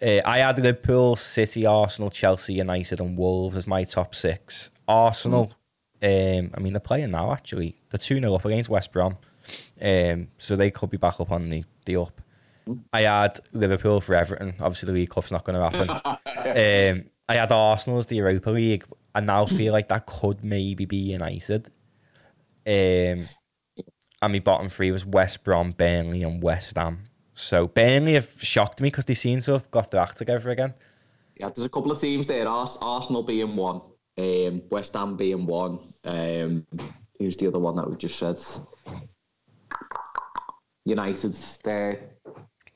Uh, 0.01 0.21
I 0.25 0.39
had 0.39 0.57
Liverpool, 0.59 1.17
City, 1.17 1.67
Arsenal, 1.67 2.11
Chelsea, 2.11 2.55
United, 2.55 3.01
and 3.01 3.19
Wolves 3.19 3.57
as 3.57 3.67
my 3.67 3.83
top 3.83 4.15
six. 4.15 4.71
Arsenal. 4.87 5.53
Um, 6.01 6.53
I 6.55 6.61
mean, 6.61 6.73
they're 6.73 6.79
playing 6.81 7.11
now. 7.11 7.33
Actually, 7.33 7.81
they're 7.91 7.99
two 7.99 8.21
0 8.21 8.35
up 8.35 8.45
against 8.45 8.71
West 8.71 8.93
Brom. 8.93 9.17
Um, 9.81 10.29
so 10.39 10.57
they 10.57 10.71
could 10.71 10.91
be 10.91 10.97
back 10.97 11.21
up 11.21 11.31
on 11.31 11.49
the 11.49 11.65
the 11.85 12.01
up. 12.01 12.21
I 12.93 13.03
had 13.03 13.41
Liverpool 13.53 14.01
for 14.01 14.15
Everton. 14.15 14.55
Obviously, 14.61 14.89
the 14.89 14.93
League 14.93 15.11
Cup's 15.11 15.31
not 15.31 15.45
going 15.45 15.57
to 15.59 15.79
happen. 15.79 15.91
um, 17.01 17.11
I 17.29 17.37
had 17.37 17.51
Arsenal 17.53 17.99
as 17.99 18.07
the 18.07 18.17
Europa 18.17 18.51
League. 18.51 18.85
I 19.15 19.21
now 19.21 19.47
feel 19.47 19.73
like 19.73 19.89
that 19.89 20.07
could 20.07 20.45
maybe 20.45 20.85
be 20.85 20.97
United. 20.97 21.71
Um, 22.67 23.27
and 24.21 24.33
my 24.33 24.39
bottom 24.41 24.69
three 24.69 24.91
was 24.91 25.07
West 25.07 25.45
Brom, 25.45 25.73
Burnley, 25.73 26.23
and 26.23 26.43
West 26.43 26.77
Ham. 26.77 27.05
So 27.33 27.69
Burnley 27.69 28.15
have 28.15 28.31
shocked 28.43 28.81
me 28.81 28.89
because 28.89 29.05
they 29.05 29.15
seem 29.15 29.41
to 29.41 29.53
have 29.53 29.71
got 29.71 29.91
their 29.91 30.01
act 30.01 30.19
together 30.19 30.51
again. 30.51 30.75
Yeah, 31.37 31.51
there's 31.55 31.67
a 31.67 31.71
couple 31.71 31.93
of 31.93 32.01
teams 32.01 32.27
there. 32.27 32.49
Ars- 32.49 32.79
Arsenal 32.81 33.23
being 33.23 33.55
one, 33.55 33.81
um, 34.19 34.63
West 34.71 34.95
Ham 34.95 35.17
being 35.17 35.47
one. 35.47 35.79
Um, 36.05 36.67
who's 37.19 37.37
the 37.37 37.47
other 37.47 37.61
one 37.61 37.77
that 37.77 37.89
we 37.89 37.97
just 37.97 38.19
said? 38.19 38.39
United. 40.89 41.33
They're, 41.63 42.01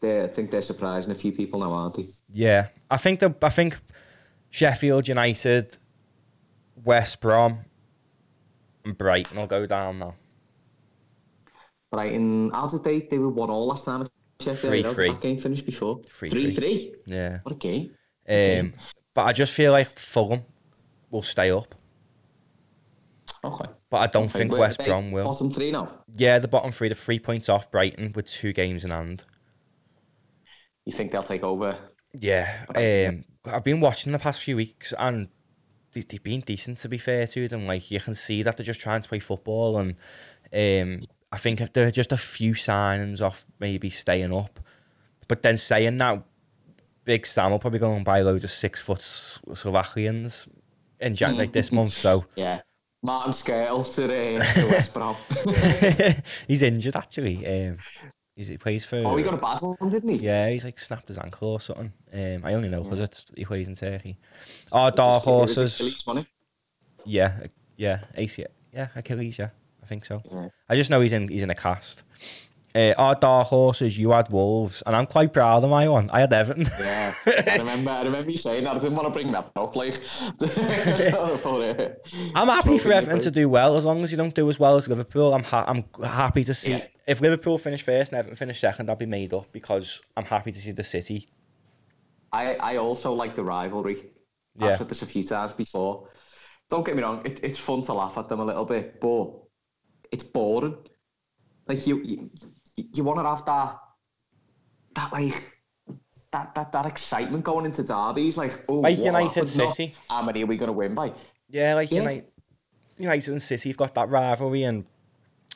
they 0.01 0.25
I 0.25 0.29
think 0.29 0.51
they're 0.51 0.63
surprising 0.63 1.13
a 1.13 1.15
few 1.15 1.33
people 1.33 1.61
now, 1.61 1.73
aren't 1.73 1.97
they? 1.97 2.05
Yeah, 2.31 2.69
I 2.91 2.97
think 2.97 3.21
the 3.21 3.35
I 3.43 3.49
think 3.49 3.79
Sheffield 4.51 5.09
United, 5.09 5.77
West 6.85 7.21
Brom, 7.21 7.61
and 8.85 8.97
Brighton 8.97 9.39
will 9.39 9.47
go 9.47 9.67
down 9.67 9.99
now. 9.99 10.15
Brighton. 11.91 12.51
How 12.53 12.69
did 12.69 12.85
they? 12.85 13.01
They 13.01 13.19
were 13.19 13.29
one 13.29 13.51
all 13.51 13.67
last 13.67 13.85
time. 13.85 14.07
Sheffield. 14.41 14.97
3-3. 14.97 15.07
That 15.09 15.21
game 15.21 15.39
finished 15.39 15.65
before. 15.65 16.01
Three, 16.09 16.29
three, 16.29 16.55
three. 16.55 16.55
three. 16.55 16.95
Yeah. 17.07 17.39
What 17.45 17.53
a 17.53 17.59
game! 17.59 17.95
Um, 18.29 18.73
but 19.15 19.23
I 19.25 19.33
just 19.33 19.53
feel 19.53 19.73
like 19.73 19.99
Fulham 19.99 20.43
will 21.11 21.23
stay 21.23 21.51
up, 21.51 21.75
Okay. 23.45 23.71
But 23.93 23.99
I 23.99 24.07
don't 24.07 24.29
think 24.31 24.51
where- 24.51 24.63
West 24.63 24.85
Brom 24.85 25.13
will. 25.13 25.25
Bottom 25.25 25.51
three 25.51 25.71
now. 25.71 26.01
Yeah, 26.17 26.39
the 26.39 26.49
bottom 26.49 26.71
three, 26.73 26.89
the 26.89 26.95
three 26.95 27.19
points 27.19 27.49
off 27.51 27.71
Brighton 27.71 28.13
with 28.15 28.27
two 28.27 28.53
games 28.55 28.85
in 28.85 28.91
hand. 28.91 29.23
You 30.87 30.93
think 30.93 31.13
they'll 31.13 31.23
take 31.23 31.45
over? 31.45 31.77
Yeah, 32.19 32.65
um, 32.75 33.25
I've 33.45 33.65
been 33.65 33.81
watching 33.81 34.13
the 34.13 34.19
past 34.19 34.43
few 34.43 34.57
weeks 34.57 34.93
and 34.99 35.29
they, 35.93 36.01
they've 36.01 36.23
been 36.23 36.41
decent 36.41 36.79
to 36.79 36.89
be 36.89 36.99
fair 36.99 37.27
to 37.29 37.49
them. 37.49 37.67
Like 37.67 37.91
you 37.91 38.01
can 38.01 38.15
see 38.15 38.43
that 38.43 38.57
they're 38.57 38.65
just 38.67 38.81
trying 38.81 39.03
to 39.03 39.09
play 39.09 39.19
football, 39.19 39.79
and 39.79 39.95
um, 40.53 41.07
I 41.31 41.37
think 41.37 41.61
if 41.61 41.73
there 41.75 41.87
are 41.87 41.91
just 41.93 42.13
a 42.13 42.17
few 42.17 42.55
signs 42.55 43.21
off 43.21 43.47
maybe 43.61 43.91
staying 43.91 44.35
up. 44.35 44.59
But 45.29 45.43
then 45.43 45.57
saying 45.57 45.99
that, 45.99 46.23
Big 47.05 47.27
Sam 47.27 47.51
will 47.53 47.59
probably 47.59 47.79
go 47.79 47.93
and 47.95 48.05
buy 48.05 48.21
loads 48.23 48.45
of 48.45 48.51
six 48.51 48.81
foot 48.83 49.03
Slovakians 49.03 50.49
in 51.01 51.15
Jan- 51.15 51.37
like 51.37 51.53
this 51.53 51.71
month. 51.73 51.93
So 51.93 52.25
Yeah. 52.37 52.63
Martin 53.03 53.33
Škrtel 53.33 53.95
to, 53.95 54.05
uh, 54.05 54.55
to 54.55 54.67
West 54.69 54.95
Brom. 54.95 55.17
he's 56.49 56.63
injured 56.63 56.97
actually. 56.97 57.45
Um, 57.47 57.79
he's, 58.37 58.49
he 58.49 58.57
plays 58.59 58.85
for. 58.85 58.97
oh, 58.97 59.17
he 59.17 59.25
got 59.25 59.35
a 59.35 59.39
bad 59.39 59.61
one, 59.61 59.91
didn't 59.91 60.09
he? 60.09 60.25
Yeah, 60.25 60.49
he's 60.51 60.65
like 60.65 60.79
snapped 60.79 61.09
his 61.09 61.19
ankle 61.19 61.49
or 61.49 61.61
something. 61.61 61.93
Um, 62.13 62.45
I 62.45 62.55
only 62.55 62.69
know 62.69 62.83
because 62.83 63.01
it's 63.01 63.33
he 63.37 63.45
plays 63.45 63.67
in 63.67 63.75
Turkey. 63.75 64.19
Our 64.71 64.91
dark 64.91 65.25
horses. 65.25 66.07
Yeah, 67.05 67.47
yeah, 67.77 68.05
AC, 68.15 68.45
yeah, 68.73 68.89
Achilles, 68.95 69.39
yeah, 69.39 69.49
I 69.83 69.87
think 69.87 70.05
so. 70.05 70.23
Yeah. 70.31 70.49
I 70.69 70.77
just 70.77 70.89
know 70.89 71.01
he's 71.01 71.13
in 71.13 71.27
he's 71.27 71.43
in 71.43 71.51
a 71.51 71.55
cast. 71.55 72.05
Uh, 72.75 72.95
our 72.97 73.15
dark 73.15 73.49
horses, 73.49 73.99
you 73.99 74.13
had 74.13 74.31
Wolves, 74.31 74.83
and 74.87 74.97
I'm 74.97 75.05
quite 75.05 75.33
proud 75.35 75.63
of 75.63 75.69
my 75.69 75.87
one. 75.89 76.09
I 76.11 76.21
had 76.21 76.33
Everton. 76.33 76.69
Yeah, 76.81 77.15
I 77.27 77.57
remember. 77.59 77.91
I 77.91 78.03
remember 78.03 78.31
you 78.31 78.39
saying 78.39 78.65
that. 78.65 78.77
I 78.77 78.79
didn't 78.79 78.97
want 78.97 79.09
to 79.09 79.11
bring 79.13 79.31
that 79.33 79.51
up. 79.57 79.77
Like, 79.77 79.95
uh, 80.43 81.89
I'm 82.35 82.49
happy 82.49 82.79
for 82.79 82.91
Everton 82.93 83.19
to 83.21 83.31
do 83.31 83.49
well 83.51 83.77
as 83.77 83.85
long 83.85 84.03
as 84.05 84.11
you 84.11 84.17
don't 84.17 84.35
do 84.35 84.49
as 84.49 84.59
well 84.59 84.77
as 84.77 84.89
Liverpool. 84.89 85.35
I'm 85.35 85.43
ha- 85.43 85.67
I'm 85.69 85.85
happy 86.03 86.45
to 86.45 86.55
see 86.55 86.71
Yeah. 86.73 86.87
if 87.07 87.21
Liverpool 87.21 87.59
finish 87.59 87.83
first 87.83 88.13
and 88.13 88.19
Everton 88.19 88.37
finish 88.37 88.61
second, 88.61 88.89
I'll 88.89 88.97
be 88.97 89.05
made 89.07 89.35
up 89.35 89.53
because 89.53 90.01
I'm 90.17 90.25
happy 90.25 90.51
to 90.53 90.59
see 90.59 90.73
the 90.73 90.85
City. 90.85 91.29
I, 92.33 92.55
I 92.55 92.77
also 92.79 93.13
like 93.13 93.35
the 93.35 93.45
rivalry. 93.45 94.11
Yeah. 94.57 94.69
I've 94.69 94.79
said 94.79 94.89
this 94.89 95.03
a 95.03 95.07
few 95.07 95.23
times 95.23 95.53
before. 95.53 96.09
Don't 96.71 96.87
get 96.87 96.97
me 96.97 97.03
wrong, 97.03 97.21
it, 97.27 97.41
it's 97.43 97.59
fun 97.59 97.83
to 97.83 97.93
laugh 97.93 98.17
at 98.17 98.29
them 98.31 98.41
a 98.41 98.45
little 98.47 98.65
bit, 98.65 98.99
but 98.99 99.31
it's 100.11 100.25
boring. 100.25 100.77
Like 101.69 101.87
you, 101.87 101.99
you, 102.03 102.31
you 102.77 103.05
want 103.05 103.19
to 103.19 103.25
have 103.25 103.45
that, 103.47 103.79
that 104.95 105.13
like, 105.13 105.61
that, 106.33 106.55
that, 106.55 106.73
that 106.73 106.87
excitement 106.87 107.45
going 107.45 107.67
into 107.67 107.83
derbies. 107.83 108.37
Like, 108.37 108.59
oh, 108.69 108.81
Like 108.81 108.99
United? 108.99 109.41
Not 109.57 109.73
City. 109.73 109.95
How 110.09 110.23
many 110.23 110.43
are 110.43 110.47
we 110.47 110.57
going 110.57 110.69
to 110.69 110.73
win 110.73 110.95
by? 110.95 111.13
Yeah, 111.51 111.75
like 111.75 111.91
Yeah. 111.91 112.01
United, 112.01 112.27
United 112.99 113.33
and 113.33 113.43
City 113.43 113.69
have 113.71 113.77
got 113.77 113.95
that 113.95 114.09
rivalry, 114.09 114.63
and 114.65 114.85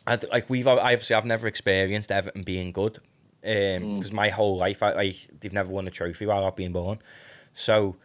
I, 0.06 0.18
like 0.30 0.50
we've 0.50 0.66
obviously 0.66 1.16
I've 1.16 1.24
never 1.24 1.46
experienced 1.46 2.10
Everton 2.10 2.42
being 2.42 2.72
good, 2.72 2.98
um, 3.44 3.52
mm. 3.52 3.98
because 3.98 4.12
my 4.12 4.28
whole 4.28 4.58
life 4.58 4.82
I 4.82 4.92
like 4.92 5.28
they've 5.40 5.52
never 5.52 5.70
won 5.70 5.86
a 5.86 5.90
trophy 5.90 6.26
while 6.26 6.44
I've 6.44 6.56
been 6.56 6.72
born, 6.72 6.98
so 7.54 7.96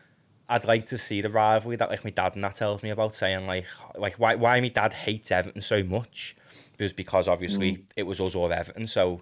I'd 0.47 0.65
like 0.65 0.85
to 0.87 0.97
see 0.97 1.21
the 1.21 1.29
rivalry 1.29 1.75
that 1.77 1.89
like 1.89 2.03
my 2.03 2.11
dad 2.11 2.35
and 2.35 2.43
that 2.43 2.55
tells 2.55 2.83
me 2.83 2.89
about, 2.91 3.15
saying 3.15 3.47
like 3.47 3.65
like 3.95 4.15
why 4.15 4.35
why 4.35 4.59
my 4.59 4.69
dad 4.69 4.93
hates 4.93 5.31
Everton 5.31 5.61
so 5.61 5.83
much, 5.83 6.35
was 6.81 6.93
because 6.93 7.27
obviously 7.27 7.73
mm. 7.73 7.83
it 7.95 8.03
was 8.03 8.19
us 8.21 8.35
or 8.35 8.51
Everton, 8.51 8.87
so. 8.87 9.21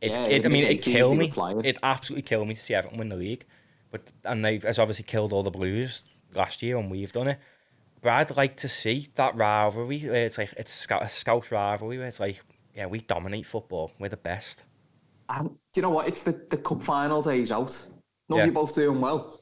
It, 0.00 0.10
Yeah, 0.10 0.26
it, 0.26 0.44
I 0.44 0.48
mean, 0.48 0.64
it 0.64 0.82
killed 0.82 1.16
me. 1.16 1.32
It 1.64 1.78
absolutely 1.82 2.22
killed 2.22 2.46
me 2.46 2.54
to 2.54 2.60
see 2.60 2.74
Everton 2.74 2.98
win 2.98 3.08
the 3.08 3.16
league, 3.16 3.46
but 3.90 4.02
and 4.24 4.44
they've 4.44 4.62
has 4.62 4.78
obviously 4.78 5.04
killed 5.04 5.32
all 5.32 5.42
the 5.42 5.50
Blues 5.50 6.04
last 6.34 6.62
year, 6.62 6.76
and 6.76 6.90
we've 6.90 7.12
done 7.12 7.28
it. 7.28 7.38
But 8.02 8.12
I'd 8.12 8.36
like 8.36 8.56
to 8.58 8.68
see 8.68 9.08
that 9.14 9.34
rivalry 9.34 10.00
where 10.00 10.26
it's 10.26 10.36
like 10.36 10.52
it's 10.58 10.86
a 10.90 11.08
scout 11.08 11.50
rivalry 11.50 11.96
where 11.96 12.06
it's 12.06 12.20
like, 12.20 12.42
yeah, 12.74 12.84
we 12.84 13.00
dominate 13.00 13.46
football. 13.46 13.92
We're 13.98 14.10
the 14.10 14.18
best. 14.18 14.62
And 15.30 15.48
do 15.48 15.56
you 15.76 15.82
know 15.82 15.90
what? 15.90 16.06
It's 16.06 16.22
the, 16.22 16.32
the 16.50 16.58
cup 16.58 16.82
final 16.82 17.22
days 17.22 17.50
out. 17.50 17.86
No, 18.28 18.38
Yeah. 18.38 18.44
you're 18.44 18.54
both 18.54 18.74
doing 18.74 19.00
well. 19.00 19.38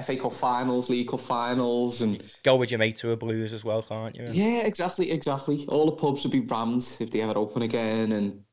FA 0.00 0.16
Cup 0.16 0.32
finals, 0.32 0.88
League 0.88 1.08
Cup 1.08 1.20
finals, 1.20 2.02
and 2.02 2.22
Go 2.44 2.54
with 2.56 2.70
your 2.70 2.78
mate 2.78 2.96
to 2.98 3.10
a 3.10 3.16
Blues 3.16 3.52
as 3.52 3.64
well, 3.64 3.82
can't 3.82 4.14
you? 4.14 4.28
Yeah, 4.30 4.60
exactly, 4.60 5.10
exactly. 5.10 5.66
All 5.68 5.86
the 5.86 5.92
pubs 5.92 6.22
would 6.22 6.30
be 6.30 6.40
rammed 6.40 6.86
if 7.00 7.10
they 7.10 7.20
ever 7.22 7.36
open 7.36 7.62
again, 7.62 8.12
and 8.12 8.44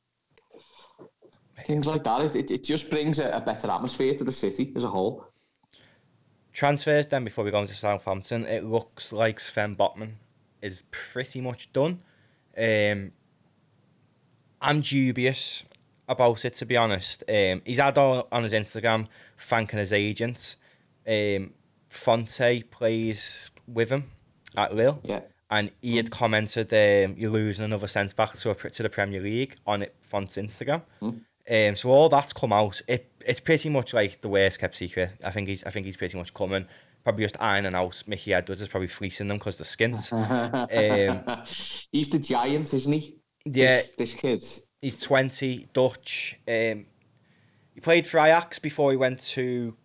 things 1.66 1.86
like 1.88 2.04
that. 2.04 2.22
It, 2.22 2.36
it, 2.36 2.52
it 2.52 2.64
just 2.64 2.90
brings 2.90 3.20
a, 3.20 3.30
a 3.30 3.42
better 3.42 3.70
atmosphere 3.70 4.14
to 4.16 4.24
the 4.24 4.32
city 4.32 4.74
as 4.76 4.84
a 4.84 4.90
whole. 4.90 5.28
Transfers 6.52 7.08
then 7.08 7.24
before 7.24 7.44
we 7.44 7.52
go 7.52 7.62
into 7.62 7.74
Southampton, 7.76 8.46
it 8.46 8.64
looks 8.64 9.12
like 9.14 9.40
Sven 9.40 9.76
Botman 9.76 10.14
is 10.62 10.84
pretty 10.92 11.42
much 11.42 11.72
done. 11.74 12.00
Um, 12.58 13.12
I'm 14.62 14.82
dubious 14.82 15.64
about 16.14 16.46
it 16.46 16.54
to 16.56 16.66
be 16.66 16.78
honest. 16.78 17.24
Um, 17.28 17.62
he's 17.66 17.78
had 17.80 17.98
on, 17.98 18.24
on 18.32 18.44
his 18.44 18.54
Instagram 18.54 19.08
thanking 19.38 19.80
his 19.80 19.92
agents. 19.94 20.56
Um, 21.08 21.54
Fonte 21.90 22.64
plays 22.72 23.52
with 23.68 23.90
him 23.90 24.10
at 24.58 24.76
Lille. 24.76 25.00
Yeah. 25.04 25.22
and 25.52 25.70
he 25.82 25.98
had 25.98 26.10
commented, 26.10 26.74
um, 26.74 27.16
"You're 27.18 27.30
losing 27.32 27.66
another 27.66 27.88
centre 27.88 28.16
back 28.16 28.34
to 28.34 28.52
a, 28.52 28.56
to 28.56 28.84
the 28.84 28.90
Premier 28.90 29.22
League" 29.22 29.56
on 29.68 29.84
it 29.84 29.96
Fonte's 30.02 30.38
Instagram. 30.38 30.82
Um, 31.02 31.76
so 31.76 31.90
all 31.90 32.10
that's 32.10 32.34
come 32.34 32.54
out. 32.54 32.82
It 32.88 33.12
it's 33.26 33.40
pretty 33.42 33.70
much 33.70 33.94
like 33.94 34.22
the 34.22 34.30
worst 34.30 34.60
kept 34.60 34.76
secret. 34.78 35.12
I 35.24 35.32
think 35.32 35.48
he's 35.50 35.64
I 35.66 35.70
think 35.70 35.86
he's 35.86 35.98
pretty 35.98 36.18
much 36.18 36.34
coming. 36.34 36.66
Probably 37.04 37.26
just 37.26 37.36
ironing 37.42 37.76
out. 37.76 38.02
Mickey 38.08 38.34
Edwards 38.34 38.62
is 38.62 38.70
probably 38.70 38.88
fleecing 38.88 39.28
them 39.28 39.38
because 39.38 39.58
the 39.58 39.66
skins. 39.76 40.12
um, 40.14 41.44
He's 41.92 42.10
the 42.10 42.20
giant, 42.20 42.74
isn't 42.74 42.94
he? 42.94 43.18
yeah, 43.46 43.76
This, 43.78 43.88
this 43.98 44.14
kid. 44.14 44.42
He's 44.84 45.00
twenty, 45.00 45.70
Dutch. 45.72 46.38
Um, 46.46 46.88
he 47.74 47.80
played 47.82 48.06
for 48.06 48.20
Ajax 48.20 48.60
before 48.60 48.92
he 48.92 48.98
went 48.98 49.22
to 49.22 49.78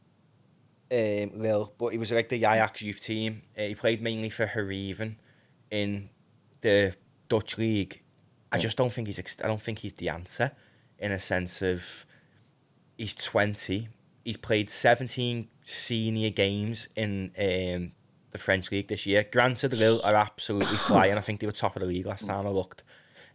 um, 0.91 1.31
Lille, 1.37 1.73
but 1.79 1.91
he 1.93 1.99
was 1.99 2.11
like 2.11 2.29
the 2.29 2.39
Ajax 2.39 2.83
youth 2.83 3.01
team. 3.01 3.43
Uh, 3.57 3.63
he 3.63 3.75
played 3.77 4.03
mainly 4.03 4.29
for 4.29 4.45
Heerenveen 4.47 5.15
in 5.71 6.11
the 6.63 6.97
Dutch 7.29 7.57
league. 7.57 8.03
I 8.51 8.59
just 8.59 8.77
don't 8.77 8.93
think 8.93 9.07
he's. 9.07 9.21
ex- 9.21 9.37
I 9.43 9.47
don't 9.47 9.63
think 9.63 9.79
he's 9.79 9.93
the 9.93 10.09
answer, 10.09 10.51
in 10.99 11.13
a 11.13 11.19
sense 11.21 11.63
of 11.63 12.05
he's 12.97 13.15
twenty. 13.15 13.91
He's 14.25 14.37
played 14.37 14.69
seventeen 14.69 15.47
senior 15.63 16.31
games 16.31 16.89
in 16.97 17.31
um, 17.39 17.93
the 18.33 18.39
French 18.39 18.73
league 18.73 18.89
this 18.89 19.07
year. 19.07 19.25
Granted, 19.31 19.75
Lille 19.75 20.01
are 20.03 20.17
absolutely 20.17 20.77
flying. 20.77 21.17
I 21.17 21.21
think 21.21 21.39
they 21.39 21.47
were 21.47 21.53
top 21.53 21.77
of 21.77 21.83
the 21.83 21.87
league 21.87 22.07
last 22.07 22.27
time 22.27 22.49
I 22.49 22.51
looked. 22.51 22.83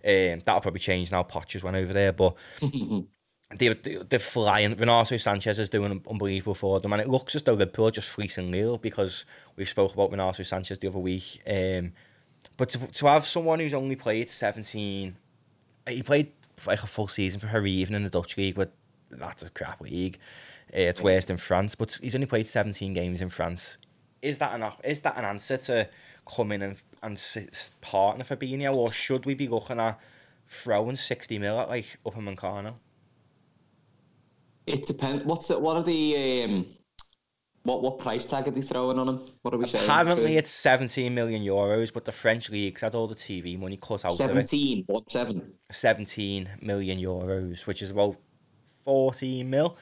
Um, 0.05 0.41
that'll 0.43 0.61
probably 0.61 0.79
change 0.79 1.11
now. 1.11 1.23
Potchers 1.23 1.63
went 1.63 1.77
over 1.77 1.93
there, 1.93 2.11
but 2.11 2.35
they're, 3.57 3.73
they're 3.73 4.19
flying. 4.19 4.75
Renato 4.75 5.15
Sanches 5.15 5.59
is 5.59 5.69
doing 5.69 6.01
unbelievable 6.09 6.55
for 6.55 6.79
them, 6.79 6.93
and 6.93 7.01
it 7.01 7.09
looks 7.09 7.35
as 7.35 7.43
though 7.43 7.53
Liverpool 7.53 7.87
are 7.87 7.91
just 7.91 8.09
fleecing 8.09 8.51
Lille 8.51 8.77
because 8.77 9.25
we've 9.55 9.69
spoke 9.69 9.93
about 9.93 10.11
Renato 10.11 10.43
Sanches 10.43 10.79
the 10.79 10.87
other 10.87 10.99
week. 10.99 11.41
Um, 11.47 11.93
but 12.57 12.69
to, 12.69 12.87
to 12.87 13.07
have 13.07 13.25
someone 13.25 13.59
who's 13.59 13.73
only 13.73 13.95
played 13.95 14.29
17, 14.29 15.15
he 15.87 16.03
played 16.03 16.31
like 16.65 16.83
a 16.83 16.87
full 16.87 17.07
season 17.07 17.39
for 17.39 17.47
Heerenveen 17.47 17.91
in 17.91 18.03
the 18.03 18.09
Dutch 18.09 18.37
league, 18.37 18.55
but 18.55 18.71
that's 19.09 19.43
a 19.43 19.49
crap 19.49 19.81
league. 19.81 20.19
Uh, 20.73 20.79
it's 20.79 21.01
worse 21.01 21.25
than 21.25 21.37
France, 21.37 21.75
but 21.75 21.97
he's 22.01 22.15
only 22.15 22.27
played 22.27 22.47
17 22.47 22.93
games 22.93 23.21
in 23.21 23.29
France. 23.29 23.77
Is 24.21 24.39
that 24.39 24.55
enough? 24.55 24.79
Is 24.83 25.01
that 25.01 25.17
an 25.17 25.25
answer 25.25 25.57
to 25.57 25.89
come 26.25 26.51
in 26.51 26.61
and 26.61 26.81
and 27.01 27.19
sit, 27.19 27.71
partner 27.81 28.23
for 28.23 28.35
Fabinho, 28.35 28.73
or 28.75 28.91
should 28.91 29.25
we 29.25 29.33
be 29.33 29.47
looking 29.47 29.79
at 29.79 29.99
throwing 30.47 30.95
60 30.95 31.39
mil 31.39 31.59
at 31.59 31.69
like 31.69 31.97
Upamecano? 32.05 32.75
It 34.65 34.85
depends. 34.85 35.25
What's 35.25 35.49
the, 35.49 35.59
what 35.59 35.75
are 35.75 35.83
the 35.83 36.43
um, 36.43 36.65
what 37.63 37.81
what 37.81 37.99
price 37.99 38.25
tag 38.25 38.47
are 38.47 38.51
they 38.51 38.61
throwing 38.61 38.99
on 38.99 39.09
him? 39.09 39.19
What 39.41 39.53
are 39.53 39.57
we 39.57 39.67
saying? 39.67 39.85
Apparently, 39.85 40.37
it's 40.37 40.51
17 40.51 41.13
million 41.13 41.43
euros, 41.43 41.91
but 41.91 42.05
the 42.05 42.11
French 42.11 42.49
leagues 42.49 42.81
had 42.81 42.95
all 42.95 43.07
the 43.07 43.15
TV 43.15 43.59
money 43.59 43.77
cut 43.77 44.05
out 44.05 44.13
of 44.13 44.13
it. 44.13 44.17
seventeen. 44.17 44.83
What 44.87 45.09
seven? 45.09 45.53
17 45.71 46.49
million 46.61 46.99
euros, 46.99 47.65
which 47.65 47.81
is 47.81 47.89
about 47.89 48.17
14 48.83 49.49
mil. 49.49 49.77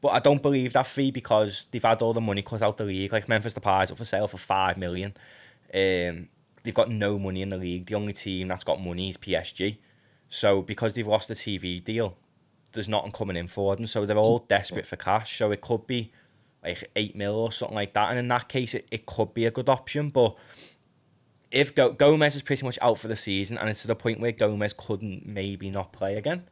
But 0.00 0.08
I 0.08 0.18
don't 0.18 0.42
believe 0.42 0.74
that 0.74 0.86
fee 0.86 1.10
because 1.10 1.66
they've 1.70 1.82
had 1.82 2.02
all 2.02 2.12
the 2.12 2.20
money 2.20 2.42
cut 2.42 2.62
out 2.62 2.76
the 2.76 2.84
league. 2.84 3.12
Like 3.12 3.28
Memphis 3.28 3.54
Depay's 3.54 3.90
up 3.90 3.98
for 3.98 4.04
sale 4.04 4.26
for 4.26 4.36
5 4.36 4.76
million. 4.76 5.14
Um, 5.74 6.28
they've 6.62 6.74
got 6.74 6.90
no 6.90 7.18
money 7.18 7.42
in 7.42 7.50
the 7.50 7.56
league. 7.56 7.86
The 7.86 7.94
only 7.94 8.12
team 8.12 8.48
that's 8.48 8.64
got 8.64 8.80
money 8.80 9.10
is 9.10 9.16
PSG. 9.16 9.78
So 10.28 10.62
because 10.62 10.94
they've 10.94 11.06
lost 11.06 11.28
the 11.28 11.34
TV 11.34 11.82
deal, 11.82 12.16
there's 12.72 12.88
nothing 12.88 13.12
coming 13.12 13.36
in 13.36 13.46
for 13.46 13.76
them. 13.76 13.86
So 13.86 14.04
they're 14.06 14.16
all 14.16 14.40
desperate 14.40 14.86
for 14.86 14.96
cash. 14.96 15.38
So 15.38 15.50
it 15.50 15.60
could 15.60 15.86
be 15.86 16.12
like 16.62 16.90
8 16.96 17.16
mil 17.16 17.34
or 17.34 17.52
something 17.52 17.74
like 17.74 17.94
that. 17.94 18.10
And 18.10 18.18
in 18.18 18.28
that 18.28 18.48
case, 18.48 18.74
it, 18.74 18.86
it 18.90 19.06
could 19.06 19.34
be 19.34 19.46
a 19.46 19.50
good 19.50 19.68
option. 19.68 20.10
But 20.10 20.36
if 21.50 21.74
Go- 21.74 21.92
Gomez 21.92 22.36
is 22.36 22.42
pretty 22.42 22.64
much 22.64 22.78
out 22.82 22.98
for 22.98 23.08
the 23.08 23.16
season 23.16 23.56
and 23.56 23.68
it's 23.68 23.82
to 23.82 23.86
the 23.88 23.94
point 23.94 24.20
where 24.20 24.32
Gomez 24.32 24.74
couldn't 24.76 25.26
maybe 25.26 25.70
not 25.70 25.92
play 25.92 26.16
again, 26.16 26.44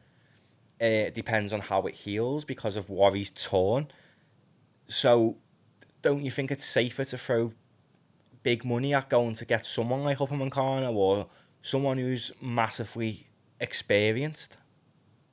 uh, 0.81 1.07
it 1.07 1.15
depends 1.15 1.53
on 1.53 1.61
how 1.61 1.81
it 1.83 1.95
heals 1.95 2.45
because 2.45 2.75
of 2.75 2.89
what 2.89 3.13
he's 3.13 3.29
torn. 3.29 3.87
So, 4.87 5.37
don't 6.01 6.23
you 6.23 6.31
think 6.31 6.51
it's 6.51 6.63
safer 6.63 7.05
to 7.05 7.17
throw 7.17 7.51
big 8.45 8.63
money 8.63 8.93
at 8.93 9.09
going 9.09 9.33
to 9.33 9.43
get 9.43 9.65
someone 9.65 10.03
like 10.03 10.19
Upamecano 10.19 10.93
or 10.93 11.27
someone 11.63 11.97
who's 11.97 12.31
massively 12.41 13.27
experienced? 13.59 14.57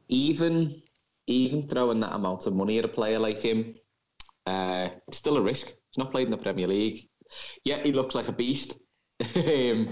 Even 0.08 0.82
even 1.28 1.62
throwing 1.62 2.00
that 2.00 2.14
amount 2.14 2.46
of 2.46 2.54
money 2.54 2.78
at 2.78 2.84
a 2.84 2.88
player 2.88 3.18
like 3.18 3.40
him, 3.40 3.74
uh, 4.46 4.88
it's 5.06 5.18
still 5.18 5.36
a 5.36 5.40
risk. 5.42 5.66
He's 5.68 5.98
not 5.98 6.10
played 6.10 6.24
in 6.26 6.30
the 6.32 6.36
Premier 6.38 6.66
League. 6.66 7.08
Yeah, 7.64 7.78
he 7.82 7.92
looks 7.92 8.14
like 8.14 8.28
a 8.28 8.32
beast. 8.32 8.78
um, 9.36 9.86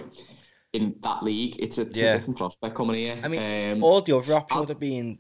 in 0.72 0.96
that 1.02 1.22
league, 1.22 1.56
it's 1.60 1.78
a, 1.78 1.82
it's 1.82 1.98
Yeah. 1.98 2.14
a 2.14 2.16
different 2.16 2.38
prospect 2.38 2.74
coming 2.74 2.96
here. 2.96 3.18
I 3.22 3.28
mean, 3.28 3.72
um, 3.72 3.84
all 3.84 4.00
the 4.00 4.16
other 4.16 4.34
options 4.34 4.60
would 4.60 4.68
have 4.70 4.80
been. 4.80 5.18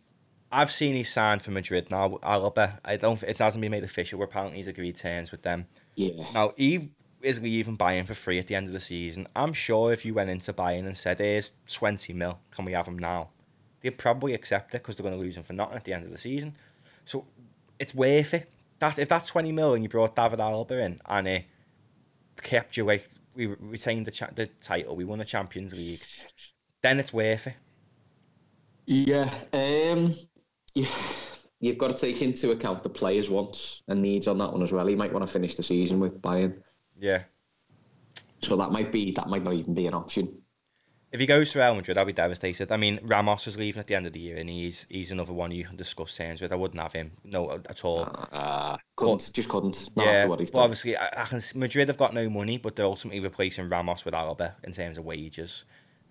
I've 0.52 0.72
seen 0.72 0.96
he's 0.96 1.12
signed 1.12 1.42
for 1.42 1.52
Madrid 1.52 1.90
now. 1.90 2.18
Alaba. 2.22 2.80
I 2.84 2.96
don't. 2.96 3.22
It 3.22 3.38
hasn't 3.38 3.60
been 3.62 3.70
made 3.70 3.84
official. 3.84 4.18
Where 4.18 4.26
apparently 4.26 4.56
he's 4.58 4.66
agreed 4.68 4.96
terms 4.96 5.30
with 5.30 5.42
them. 5.42 5.66
yeah, 5.94 6.24
Now, 6.34 6.52
he 6.56 6.90
is 7.22 7.40
leaving 7.40 7.76
Bayern 7.76 8.06
for 8.06 8.14
free 8.14 8.38
at 8.38 8.46
the 8.46 8.54
end 8.54 8.66
of 8.66 8.72
the 8.72 8.80
season. 8.80 9.26
I'm 9.36 9.52
sure 9.52 9.92
if 9.92 10.04
you 10.04 10.14
went 10.14 10.30
into 10.30 10.52
Bayern 10.52 10.86
and 10.86 10.96
said, 10.96 11.18
here's 11.18 11.50
20 11.70 12.12
mil, 12.12 12.38
can 12.50 12.64
we 12.64 12.72
have 12.72 12.86
him 12.86 12.98
now? 12.98 13.30
They'd 13.80 13.98
probably 13.98 14.34
accept 14.34 14.74
it 14.74 14.82
because 14.82 14.96
they're 14.96 15.04
going 15.04 15.18
to 15.18 15.24
lose 15.24 15.36
him 15.36 15.42
for 15.42 15.52
nothing 15.52 15.76
at 15.76 15.84
the 15.84 15.92
end 15.92 16.04
of 16.04 16.10
the 16.10 16.18
season. 16.18 16.56
So 17.04 17.26
it's 17.78 17.94
worth 17.94 18.34
it. 18.34 18.50
That 18.78 18.98
If 18.98 19.08
that's 19.08 19.28
20 19.28 19.52
mil 19.52 19.74
and 19.74 19.82
you 19.82 19.88
brought 19.88 20.16
David 20.16 20.38
Alaba 20.38 20.72
in 20.72 21.00
and 21.06 21.28
it 21.28 21.44
kept 22.42 22.76
you 22.76 22.84
like, 22.84 23.08
we 23.34 23.46
retained 23.46 24.06
the, 24.06 24.10
cha- 24.10 24.30
the 24.34 24.46
title, 24.46 24.96
we 24.96 25.04
won 25.04 25.18
the 25.18 25.24
Champions 25.24 25.74
League, 25.74 26.00
then 26.82 26.98
it's 26.98 27.12
worth 27.12 27.46
it. 27.46 27.54
Yeah, 28.86 29.32
um, 29.52 30.14
yeah, 30.74 30.88
you've 31.60 31.78
got 31.78 31.90
to 31.90 31.96
take 31.96 32.22
into 32.22 32.50
account 32.50 32.82
the 32.82 32.88
players' 32.90 33.30
wants 33.30 33.82
and 33.88 34.02
needs 34.02 34.26
on 34.26 34.38
that 34.38 34.52
one 34.52 34.62
as 34.62 34.72
well. 34.72 34.86
He 34.86 34.96
might 34.96 35.12
want 35.12 35.26
to 35.26 35.32
finish 35.32 35.54
the 35.54 35.62
season 35.62 36.00
with 36.00 36.20
Bayern, 36.20 36.60
Yeah. 37.00 37.24
so 38.42 38.56
that 38.56 38.70
might 38.70 38.92
be 38.92 39.10
that 39.12 39.28
might 39.28 39.42
not 39.42 39.54
even 39.54 39.74
be 39.74 39.86
an 39.86 39.94
option. 39.94 40.42
If 41.12 41.18
he 41.18 41.26
goes 41.26 41.50
to 41.52 41.58
Real 41.58 41.74
Madrid, 41.74 41.98
I'll 41.98 42.04
be 42.04 42.12
devastated. 42.12 42.70
I 42.70 42.76
mean, 42.76 43.00
Ramos 43.02 43.48
is 43.48 43.56
leaving 43.56 43.80
at 43.80 43.88
the 43.88 43.96
end 43.96 44.06
of 44.06 44.12
the 44.12 44.20
year, 44.20 44.36
and 44.36 44.48
he's 44.48 44.86
he's 44.88 45.10
another 45.10 45.32
one 45.32 45.50
you 45.50 45.64
can 45.64 45.76
discuss 45.76 46.16
terms 46.16 46.40
with. 46.40 46.52
I 46.52 46.54
wouldn't 46.56 46.80
have 46.80 46.92
him, 46.92 47.12
no, 47.24 47.50
at 47.50 47.84
all. 47.84 48.08
Uh, 48.30 48.76
couldn't, 48.94 49.30
just 49.32 49.48
couldn't. 49.48 49.88
Not 49.96 50.06
yeah, 50.06 50.12
after 50.12 50.28
what 50.28 50.40
he's 50.40 50.52
well, 50.52 50.60
done. 50.60 50.64
obviously, 50.64 50.96
I, 50.96 51.08
I, 51.22 51.24
can, 51.24 51.40
Madrid 51.56 51.88
have 51.88 51.98
got 51.98 52.14
no 52.14 52.30
money, 52.30 52.58
but 52.58 52.76
they're 52.76 52.86
ultimately 52.86 53.18
replacing 53.18 53.68
Ramos 53.68 54.04
with 54.04 54.14
Alaba 54.14 54.54
in 54.62 54.72
terms 54.72 54.98
of 54.98 55.04
wages. 55.04 55.64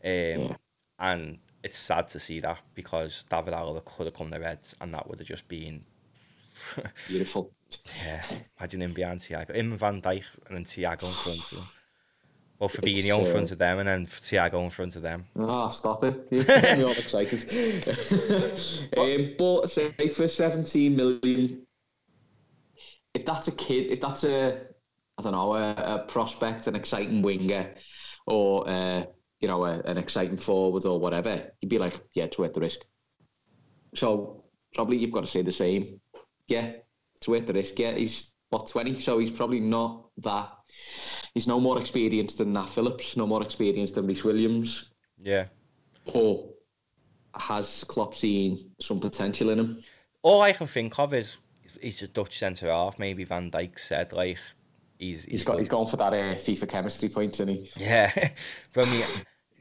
Um, 0.04 0.58
And 1.00 1.38
it's 1.64 1.78
sad 1.78 2.10
to 2.10 2.20
see 2.20 2.42
that 2.42 2.60
because 2.76 3.24
David 3.30 3.54
Alaba 3.54 3.84
could 3.86 4.08
have 4.08 4.14
come 4.14 4.32
to 4.32 4.38
Reds, 4.38 4.76
and 4.82 4.94
that 4.94 5.08
would 5.08 5.20
have 5.20 5.28
just 5.28 5.48
been, 5.48 5.86
Beautiful. 7.08 7.54
Yeah, 8.04 8.22
imagine 8.60 8.82
him 8.82 8.94
behind 8.94 9.20
Thiago. 9.20 9.56
Him 9.56 9.72
and 9.72 9.80
Van 9.80 10.02
Dijk, 10.02 10.26
and 10.48 10.58
then 10.58 10.66
Thiago 10.66 11.04
in 11.04 11.10
front 11.10 11.40
of 11.40 11.50
them. 11.52 11.68
Well, 12.60 12.70
Fabinho 12.70 13.20
in 13.20 13.28
uh, 13.28 13.32
front 13.32 13.52
of 13.52 13.58
them, 13.58 13.80
and 13.80 13.88
then 13.88 14.06
Thiago 14.06 14.62
in 14.64 14.70
front 14.70 14.96
of 14.98 15.02
them. 15.02 15.26
Ah, 15.40 15.70
stop 15.70 16.04
it. 16.04 16.28
You're 16.78 16.90
all 16.90 16.94
excited. 16.94 17.40
um, 18.98 19.36
but 19.38 19.70
say 19.70 19.92
for 20.10 20.28
17 20.28 20.96
million, 20.96 21.66
if 23.14 23.26
that's 23.26 23.48
a 23.48 23.54
kid, 23.54 23.88
if 23.88 24.02
that's 24.02 24.26
a, 24.26 24.60
I 25.18 25.22
don't 25.22 25.32
know, 25.32 25.54
a, 25.56 25.72
a 25.74 26.06
prospect, 26.08 26.68
an 26.68 26.76
exciting 26.76 27.22
winger, 27.22 27.74
or, 28.28 28.70
uh, 28.70 29.06
you 29.40 29.48
know, 29.48 29.64
a, 29.64 29.80
an 29.80 29.98
exciting 29.98 30.38
forward 30.38 30.86
or 30.86 31.00
whatever, 31.00 31.52
you'd 31.62 31.70
be 31.70 31.80
like, 31.80 31.98
yeah, 32.14 32.26
it's 32.26 32.38
worth 32.38 32.54
the 32.54 32.60
risk. 32.60 32.82
So 33.96 34.44
probably 34.76 34.98
you've 34.98 35.12
got 35.12 35.22
to 35.22 35.28
say 35.28 35.44
the 35.44 35.52
same. 35.52 36.02
Yeah, 36.48 36.74
it's 37.20 37.28
worth 37.28 37.48
the 37.48 37.54
risk. 37.54 37.78
Yeah, 37.80 37.94
he's, 37.94 38.32
what, 38.50 38.68
20? 38.68 39.00
So 39.00 39.20
he's 39.20 39.32
probably 39.32 39.60
not 39.60 40.10
that. 40.18 40.52
He's 41.34 41.48
no 41.48 41.60
more 41.60 41.80
experienced 41.80 42.38
than 42.40 42.54
Nat 42.54 42.66
Phillips, 42.68 43.18
no 43.18 43.28
more 43.28 43.42
experienced 43.44 43.96
than 43.96 44.08
Rhys 44.08 44.24
Williams. 44.24 44.92
Yeah. 45.22 45.48
Or 46.06 46.50
has 47.36 47.84
Klopp 47.88 48.16
seen 48.16 48.72
some 48.80 49.00
potential 49.00 49.50
in 49.50 49.60
him? 49.60 49.84
All 50.22 50.42
I 50.42 50.54
can 50.54 50.68
think 50.68 50.98
of 50.98 51.14
is 51.14 51.38
he's 51.82 52.02
a 52.02 52.08
Dutch 52.08 52.40
centre 52.40 52.68
half. 52.68 52.98
Maybe 53.00 53.24
Van 53.24 53.52
Dijk 53.52 53.78
said 53.80 54.12
like 54.12 54.38
he's 54.98 55.26
He's 55.26 55.44
got 55.44 55.54
good. 55.54 55.60
he's 55.60 55.70
gone 55.70 55.86
for 55.86 55.98
that 55.98 56.14
uh, 56.14 56.36
FIFA 56.36 56.70
chemistry 56.70 57.10
point, 57.10 57.34
isn't 57.40 57.50
he? 57.50 57.70
Yeah, 57.78 58.30
from 58.72 58.90
me, 58.90 59.04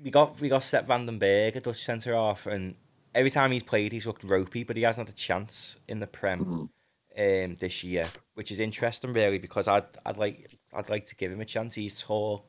we 0.03 0.11
got 0.11 0.41
we 0.41 0.49
got 0.49 0.63
Sepp 0.63 0.87
van 0.87 1.07
den 1.07 1.19
Berg, 1.19 1.57
a 1.57 1.61
Dutch 1.61 1.85
centre 1.85 2.15
half, 2.15 2.47
and 2.47 2.75
every 3.15 3.31
time 3.31 3.53
he's 3.53 3.63
played, 3.63 3.93
he's 3.93 4.07
looked 4.07 4.25
ropey, 4.25 4.65
but 4.65 4.77
he 4.77 4.83
hasn't 4.83 5.09
had 5.09 5.15
a 5.15 5.17
chance 5.19 5.77
in 5.87 6.01
the 6.01 6.07
Prem 6.07 6.71
um, 7.19 7.55
this 7.57 7.83
year, 7.83 8.07
which 8.35 8.51
is 8.53 8.61
interesting, 8.61 9.13
really, 9.13 9.39
because 9.39 9.67
I'd 9.69 9.85
I'd 10.07 10.17
like 10.17 10.51
I'd 10.73 10.89
like 10.89 11.07
to 11.07 11.17
give 11.17 11.33
him 11.33 11.41
a 11.41 11.45
chance. 11.45 11.75
He's 11.75 12.01
tall, 12.01 12.47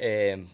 um, 0.00 0.46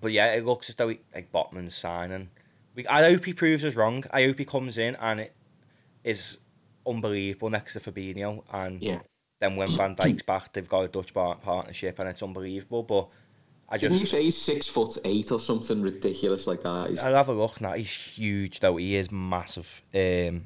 but 0.00 0.12
yeah, 0.12 0.32
it 0.32 0.44
looks 0.46 0.68
as 0.70 0.76
though 0.76 0.88
he, 0.88 1.00
like 1.14 1.30
Botman's 1.32 1.74
signing. 1.74 2.30
We, 2.74 2.86
I 2.86 3.02
hope 3.10 3.24
he 3.24 3.34
proves 3.34 3.64
us 3.64 3.74
wrong. 3.74 4.04
I 4.12 4.24
hope 4.24 4.38
he 4.38 4.44
comes 4.44 4.78
in 4.78 4.94
and 4.96 5.20
it 5.20 5.34
is 6.04 6.38
unbelievable 6.86 7.50
next 7.50 7.74
to 7.74 7.80
Fabinho, 7.80 8.42
and 8.52 8.82
Yeah. 8.82 9.00
then 9.40 9.56
when 9.56 9.68
Van 9.70 9.94
Dijk's 9.94 10.22
back, 10.22 10.52
they've 10.52 10.68
got 10.68 10.84
a 10.84 10.88
Dutch 10.88 11.12
bar- 11.12 11.36
partnership, 11.36 11.98
and 11.98 12.08
it's 12.08 12.22
unbelievable. 12.22 12.82
But 12.84 13.08
I 13.68 13.76
Didn't 13.78 13.94
you 13.94 14.00
just 14.00 14.12
say 14.12 14.22
he's 14.22 14.40
six 14.40 14.66
foot 14.66 14.96
eight 15.04 15.30
or 15.30 15.38
something 15.40 15.82
ridiculous 15.82 16.46
like 16.46 16.62
that? 16.62 16.90
He's, 16.90 17.00
I'll 17.00 17.14
have 17.14 17.28
a 17.28 17.32
look 17.34 17.60
now. 17.60 17.72
He's 17.74 17.90
huge 17.92 18.60
though. 18.60 18.76
He 18.78 18.96
is 18.96 19.10
massive. 19.12 19.82
Um, 19.94 20.44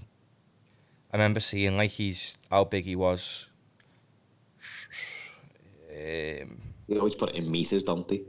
I 1.15 1.17
remember 1.17 1.39
seeing 1.39 1.77
like 1.77 1.93
he's 1.93 2.37
how 2.51 2.65
big 2.65 2.87
he 2.87 2.97
was. 2.97 3.47
Um, 5.91 6.59
they 6.89 6.99
always 6.99 7.15
put 7.15 7.31
it 7.31 7.37
in 7.37 7.51
meters, 7.51 7.83
don't 7.85 8.07
they? 8.09 8.25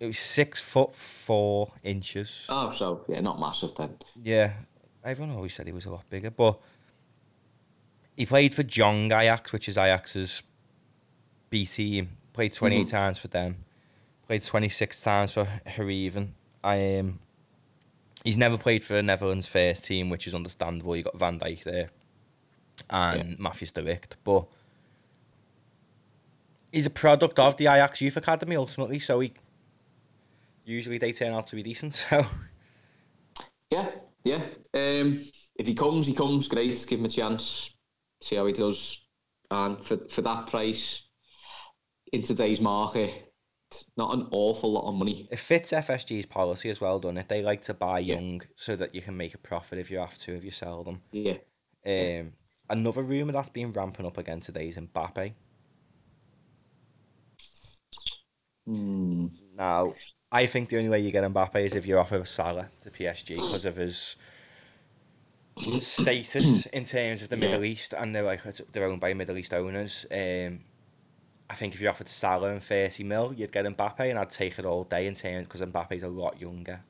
it 0.00 0.06
was 0.06 0.18
six 0.18 0.60
foot 0.60 0.94
four 0.94 1.72
inches. 1.82 2.46
Oh, 2.50 2.70
so 2.70 3.04
yeah, 3.08 3.20
not 3.20 3.40
massive 3.40 3.74
then. 3.74 3.96
Yeah, 4.22 4.52
everyone 5.04 5.34
always 5.34 5.54
said 5.54 5.66
he 5.66 5.72
was 5.72 5.86
a 5.86 5.90
lot 5.90 6.08
bigger, 6.10 6.30
but 6.30 6.58
he 8.16 8.26
played 8.26 8.54
for 8.54 8.62
Jong 8.62 9.12
Ajax, 9.12 9.52
which 9.52 9.68
is 9.68 9.78
Ajax's 9.78 10.42
B 11.50 11.66
team. 11.66 12.16
Played 12.32 12.52
28 12.52 12.86
Mhm. 12.86 12.90
times 12.90 13.18
for 13.18 13.28
them. 13.28 13.64
Played 14.26 14.44
26 14.44 15.00
times 15.02 15.32
for 15.32 15.46
Heerenveen. 15.66 16.30
I 16.62 16.98
um, 16.98 17.18
he's 18.24 18.36
never 18.36 18.56
played 18.56 18.84
for 18.84 18.94
the 18.94 19.02
Netherlands 19.02 19.46
first 19.46 19.84
team, 19.84 20.10
which 20.10 20.26
is 20.26 20.34
understandable. 20.34 20.96
You 20.96 21.02
got 21.02 21.18
Van 21.18 21.38
Dijk 21.38 21.64
there 21.64 21.88
and 22.90 23.38
Matthews 23.38 23.72
de 23.72 23.82
Ligt, 23.82 24.14
but 24.24 24.46
he's 26.72 26.86
a 26.86 26.90
product 26.90 27.38
of 27.38 27.56
the 27.56 27.66
Ajax 27.66 28.00
Youth 28.00 28.16
Academy 28.16 28.56
ultimately. 28.56 28.98
So 28.98 29.20
he 29.20 29.32
usually 30.64 30.98
they 30.98 31.12
turn 31.12 31.32
out 31.32 31.46
to 31.48 31.56
be 31.56 31.62
decent. 31.62 32.06
So. 32.10 32.26
Yeah, 33.70 33.90
yeah. 34.24 34.42
Um, 34.72 35.20
if 35.56 35.66
he 35.66 35.74
comes, 35.74 36.06
he 36.06 36.14
comes. 36.14 36.48
Great, 36.48 36.86
give 36.88 37.00
him 37.00 37.04
a 37.04 37.08
chance. 37.10 37.76
See 38.22 38.36
how 38.36 38.46
he 38.46 38.52
does. 38.54 39.06
And 39.50 39.78
for 39.78 39.98
for 40.08 40.22
that 40.22 40.46
price, 40.46 41.02
in 42.12 42.22
today's 42.22 42.62
market, 42.62 43.27
not 43.96 44.14
an 44.14 44.26
awful 44.30 44.72
lot 44.72 44.88
of 44.88 44.94
money. 44.94 45.28
It 45.30 45.38
fits 45.38 45.72
FSG's 45.72 46.26
policy 46.26 46.70
as 46.70 46.80
well, 46.80 46.98
doesn't 46.98 47.18
it? 47.18 47.28
They 47.28 47.42
like 47.42 47.62
to 47.62 47.74
buy 47.74 47.98
Yeah. 48.00 48.14
young 48.14 48.42
so 48.56 48.76
that 48.76 48.94
you 48.94 49.02
can 49.02 49.16
make 49.16 49.34
a 49.34 49.38
profit 49.38 49.78
if 49.78 49.90
you 49.90 49.98
have 49.98 50.16
to, 50.18 50.34
if 50.34 50.44
you 50.44 50.50
sell 50.50 50.84
them. 50.84 51.02
Yeah. 51.12 51.36
Um, 51.86 52.32
another 52.70 53.02
rumour 53.02 53.32
that's 53.32 53.50
been 53.50 53.72
ramping 53.72 54.06
up 54.06 54.18
again 54.18 54.40
today 54.40 54.68
is 54.68 54.76
Mbappe. 54.76 55.32
Hmm. 58.66 59.26
Now, 59.56 59.94
I 60.30 60.46
think 60.46 60.68
the 60.68 60.76
only 60.76 60.90
way 60.90 61.00
you 61.00 61.10
get 61.10 61.24
Mbappe 61.24 61.56
is 61.64 61.74
if 61.74 61.86
you 61.86 61.98
offer 61.98 62.24
Salah 62.24 62.68
to 62.82 62.90
PSG 62.90 63.36
because 63.36 63.64
of 63.64 63.76
his 63.76 64.16
status 65.80 66.66
in 66.66 66.84
terms 66.84 67.22
of 67.22 67.30
the 67.30 67.36
Yeah. 67.36 67.46
Middle 67.48 67.64
East, 67.64 67.94
and 67.96 68.14
they're 68.14 68.22
like 68.22 68.42
they're 68.72 68.84
owned 68.84 69.00
by 69.00 69.14
Middle 69.14 69.38
East 69.38 69.54
owners. 69.54 70.04
Um, 70.10 70.60
I 71.50 71.54
think 71.54 71.74
if 71.74 71.80
you 71.80 71.88
offered 71.88 72.08
Salah 72.08 72.50
and 72.50 72.62
thirty 72.62 73.04
mil, 73.04 73.32
you'd 73.34 73.52
get 73.52 73.64
Mbappe, 73.64 74.00
and 74.00 74.18
I'd 74.18 74.30
take 74.30 74.58
it 74.58 74.64
all 74.64 74.84
day 74.84 75.06
in 75.06 75.14
terms 75.14 75.46
because 75.46 75.60
Mbappe's 75.62 76.02
a 76.02 76.08
lot 76.08 76.40
younger. 76.40 76.80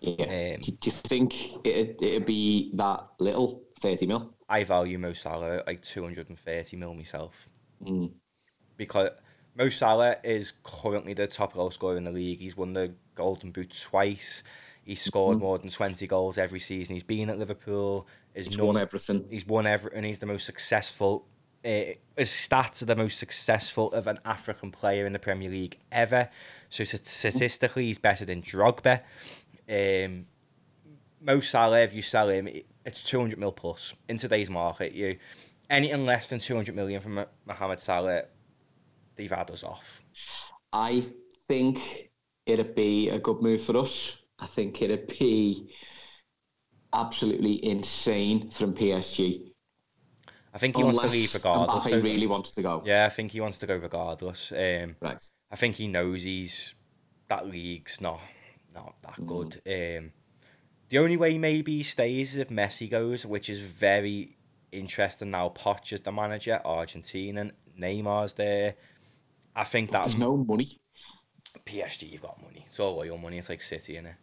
Yeah. 0.00 0.54
Um, 0.54 0.60
do, 0.62 0.72
you 0.84 0.92
think 0.92 1.66
it'd, 1.66 2.02
it'd 2.02 2.24
be 2.26 2.70
that 2.74 3.06
little? 3.18 3.62
30 3.80 4.06
mil? 4.06 4.34
I 4.48 4.64
value 4.64 4.98
Mo 4.98 5.12
Salah 5.14 5.58
at 5.58 5.66
like 5.66 5.82
230 5.82 6.76
mil 6.76 6.94
myself 6.94 7.48
Mm. 7.84 8.10
because 8.76 9.10
Mo 9.56 9.68
Salah 9.70 10.16
is 10.22 10.52
currently 10.64 11.14
the 11.14 11.26
top 11.26 11.54
goal 11.54 11.70
scorer 11.70 11.96
in 11.96 12.04
the 12.04 12.10
league. 12.10 12.40
He's 12.40 12.56
won 12.56 12.72
the 12.74 12.92
Golden 13.14 13.52
Boot 13.52 13.78
twice. 13.78 14.42
He's 14.84 15.00
scored 15.02 15.38
more 15.38 15.58
than 15.58 15.70
20 15.70 16.06
goals 16.06 16.36
every 16.38 16.60
season. 16.60 16.94
He's 16.94 17.02
been 17.02 17.30
at 17.30 17.38
Liverpool. 17.38 18.06
His 18.34 18.48
He's 18.48 18.58
num- 18.58 18.66
won 18.68 18.76
everything. 18.78 19.24
He's 19.30 19.46
won 19.46 19.66
everything. 19.66 20.04
He's 20.04 20.18
the 20.18 20.26
most 20.26 20.44
successful. 20.46 21.26
Uh, 21.64 21.94
his 22.16 22.30
stats 22.30 22.82
are 22.82 22.86
the 22.86 22.96
most 22.96 23.18
successful 23.18 23.92
of 23.92 24.06
an 24.06 24.18
African 24.24 24.70
player 24.70 25.06
in 25.06 25.12
the 25.12 25.18
Premier 25.18 25.50
League 25.50 25.78
ever. 25.92 26.30
So 26.70 26.84
statistically, 26.84 27.86
he's 27.86 27.98
better 27.98 28.24
than 28.24 28.42
Drogba. 28.42 29.00
Um, 29.68 30.26
Mo 31.20 31.40
Salah, 31.40 31.80
if 31.80 31.92
you 31.92 32.02
sell 32.02 32.30
him, 32.30 32.48
it's 32.84 33.04
200 33.04 33.38
mil 33.38 33.52
plus 33.52 33.94
in 34.08 34.16
today's 34.16 34.48
market. 34.48 34.92
You 34.92 35.18
anything 35.68 36.04
less 36.04 36.28
than 36.28 36.40
200 36.40 36.74
million 36.74 37.00
from 37.00 37.14
Mo- 37.14 37.28
Mohamed 37.46 37.80
Salah, 37.80 38.22
they've 39.16 39.30
had 39.30 39.50
us 39.50 39.62
off. 39.62 40.02
I 40.72 41.04
think 41.46 42.10
it'd 42.46 42.74
be 42.74 43.08
a 43.08 43.18
good 43.18 43.40
move 43.40 43.62
for 43.62 43.76
us. 43.76 44.16
I 44.38 44.46
think 44.46 44.82
it'd 44.82 45.06
be 45.18 45.72
absolutely 46.92 47.64
insane 47.64 48.50
from 48.50 48.74
PSG. 48.74 49.49
I 50.52 50.58
think 50.58 50.76
he 50.76 50.82
wants 50.82 50.98
to 50.98 51.06
Unless 51.06 51.18
leave 51.20 51.34
regardless. 51.34 51.86
Mbappe 51.86 52.02
really 52.02 52.26
wants 52.26 52.50
to 52.52 52.62
go. 52.62 52.82
Yeah, 52.84 53.06
I 53.06 53.08
think 53.08 53.32
he 53.32 53.40
wants 53.40 53.58
to 53.58 53.66
go 53.66 53.76
regardless. 53.76 54.52
Um, 54.52 54.96
Right. 55.00 55.22
I 55.50 55.56
think 55.56 55.76
he 55.76 55.86
knows 55.88 56.22
he's 56.22 56.74
that 57.28 57.46
league's 57.48 58.00
not 58.00 58.20
not 58.74 58.94
that 59.02 59.26
good. 59.26 59.60
Um, 59.66 60.12
the 60.88 60.98
only 60.98 61.16
way 61.16 61.38
maybe 61.38 61.78
he 61.78 61.82
stays 61.84 62.34
is 62.34 62.40
if 62.40 62.48
Messi 62.48 62.90
goes, 62.90 63.24
which 63.24 63.48
is 63.48 63.60
very 63.60 64.36
interesting 64.72 65.30
now. 65.30 65.48
Poch 65.50 65.92
is 65.92 66.00
the 66.00 66.12
manager, 66.12 66.60
Argentina, 66.64 67.50
Neymar's 67.78 68.34
there. 68.34 68.74
I 69.54 69.64
think 69.64 69.90
that 69.92 70.04
There's 70.04 70.18
no 70.18 70.36
money. 70.36 70.66
PSG, 71.64 72.10
you've 72.12 72.22
got 72.22 72.40
money. 72.42 72.64
It's 72.68 72.78
all 72.80 73.04
your 73.04 73.18
money. 73.18 73.38
It's 73.38 73.48
like 73.48 73.62
City, 73.62 73.94
innit? 73.94 74.14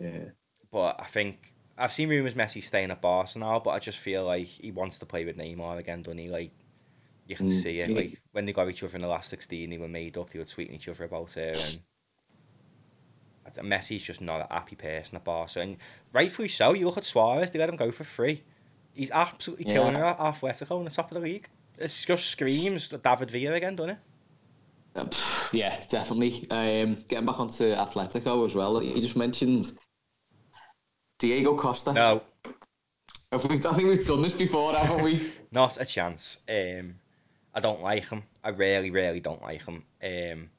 Yeah. 0.00 0.30
But 0.70 0.96
I 1.00 1.04
think 1.06 1.52
I've 1.80 1.92
seen 1.92 2.10
rumours 2.10 2.34
Messi 2.34 2.62
staying 2.62 2.90
at 2.90 3.00
Barca 3.00 3.38
now, 3.38 3.58
but 3.60 3.70
I 3.70 3.78
just 3.78 3.98
feel 3.98 4.24
like 4.26 4.46
he 4.46 4.70
wants 4.70 4.98
to 4.98 5.06
play 5.06 5.24
with 5.24 5.36
Neymar 5.36 5.78
again, 5.78 6.02
doesn't 6.02 6.18
he? 6.18 6.28
Like 6.28 6.52
you 7.26 7.36
can 7.36 7.48
Mm, 7.48 7.50
see 7.50 7.80
it. 7.80 7.94
Like 7.94 8.20
when 8.32 8.44
they 8.46 8.52
got 8.52 8.68
each 8.70 8.82
other 8.82 8.96
in 8.96 9.02
the 9.02 9.08
last 9.08 9.30
sixteen, 9.30 9.70
they 9.70 9.78
were 9.78 9.88
made 9.88 10.18
up. 10.18 10.30
They 10.30 10.38
were 10.38 10.44
tweeting 10.44 10.74
each 10.74 10.88
other 10.88 11.04
about 11.04 11.36
it, 11.36 11.58
and 11.58 11.82
Messi's 13.58 14.02
just 14.02 14.20
not 14.20 14.46
a 14.48 14.52
happy 14.52 14.76
person 14.76 15.16
at 15.16 15.24
Barca, 15.24 15.60
and 15.60 15.76
rightfully 16.12 16.48
so. 16.48 16.72
You 16.72 16.86
look 16.86 16.98
at 16.98 17.04
Suarez; 17.04 17.50
they 17.50 17.58
let 17.58 17.68
him 17.68 17.76
go 17.76 17.90
for 17.90 18.04
free. 18.04 18.42
He's 18.94 19.10
absolutely 19.10 19.64
Yeah. 19.64 19.72
killing 19.72 19.96
it 19.96 20.00
at 20.00 20.18
Atletico 20.18 20.78
on 20.78 20.84
the 20.84 20.90
top 20.90 21.10
of 21.10 21.14
the 21.14 21.20
league. 21.20 21.48
It 21.78 21.88
just 22.06 22.26
screams 22.26 22.88
David 22.88 23.30
Villa 23.30 23.54
again, 23.54 23.76
doesn't 23.76 23.90
it? 23.90 23.98
Uh, 24.94 25.06
yeah, 25.52 25.80
definitely. 25.88 26.46
Um, 26.50 26.94
getting 27.08 27.26
back 27.26 27.38
onto 27.38 27.64
Atletico 27.74 28.44
as 28.44 28.54
well. 28.54 28.82
You 28.82 29.00
just 29.00 29.16
mentioned 29.16 29.72
Diego 31.20 31.54
Costa. 31.56 31.92
No, 31.92 32.22
Have 33.30 33.44
we- 33.48 33.56
I 33.56 33.72
think 33.74 33.88
we've 33.88 34.06
done 34.06 34.22
this 34.22 34.32
before, 34.32 34.72
haven't 34.74 35.04
we? 35.04 35.30
not 35.52 35.80
a 35.80 35.84
chance. 35.84 36.38
Um, 36.48 36.96
I 37.54 37.60
don't 37.60 37.80
like 37.82 38.08
him. 38.08 38.24
I 38.42 38.48
really, 38.48 38.90
really 38.90 39.20
don't 39.20 39.40
like 39.42 39.64
him. 39.64 39.84
Um, 40.02 40.50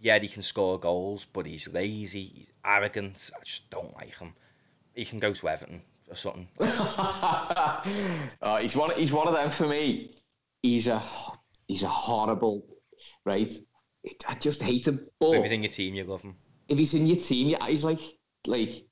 yeah, 0.00 0.18
he 0.18 0.28
can 0.28 0.42
score 0.42 0.78
goals, 0.78 1.26
but 1.30 1.44
he's 1.46 1.68
lazy. 1.68 2.22
He's 2.34 2.52
arrogant. 2.64 3.30
I 3.38 3.44
just 3.44 3.68
don't 3.70 3.94
like 3.96 4.16
him. 4.16 4.32
He 4.94 5.04
can 5.04 5.18
go 5.18 5.32
to 5.34 5.48
Everton 5.48 5.82
or 6.08 6.14
something. 6.14 6.48
uh, 6.60 7.82
he's 8.60 8.76
one. 8.76 8.90
He's 8.96 9.12
one 9.12 9.28
of 9.28 9.34
them 9.34 9.50
for 9.50 9.66
me. 9.68 10.12
He's 10.62 10.86
a 10.86 11.02
he's 11.66 11.82
a 11.82 11.88
horrible, 11.88 12.64
right? 13.24 13.52
I 14.28 14.34
just 14.34 14.62
hate 14.62 14.86
him. 14.86 15.06
But 15.18 15.30
If 15.36 15.42
he's 15.44 15.52
in 15.52 15.62
your 15.62 15.72
team, 15.72 15.94
you 15.94 16.04
love 16.04 16.22
him. 16.22 16.36
if 16.68 16.78
he's 16.78 16.94
in 16.94 17.06
your 17.06 17.16
team, 17.16 17.48
yeah, 17.48 17.66
he's 17.66 17.84
like 17.84 18.00
like 18.46 18.84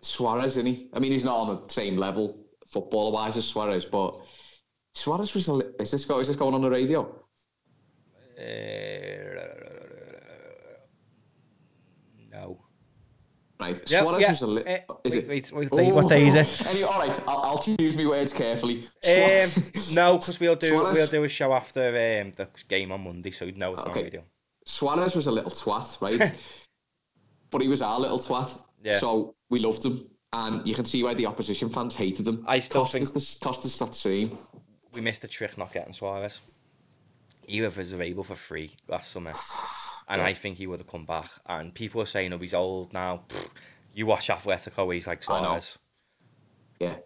Suarez, 0.00 0.52
isn't 0.56 0.66
he? 0.66 0.88
I 0.92 0.98
mean, 0.98 1.12
he's 1.12 1.24
not 1.24 1.36
on 1.36 1.46
the 1.66 1.72
same 1.72 1.96
level 1.96 2.38
footballer 2.66 3.12
wise 3.12 3.36
as 3.36 3.46
Suarez, 3.46 3.84
but 3.84 4.20
Suarez 4.94 5.34
was. 5.34 5.48
A, 5.48 5.60
is 5.80 5.90
this 5.90 6.04
go? 6.04 6.20
Is 6.20 6.28
this 6.28 6.36
going 6.36 6.54
on 6.54 6.62
the 6.62 6.70
radio? 6.70 7.14
Uh, 8.38 8.42
no. 12.30 12.60
Right, 13.60 13.88
Suarez 13.88 14.20
yeah. 14.22 14.30
was 14.30 14.42
a 14.42 14.46
li- 14.46 14.62
eh, 14.66 14.78
is 15.02 15.14
wait, 15.14 15.24
it? 15.24 15.28
wait, 15.28 15.52
what 15.52 15.70
day- 15.76 15.92
what 15.92 16.08
day 16.08 16.26
is 16.28 16.34
it? 16.36 16.66
Anyway, 16.68 16.84
all 16.88 17.00
right, 17.00 17.20
I'll, 17.26 17.38
I'll 17.40 17.58
choose 17.58 17.96
my 17.96 18.06
words 18.06 18.32
carefully. 18.32 18.84
Um, 19.04 19.50
no, 19.92 20.18
because 20.18 20.38
we'll 20.38 20.54
do 20.54 20.68
Suarez- 20.68 20.96
we'll 20.96 21.06
do 21.08 21.24
a 21.24 21.28
show 21.28 21.52
after 21.52 21.88
um, 21.88 22.32
the 22.36 22.48
game 22.68 22.92
on 22.92 23.02
Monday, 23.02 23.32
so 23.32 23.46
no, 23.56 23.72
it's 23.74 23.78
not 23.84 23.88
Okay. 23.90 24.04
radio. 24.04 24.24
Suarez 24.64 25.16
was 25.16 25.26
a 25.26 25.32
little 25.32 25.50
twat, 25.50 26.00
right? 26.00 26.38
but 27.50 27.60
he 27.60 27.66
was 27.66 27.82
our 27.82 27.98
little 27.98 28.18
twat. 28.20 28.62
Yeah. 28.84 28.92
So 28.98 29.34
we 29.50 29.58
loved 29.60 29.84
him. 29.84 30.08
And 30.32 30.66
you 30.68 30.74
can 30.74 30.84
see 30.84 31.02
why 31.02 31.14
the 31.14 31.24
opposition 31.26 31.70
fans 31.70 31.96
hated 31.96 32.26
him. 32.28 32.44
I 32.46 32.60
still 32.60 32.82
Costa's 32.82 33.12
the, 33.12 33.44
Costa's 33.44 33.78
that 33.78 33.94
same. 33.94 34.36
We 34.92 35.00
missed 35.00 35.24
a 35.24 35.28
trick 35.28 35.56
not 35.56 35.72
getting 35.72 35.94
Suarez. 35.94 36.40
He 37.46 37.62
was 37.62 37.92
available 37.92 38.24
for 38.24 38.34
free 38.34 38.72
last 38.88 39.10
summer, 39.10 39.32
and 40.08 40.20
Yeah. 40.20 40.26
I 40.26 40.34
think 40.34 40.58
he 40.58 40.66
would 40.66 40.80
have 40.80 40.86
come 40.86 41.06
back. 41.06 41.30
And 41.46 41.72
people 41.74 42.02
are 42.02 42.06
saying, 42.06 42.32
"Oh, 42.34 42.38
he's 42.38 42.52
old 42.52 42.92
now." 42.92 43.22
Pfft, 43.28 43.48
You 43.94 44.04
watch 44.06 44.28
Atletico, 44.28 44.92
he's 44.92 45.06
like. 45.06 45.22
Suarez, 45.22 45.78
Yeah. 46.78 46.96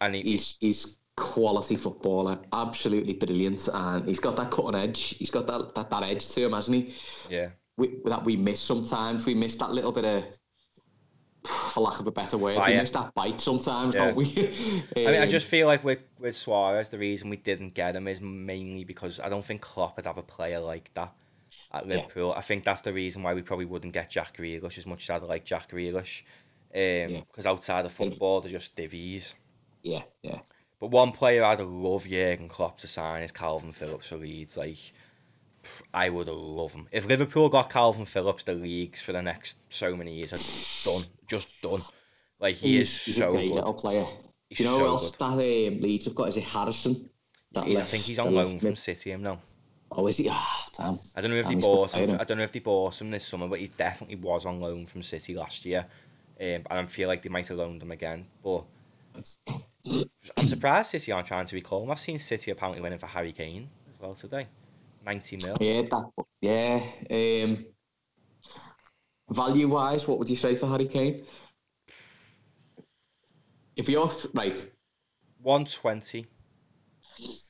and 0.00 0.14
he, 0.14 0.22
He's 0.22 0.56
he's 0.60 0.96
quality 1.16 1.76
footballer, 1.76 2.38
absolutely 2.54 3.12
brilliant, 3.12 3.68
and 3.72 4.06
he's 4.06 4.18
got 4.18 4.34
that 4.36 4.50
cutting 4.50 4.74
edge. 4.80 5.10
He's 5.18 5.30
got 5.30 5.46
that 5.46 5.74
that, 5.74 5.90
that 5.90 6.02
edge 6.04 6.26
to 6.28 6.46
him, 6.46 6.52
hasn't 6.52 6.74
he? 6.74 6.94
yeah, 7.28 7.50
We, 7.76 7.98
that 8.06 8.24
we 8.24 8.36
miss 8.36 8.60
sometimes. 8.60 9.26
We 9.26 9.34
miss 9.34 9.56
that 9.56 9.72
little 9.72 9.92
bit 9.92 10.06
of, 10.06 10.24
for 11.72 11.80
lack 11.80 12.00
of 12.00 12.06
a 12.06 12.10
better 12.12 12.36
word, 12.38 12.54
we 12.56 12.60
Fire. 12.60 12.76
miss 12.76 12.90
that 12.92 13.14
bite 13.14 13.40
sometimes, 13.40 13.94
Yeah. 13.94 14.06
don't 14.06 14.16
we? 14.16 14.24
I 14.96 14.98
mean, 15.00 15.06
I 15.08 15.22
Um, 15.24 15.28
just 15.28 15.46
feel 15.46 15.66
like 15.66 15.82
with 15.84 16.00
with 16.18 16.36
Suarez, 16.36 16.88
the 16.88 16.98
reason 16.98 17.28
we 17.30 17.36
didn't 17.36 17.74
get 17.74 17.96
him 17.96 18.06
is 18.08 18.20
mainly 18.20 18.84
because 18.84 19.18
I 19.20 19.28
don't 19.28 19.44
think 19.44 19.60
Klopp 19.60 19.96
would 19.96 20.06
have 20.06 20.18
a 20.18 20.22
player 20.22 20.60
like 20.60 20.90
that 20.94 21.12
at 21.72 21.86
Yeah. 21.86 21.96
Liverpool. 21.96 22.32
I 22.32 22.40
think 22.42 22.64
that's 22.64 22.80
the 22.82 22.92
reason 22.92 23.22
why 23.22 23.34
we 23.34 23.42
probably 23.42 23.64
wouldn't 23.66 23.92
get 23.92 24.10
Jack 24.10 24.36
Grealish 24.36 24.78
as 24.78 24.86
much 24.86 25.04
as 25.08 25.22
I'd 25.22 25.28
like 25.28 25.44
Jack 25.44 25.70
Grealish. 25.70 26.22
Because 26.72 27.44
outside 27.46 27.84
of 27.84 27.92
football, 27.92 28.40
they're 28.40 28.50
just 28.52 28.74
divvies. 28.76 29.34
yeah, 29.82 30.02
yeah. 30.22 30.38
But 30.80 30.90
one 30.90 31.12
player 31.12 31.44
I'd 31.44 31.60
love 31.60 32.08
Jurgen 32.08 32.48
Klopp 32.48 32.78
to 32.78 32.86
sign 32.88 33.22
is 33.22 33.30
Kalvin 33.30 33.72
Phillips 33.74 34.08
for 34.08 34.16
Leeds. 34.16 34.56
Like, 34.56 34.78
I 35.94 36.08
would 36.08 36.28
love 36.28 36.72
him. 36.72 36.88
If 36.92 37.04
Liverpool 37.06 37.48
got 37.48 37.70
Kalvin 37.70 38.06
Phillips, 38.06 38.44
the 38.44 38.54
leagues 38.54 39.00
for 39.02 39.12
the 39.12 39.22
next 39.22 39.56
so 39.70 39.94
many 39.96 40.14
years 40.14 40.32
are 40.32 40.90
done. 40.92 41.04
Just 41.26 41.48
done. 41.62 41.82
Like, 42.40 42.56
he 42.56 42.76
he's, 42.76 42.88
is 42.90 43.04
he's 43.04 43.16
so 43.16 43.28
a 43.28 43.32
great 43.32 43.48
good. 43.48 43.54
little 43.54 43.74
player. 43.74 44.04
He's 44.48 44.58
Do 44.58 44.64
you 44.64 44.70
know 44.70 44.76
so 44.76 44.82
who 44.84 44.86
else 44.90 45.12
good. 45.12 45.18
that 45.20 45.74
um, 45.74 45.80
Leeds 45.80 46.04
have 46.06 46.14
got? 46.14 46.28
Is 46.28 46.36
it 46.36 46.44
Harrison? 46.44 47.08
That 47.52 47.64
He's- 47.66 47.80
I 47.80 47.84
think 47.84 48.02
he's 48.04 48.18
on 48.18 48.34
loan 48.34 48.58
from 48.58 48.74
City, 48.76 49.12
him 49.12 49.22
now. 49.22 49.40
Oh, 49.94 50.06
is 50.06 50.16
he? 50.16 50.26
Ah, 50.30 50.66
damn. 50.76 50.98
I 51.14 51.20
don't 51.20 51.30
know 51.30 51.36
if 51.36 51.44
Damn, 51.46 51.60
they 51.60 51.66
bought 51.66 51.92
him. 51.94 52.18
I 52.18 52.24
don't 52.24 52.38
know 52.38 52.44
if 52.44 52.52
they 52.52 52.60
bought 52.60 52.98
him 53.00 53.10
this 53.10 53.26
summer, 53.26 53.46
but 53.46 53.58
he 53.60 53.68
definitely 53.68 54.16
was 54.16 54.46
on 54.46 54.58
loan 54.58 54.86
from 54.86 55.02
City 55.02 55.34
last 55.34 55.66
year. 55.66 55.84
Um, 56.40 56.46
and 56.46 56.66
I 56.70 56.86
feel 56.86 57.08
like 57.08 57.20
they 57.22 57.28
might 57.28 57.46
have 57.48 57.58
loaned 57.58 57.82
him 57.82 57.90
again. 57.90 58.24
But 58.42 58.64
I'm 59.14 60.48
surprised 60.48 60.90
City 60.90 61.12
aren't 61.12 61.26
trying 61.26 61.44
to 61.46 61.54
recall 61.54 61.82
him. 61.84 61.90
I've 61.90 62.00
seen 62.00 62.18
City 62.18 62.50
apparently 62.50 62.80
winning 62.80 62.98
for 62.98 63.06
Harry 63.06 63.32
Kane 63.32 63.68
as 63.94 64.00
well 64.00 64.14
today. 64.14 64.46
90 65.04 65.36
mil. 65.38 65.56
Yeah, 65.60 65.82
that. 65.82 66.04
Yeah. 66.40 66.82
Um, 67.10 67.66
value 69.30 69.68
wise, 69.68 70.06
what 70.06 70.18
would 70.18 70.28
you 70.30 70.36
say 70.36 70.54
for 70.56 70.66
Harry 70.66 70.86
Kane? 70.86 71.24
If 73.76 73.88
you're 73.88 74.10
right, 74.34 74.66
120. 75.40 76.26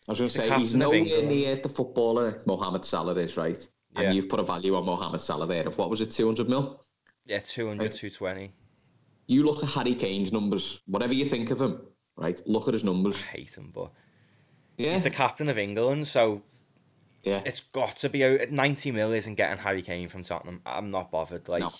I 0.08 0.10
was 0.10 0.18
going 0.18 0.28
to 0.30 0.36
say 0.36 0.50
he's 0.58 0.74
nowhere 0.74 1.22
near 1.22 1.56
the 1.56 1.68
footballer 1.68 2.40
Mohamed 2.46 2.84
Salah 2.84 3.14
is, 3.16 3.36
right? 3.36 3.56
Yeah. 3.94 4.02
And 4.02 4.14
you've 4.16 4.28
put 4.28 4.40
a 4.40 4.42
value 4.42 4.74
on 4.74 4.84
Mohamed 4.84 5.20
Salah 5.20 5.46
there 5.46 5.66
of 5.66 5.78
what 5.78 5.90
was 5.90 6.00
it, 6.00 6.10
two 6.10 6.26
hundred 6.26 6.48
mil? 6.48 6.82
Yeah, 7.24 7.38
200, 7.38 7.82
Right. 7.84 7.94
220. 7.94 8.52
You 9.28 9.44
look 9.44 9.62
at 9.62 9.68
Harry 9.68 9.94
Kane's 9.94 10.32
numbers, 10.32 10.82
whatever 10.86 11.14
you 11.14 11.24
think 11.24 11.52
of 11.52 11.60
him, 11.60 11.80
right? 12.16 12.40
Look 12.46 12.66
at 12.66 12.74
his 12.74 12.82
numbers. 12.82 13.16
I 13.22 13.36
hate 13.36 13.56
him, 13.56 13.70
but 13.72 13.92
Yeah, 14.76 14.90
he's 14.90 15.02
the 15.02 15.10
captain 15.10 15.48
of 15.48 15.56
England, 15.56 16.08
so 16.08 16.42
yeah. 17.22 17.42
it's 17.44 17.60
got 17.60 17.96
to 17.98 18.08
be 18.08 18.24
out. 18.24 18.50
90 18.50 18.92
mil 18.92 19.12
isn't 19.12 19.34
getting 19.34 19.58
Harry 19.58 19.82
Kane 19.82 20.08
from 20.08 20.22
Tottenham. 20.22 20.60
I'm 20.66 20.90
not 20.90 21.10
bothered. 21.10 21.48
Like, 21.48 21.60
No. 21.62 21.72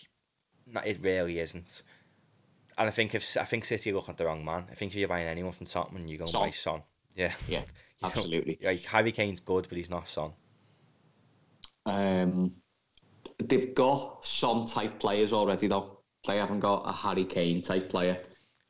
no, 0.67 0.81
it 0.81 0.99
really 1.03 1.39
isn't. 1.41 1.83
And 2.79 2.89
I 2.89 2.91
think 2.91 3.15
if 3.15 3.37
I 3.37 3.45
think 3.45 3.65
City 3.65 3.91
are 3.91 3.95
looking 3.95 4.13
at 4.13 4.19
the 4.19 4.25
wrong 4.25 4.45
man. 4.45 4.65
I 4.71 4.75
think 4.75 4.93
if 4.93 4.97
you're 4.99 5.09
buying 5.09 5.29
anyone 5.29 5.53
from 5.53 5.67
Tottenham, 5.67 6.07
you're 6.07 6.19
going 6.19 6.31
to 6.31 6.39
buy 6.39 6.51
Son. 6.51 6.83
Yeah, 7.15 7.33
Yeah, 7.47 7.63
absolutely. 8.03 8.59
Like 8.63 8.83
Harry 8.85 9.13
Kane's 9.13 9.41
good, 9.41 9.67
but 9.69 9.77
he's 9.77 9.91
not 9.91 10.09
Son. 10.09 10.33
Um, 11.85 12.55
they've 13.39 13.75
got 13.75 14.25
some 14.25 14.67
type 14.67 14.99
players 14.99 15.33
already 15.33 15.67
though. 15.67 15.99
They 16.27 16.37
haven't 16.37 16.61
got 16.61 16.85
a 16.87 16.93
Harry 16.93 17.25
Kane 17.25 17.61
type 17.63 17.91
player. 17.91 18.23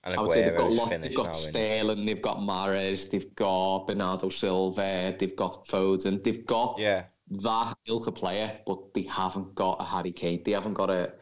And 0.04 0.16
I 0.16 0.20
would 0.20 0.32
say 0.32 0.42
they've 0.42 0.56
got 0.56 0.72
lot. 0.72 0.90
They've 0.90 1.14
got 1.14 1.26
now. 1.26 1.32
innit? 1.32 1.50
Sterling, 1.50 2.06
they've 2.06 2.22
got 2.22 2.38
Mahrez, 2.38 3.08
they've 3.10 3.34
got 3.36 3.86
Bernardo 3.86 4.28
Silva, 4.30 5.14
they've 5.18 5.36
got 5.36 5.64
Foden, 5.66 6.24
they've 6.24 6.44
got 6.44 6.78
Yeah, 6.78 7.04
that 7.30 7.76
ilk 7.86 8.08
of 8.08 8.14
player, 8.16 8.58
but 8.66 8.92
they 8.94 9.02
haven't 9.02 9.54
got 9.54 9.80
a 9.80 9.84
Harry 9.84 10.10
Kane. 10.12 10.42
They 10.44 10.52
haven't 10.52 10.74
got 10.74 10.90
a 10.90 11.12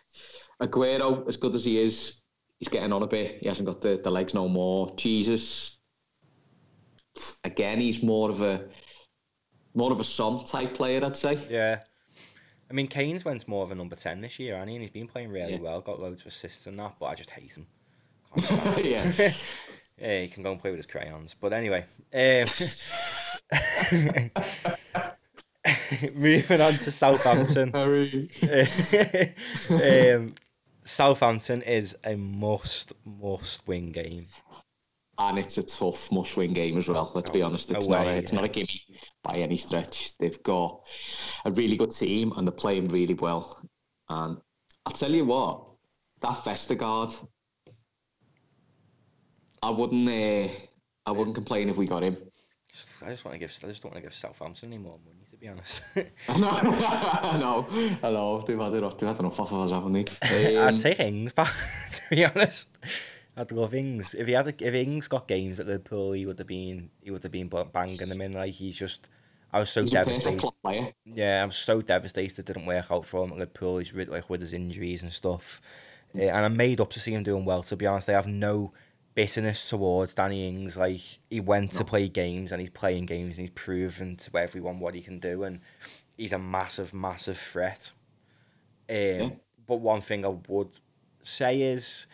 Aguero, 0.62 1.28
as 1.28 1.36
good 1.36 1.54
as 1.54 1.64
he 1.64 1.78
is, 1.80 2.22
he's 2.58 2.68
getting 2.68 2.92
on 2.92 3.02
a 3.02 3.06
bit. 3.06 3.38
He 3.40 3.48
hasn't 3.48 3.66
got 3.66 3.80
the, 3.80 4.00
the 4.02 4.10
legs 4.10 4.34
no 4.34 4.48
more. 4.48 4.88
Jesus, 4.96 5.78
again, 7.44 7.80
he's 7.80 8.02
more 8.02 8.30
of 8.30 8.40
a 8.40 8.68
more 9.74 9.92
of 9.92 10.00
a 10.00 10.04
Son 10.04 10.44
type 10.44 10.74
player, 10.74 11.04
I'd 11.04 11.16
say. 11.16 11.38
yeah. 11.48 11.82
I 12.68 12.72
mean, 12.72 12.86
Kane's 12.86 13.24
went 13.24 13.48
more 13.48 13.64
of 13.64 13.72
a 13.72 13.74
number 13.74 13.96
10 13.96 14.20
this 14.20 14.38
year, 14.38 14.56
and 14.56 14.70
he's 14.70 14.90
been 14.90 15.08
playing 15.08 15.30
really 15.30 15.54
Yeah. 15.54 15.60
well, 15.60 15.80
got 15.80 15.98
loads 16.00 16.20
of 16.20 16.28
assists 16.28 16.66
and 16.68 16.78
that, 16.78 16.94
but 17.00 17.06
I 17.06 17.14
just 17.16 17.30
hate 17.30 17.56
him. 17.56 17.66
Can't 18.36 18.46
stand 18.46 18.78
him. 18.78 18.86
yeah. 18.86 19.32
Yeah, 19.98 20.22
he 20.22 20.28
can 20.28 20.42
go 20.42 20.50
and 20.52 20.58
play 20.58 20.70
with 20.70 20.78
his 20.78 20.86
crayons. 20.86 21.36
But 21.38 21.52
anyway, 21.52 21.84
um, 22.14 22.46
moving 26.14 26.60
on 26.60 26.72
to 26.74 26.90
Southampton. 26.90 27.74
um, 29.70 30.34
Southampton 30.82 31.60
is 31.62 31.96
a 32.04 32.16
must, 32.16 32.92
must 33.04 33.66
win 33.68 33.92
game. 33.92 34.24
and 35.18 35.38
it's 35.38 35.58
a 35.58 35.62
tough 35.62 36.10
must-win 36.10 36.54
game 36.54 36.78
as 36.78 36.88
well. 36.88 37.12
Let's 37.14 37.28
be 37.28 37.42
Oh, 37.42 37.46
honest, 37.46 37.70
it's 37.70 37.86
away, 37.86 37.98
not 37.98 38.06
a, 38.06 38.16
it's 38.16 38.32
not 38.32 38.44
a 38.44 38.48
gimme 38.48 38.80
by 39.22 39.34
any 39.36 39.58
stretch. 39.58 40.16
They've 40.16 40.42
got 40.42 40.86
a 41.44 41.50
really 41.50 41.76
good 41.76 41.90
team 41.90 42.32
and 42.36 42.46
they're 42.48 42.52
playing 42.52 42.88
really 42.88 43.12
well. 43.14 43.60
And 44.08 44.38
I'll 44.86 44.92
tell 44.94 45.10
you 45.12 45.26
what, 45.26 45.66
that 46.22 46.36
Vestergaard, 46.36 47.14
I 49.62 49.70
wouldn't, 49.70 50.08
uh, 50.08 50.52
I 51.06 51.12
wouldn't 51.12 51.34
complain 51.34 51.68
if 51.68 51.76
we 51.76 51.86
got 51.86 52.02
him. 52.02 52.16
I 53.04 53.10
just 53.10 53.24
want 53.24 53.34
to 53.34 53.38
give, 53.38 53.50
I 53.64 53.66
just 53.66 53.82
don't 53.82 53.92
want 53.92 53.96
to 53.96 54.08
give 54.08 54.14
Southampton 54.14 54.72
any 54.72 54.78
more 54.78 54.98
money, 55.04 55.24
to 55.30 55.36
be 55.36 55.48
honest. 55.48 55.82
I 56.28 56.38
know, 56.38 57.66
I. 58.40 58.46
They've 58.46 58.58
had 58.58 58.74
enough. 58.74 58.96
They've 58.96 59.08
had 59.08 59.18
enough 59.18 59.40
of 59.40 59.52
us, 59.52 59.72
haven't 59.72 59.92
they? 59.92 60.56
Um, 60.56 60.68
I'd 60.68 60.80
take 60.80 61.00
Ings 61.00 61.32
back, 61.34 61.52
to 61.92 62.02
be 62.10 62.24
honest. 62.24 62.68
I'd 63.36 63.50
love 63.52 63.74
Ings. 63.74 64.14
If 64.14 64.28
he 64.28 64.34
had, 64.34 64.46
if 64.46 64.74
Ings 64.74 65.08
got 65.08 65.26
games 65.26 65.58
at 65.58 65.66
Liverpool, 65.66 66.12
he 66.12 66.26
would 66.26 66.38
have 66.38 66.46
been, 66.46 66.90
he 67.02 67.10
would 67.10 67.22
have 67.22 67.32
been 67.32 67.48
banging 67.48 67.96
them 67.96 68.20
in. 68.20 68.32
Like 68.32 68.52
he's 68.52 68.76
just 68.76 69.10
I 69.52 69.58
was 69.58 69.70
so 69.70 69.82
He's 69.82 69.90
devastated. 69.90 70.50
Yeah, 71.04 71.42
I 71.42 71.44
was 71.44 71.56
so 71.56 71.82
devastated 71.82 72.38
it 72.38 72.46
didn't 72.46 72.66
work 72.66 72.90
out 72.90 73.04
for 73.04 73.24
him 73.24 73.32
at 73.32 73.38
Liverpool. 73.38 73.78
He's 73.78 73.92
rid- 73.92 74.08
like 74.08 74.30
with 74.30 74.40
his 74.40 74.52
injuries 74.52 75.02
and 75.02 75.12
stuff. 75.12 75.60
Uh, 76.14 76.22
and 76.22 76.44
I'm 76.44 76.56
made 76.56 76.80
up 76.80 76.92
to 76.92 77.00
see 77.00 77.12
him 77.14 77.22
doing 77.22 77.44
well. 77.44 77.62
To 77.64 77.76
be 77.76 77.86
honest, 77.86 78.08
I 78.08 78.12
have 78.12 78.26
no 78.26 78.72
bitterness 79.20 79.68
towards 79.68 80.14
Danny 80.14 80.48
Ings. 80.48 80.78
Like 80.78 81.02
he 81.28 81.40
went 81.40 81.72
to 81.72 81.84
play 81.84 82.08
games 82.08 82.52
and 82.52 82.60
he's 82.60 82.70
playing 82.70 83.04
games 83.04 83.36
and 83.36 83.46
he's 83.46 83.54
proven 83.54 84.16
to 84.16 84.38
everyone 84.38 84.80
what 84.80 84.94
he 84.94 85.02
can 85.02 85.18
do. 85.18 85.42
And 85.42 85.60
he's 86.16 86.32
a 86.32 86.38
massive, 86.38 86.94
massive 86.94 87.38
threat. 87.38 87.92
Um, 88.88 89.40
But 89.66 89.76
one 89.76 90.00
thing 90.00 90.24
I 90.24 90.34
would 90.48 90.70
say 91.22 91.60
is 91.60 92.06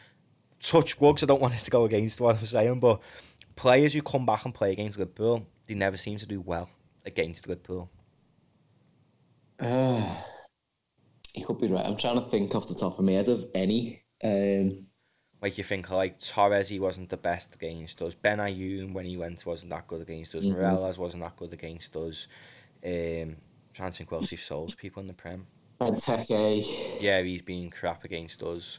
touch 0.61 1.01
wood 1.01 1.23
I 1.23 1.27
don't 1.27 1.41
want 1.41 1.55
it 1.55 1.61
to 1.61 1.71
go 1.71 1.85
against 1.85 2.21
what 2.21 2.37
I'm 2.37 2.45
saying, 2.45 2.81
but 2.81 3.01
players 3.55 3.93
who 3.93 4.03
come 4.03 4.27
back 4.27 4.45
and 4.45 4.53
play 4.53 4.73
against 4.73 4.99
Liverpool, 4.99 5.47
they 5.69 5.75
never 5.75 5.97
seem 5.97 6.19
to 6.19 6.27
do 6.27 6.41
well 6.41 6.69
against 7.05 7.47
Liverpool. 7.47 7.89
Uh, 9.61 10.17
you 11.35 11.47
could 11.47 11.61
be 11.61 11.69
right. 11.69 11.87
I'm 11.87 11.97
trying 11.97 12.21
to 12.21 12.29
think 12.29 12.53
off 12.57 12.67
the 12.67 12.75
top 12.75 12.99
of 12.99 13.05
my 13.05 13.13
head 13.13 13.29
of 13.29 13.47
any. 13.55 14.03
Um, 14.25 14.89
Like 15.43 15.59
you 15.59 15.65
think 15.65 15.91
like 15.91 16.19
Torres, 16.19 16.69
he 16.69 16.81
wasn't 16.81 17.11
the 17.11 17.17
best 17.17 17.55
against 17.55 18.01
us. 18.03 18.15
Benayoun 18.15 18.93
when 18.95 19.05
he 19.05 19.17
went 19.17 19.45
wasn't 19.45 19.71
that 19.71 19.87
good 19.87 20.01
against 20.01 20.35
us. 20.35 20.45
Mhm. 20.45 20.53
Morelos 20.53 20.99
wasn't 20.99 21.23
that 21.23 21.37
good 21.37 21.53
against 21.53 21.95
us. 21.97 22.27
Um, 22.85 23.37
trying 23.75 23.93
to 23.93 24.05
think 24.05 24.41
souls 24.41 24.75
people 24.75 25.03
in 25.03 25.09
the 25.09 25.13
Prem. 25.13 25.47
Benteke. 25.81 27.01
Yeah, 27.01 27.21
he's 27.23 27.43
been 27.43 27.71
crap 27.71 28.05
against 28.05 28.43
us. 28.43 28.79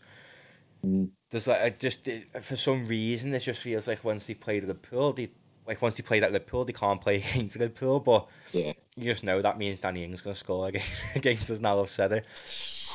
Mm. 0.85 1.09
There's 1.29 1.47
like 1.47 1.61
I 1.61 1.69
just 1.71 2.07
for 2.41 2.55
some 2.55 2.87
reason 2.87 3.33
it 3.33 3.39
just 3.39 3.61
feels 3.61 3.87
like 3.87 4.03
once 4.03 4.27
they 4.27 4.33
played 4.33 4.63
at 4.63 4.67
Liverpool, 4.67 5.13
they 5.13 5.29
like 5.67 5.81
once 5.81 5.95
they 5.95 6.03
played 6.03 6.23
at 6.23 6.31
Liverpool, 6.31 6.65
they 6.65 6.73
can't 6.73 7.01
play 7.01 7.17
against 7.33 7.57
Liverpool. 7.59 7.99
But 7.99 8.27
Yeah. 8.51 8.73
you 8.95 9.11
just 9.11 9.23
know 9.23 9.41
that 9.41 9.57
means 9.57 9.79
Danny 9.79 10.03
Ings 10.03 10.21
gonna 10.21 10.35
score 10.35 10.67
against 10.69 11.03
against 11.15 11.49
us 11.51 11.59
now. 11.59 11.79
I've 11.81 11.89
said 11.89 12.11
it. 12.13 12.25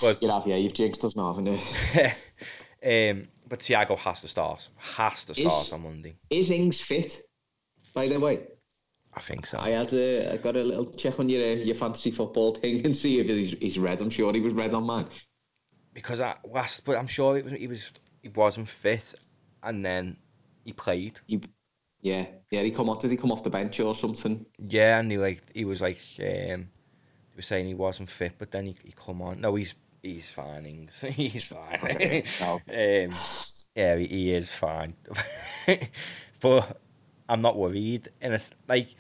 But 0.01 0.21
You 0.21 0.31
have, 0.31 0.47
yeah, 0.49 0.57
you've 0.57 0.75
jinxed 0.75 1.05
us 1.05 1.15
now, 1.15 1.29
haven't 1.33 1.47
you? 1.47 1.59
um, 2.85 3.29
but 3.49 3.61
Thiago 3.61 3.97
has 3.99 4.21
to 4.23 4.29
start. 4.29 4.69
Has 4.77 5.25
to 5.27 5.35
start 5.35 5.67
Is- 5.67 5.73
on 5.73 5.83
Monday. 5.83 6.17
Is 6.31 6.51
Ings 6.51 6.81
fit? 6.81 7.21
By 7.95 8.09
the 8.09 8.19
way, 8.19 8.41
I 9.15 9.21
think 9.21 9.47
so. 9.47 9.59
I 9.59 9.71
had 9.71 9.93
a, 9.93 10.33
I 10.33 10.37
got 10.39 10.57
a 10.57 10.63
little 10.63 10.85
check 10.93 11.19
on 11.21 11.29
your 11.29 11.43
uh, 11.43 11.55
your 11.55 11.75
fantasy 11.75 12.11
football 12.11 12.53
thing 12.53 12.85
and 12.87 12.97
see 12.97 13.19
if 13.21 13.27
he's, 13.27 13.53
he's 13.61 13.79
red. 13.79 14.01
I'm 14.01 14.09
sure 14.11 14.33
he 14.33 14.41
was 14.41 14.55
red 14.55 14.73
on 14.73 14.85
mine. 14.85 15.07
because 15.93 16.21
I 16.21 16.37
last, 16.45 16.85
but 16.85 16.97
I'm 16.97 17.07
sure 17.07 17.37
it 17.37 17.45
was, 17.45 17.53
he 17.55 17.67
was 17.67 17.91
he 18.23 18.29
wasn't 18.31 18.69
fit, 18.69 19.15
and 19.63 19.85
then 19.85 20.17
he 20.65 20.73
played. 20.73 21.21
He, 21.27 21.41
yeah, 22.01 22.27
yeah. 22.51 22.63
He 22.63 22.71
come 22.71 22.89
off. 22.89 23.01
Did 23.01 23.11
he 23.11 23.17
come 23.17 23.31
off 23.33 23.43
the 23.43 23.51
bench 23.51 23.79
or 23.81 23.95
something? 23.95 24.47
Yeah, 24.59 24.99
and 24.99 25.11
he 25.11 25.19
like 25.19 25.43
he 25.55 25.65
was 25.67 25.83
like 25.83 25.99
um, 26.21 26.69
he 27.31 27.37
was 27.37 27.47
saying 27.47 27.67
he 27.67 27.75
wasn't 27.75 28.09
fit, 28.09 28.35
but 28.39 28.51
then 28.53 28.67
he, 28.67 28.77
he 28.85 28.93
come 28.97 29.21
on. 29.21 29.41
No, 29.41 29.55
he's 29.57 29.75
he's 30.03 30.31
fine. 30.31 30.67
Ings. 30.67 31.01
he's 31.09 31.45
fine. 31.45 31.79
Okay, 31.83 32.25
no. 32.41 32.55
um, 32.69 33.13
yeah, 33.75 33.97
he, 33.97 34.07
he 34.07 34.35
is 34.35 34.53
fine, 34.53 34.95
but 36.41 36.81
I'm 37.29 37.41
not 37.41 37.57
worried. 37.57 38.09
In 38.21 38.33
a 38.33 38.37
s 38.37 38.51
like 38.69 38.95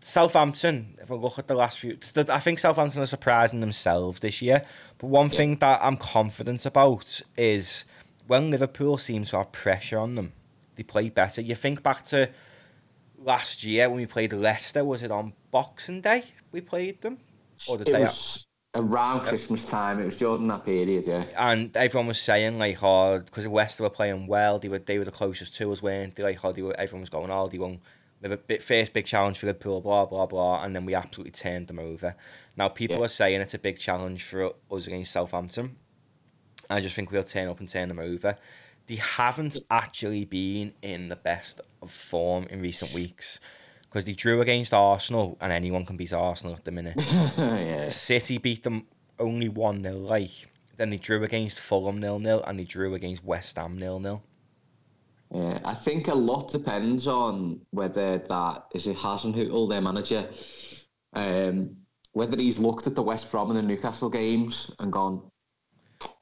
Southampton, 0.00 0.96
if 1.02 1.10
I 1.10 1.14
look 1.14 1.38
at 1.38 1.46
the 1.48 1.54
last 1.54 1.78
few, 1.78 1.98
I 2.28 2.38
think 2.40 2.58
Southampton 2.58 3.02
are 3.02 3.06
surprising 3.06 3.60
themselves 3.60 4.20
this 4.20 4.40
year. 4.42 4.64
But 4.98 5.08
one 5.08 5.28
Yeah. 5.30 5.36
thing 5.36 5.56
that 5.56 5.80
I'm 5.82 5.96
confident 5.96 6.64
about 6.66 7.20
is 7.36 7.84
when 8.26 8.50
Liverpool 8.50 8.98
seems 8.98 9.30
to 9.30 9.38
have 9.38 9.52
pressure 9.52 9.98
on 9.98 10.14
them, 10.14 10.32
they 10.76 10.82
play 10.82 11.08
better. 11.08 11.40
You 11.40 11.54
think 11.54 11.82
back 11.82 12.04
to 12.06 12.28
last 13.18 13.64
year 13.64 13.88
when 13.88 13.98
we 13.98 14.06
played 14.06 14.32
Leicester, 14.32 14.84
was 14.84 15.02
it 15.02 15.10
on 15.10 15.32
Boxing 15.50 16.00
Day 16.00 16.24
we 16.52 16.60
played 16.60 17.00
them? 17.02 17.18
Or 17.66 17.76
the 17.78 17.88
It 17.88 17.92
day 17.92 18.00
was 18.00 18.46
around 18.74 19.20
Christmas 19.20 19.68
time. 19.68 19.98
It 19.98 20.04
was 20.04 20.16
during 20.16 20.46
that 20.48 20.64
period. 20.64 21.06
Yeah. 21.06 21.24
and 21.36 21.74
everyone 21.76 22.06
was 22.06 22.20
saying 22.20 22.58
like, 22.58 22.82
oh, 22.82 23.20
because 23.20 23.48
West 23.48 23.80
were 23.80 23.90
playing 23.90 24.26
well, 24.26 24.58
they 24.58 24.68
were 24.68 24.78
they 24.78 24.98
were 24.98 25.04
the 25.04 25.10
closest 25.10 25.56
to 25.56 25.72
us, 25.72 25.82
weren't 25.82 26.14
they? 26.16 26.22
Like, 26.22 26.44
oh, 26.44 26.52
they 26.52 26.62
were, 26.62 26.78
everyone 26.78 27.00
was 27.02 27.10
going, 27.10 27.30
oh, 27.30 27.48
they 27.48 27.58
won. 27.58 27.80
With 28.20 28.32
a 28.32 28.36
bit, 28.36 28.64
first 28.64 28.92
big 28.92 29.06
challenge 29.06 29.38
for 29.38 29.46
Liverpool, 29.46 29.80
blah 29.80 30.04
blah 30.04 30.26
blah, 30.26 30.64
and 30.64 30.74
then 30.74 30.84
we 30.84 30.94
absolutely 30.94 31.30
turned 31.30 31.68
them 31.68 31.78
over. 31.78 32.16
Now 32.56 32.68
people 32.68 32.98
Yeah. 32.98 33.04
are 33.04 33.08
saying 33.08 33.40
it's 33.40 33.54
a 33.54 33.60
big 33.60 33.78
challenge 33.78 34.24
for 34.24 34.54
us 34.72 34.86
against 34.88 35.12
Southampton. 35.12 35.76
I 36.68 36.80
just 36.80 36.96
think 36.96 37.12
we'll 37.12 37.22
turn 37.22 37.48
up 37.48 37.60
and 37.60 37.68
turn 37.68 37.88
them 37.88 38.00
over. 38.00 38.36
They 38.88 38.96
haven't 38.96 39.56
actually 39.70 40.24
been 40.24 40.72
in 40.82 41.08
the 41.08 41.16
best 41.16 41.60
of 41.80 41.92
form 41.92 42.44
in 42.50 42.60
recent 42.60 42.92
weeks 42.92 43.38
because 43.88 44.04
they 44.04 44.12
drew 44.12 44.40
against 44.40 44.74
Arsenal, 44.74 45.36
and 45.40 45.52
anyone 45.52 45.84
can 45.84 45.96
beat 45.96 46.12
Arsenal 46.12 46.54
at 46.54 46.64
the 46.64 46.70
minute. 46.70 46.94
yeah. 47.38 47.88
City 47.88 48.38
beat 48.38 48.62
them 48.62 48.86
only 49.18 49.48
1 49.48 49.82
0, 49.82 49.94
like. 49.96 50.48
Then 50.76 50.90
they 50.90 50.96
drew 50.96 51.24
against 51.24 51.58
Fulham 51.58 52.00
0 52.00 52.20
0 52.22 52.42
and 52.46 52.58
they 52.58 52.64
drew 52.64 52.94
against 52.94 53.24
West 53.24 53.58
Ham 53.58 53.78
0 53.78 54.00
0. 54.00 54.22
Yeah, 55.34 55.58
I 55.64 55.74
think 55.74 56.08
a 56.08 56.14
lot 56.14 56.50
depends 56.50 57.06
on 57.06 57.60
whether 57.70 58.18
that 58.18 58.64
is 58.72 58.86
it 58.86 58.96
Hasenhüttl, 58.96 59.68
their 59.68 59.80
manager, 59.80 60.26
um, 61.14 61.76
whether 62.12 62.36
he's 62.36 62.58
looked 62.58 62.86
at 62.86 62.94
the 62.94 63.02
West 63.02 63.30
Brom 63.30 63.50
and 63.50 63.58
the 63.58 63.62
Newcastle 63.62 64.08
games 64.08 64.70
and 64.78 64.92
gone, 64.92 65.30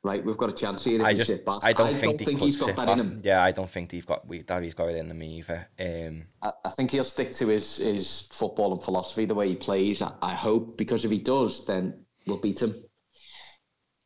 right, 0.06 0.24
we've 0.24 0.36
got 0.36 0.48
a 0.48 0.52
chance 0.52 0.84
here 0.84 1.00
if 1.00 1.06
I 1.06 1.14
just, 1.14 1.26
sit 1.26 1.44
back. 1.44 1.60
I 1.62 1.72
don't 1.72 1.94
think, 1.94 2.18
they 2.18 2.24
could 2.24 2.38
he's 2.38 2.58
got 2.58 2.76
that 2.76 2.86
back. 2.86 2.98
in 2.98 3.00
him. 3.00 3.20
Yeah, 3.22 3.42
I 3.42 3.50
don't 3.52 3.68
think 3.68 3.90
he's 3.90 4.04
got 4.04 4.26
we, 4.26 4.42
that 4.42 4.62
he's 4.62 4.74
got 4.74 4.88
it 4.88 4.96
in 4.96 5.10
him 5.10 5.22
either. 5.22 5.68
Um, 5.78 6.24
I, 6.42 6.52
I 6.64 6.70
think 6.70 6.92
he'll 6.92 7.04
stick 7.04 7.32
to 7.32 7.48
his, 7.48 7.76
his 7.78 8.28
football 8.32 8.72
and 8.72 8.82
philosophy, 8.82 9.24
the 9.26 9.34
way 9.34 9.48
he 9.48 9.56
plays. 9.56 10.00
I, 10.00 10.12
I 10.22 10.34
hope, 10.34 10.78
because 10.78 11.04
if 11.04 11.10
he 11.10 11.20
does, 11.20 11.66
then 11.66 12.04
we'll 12.26 12.40
beat 12.40 12.62
him. 12.62 12.74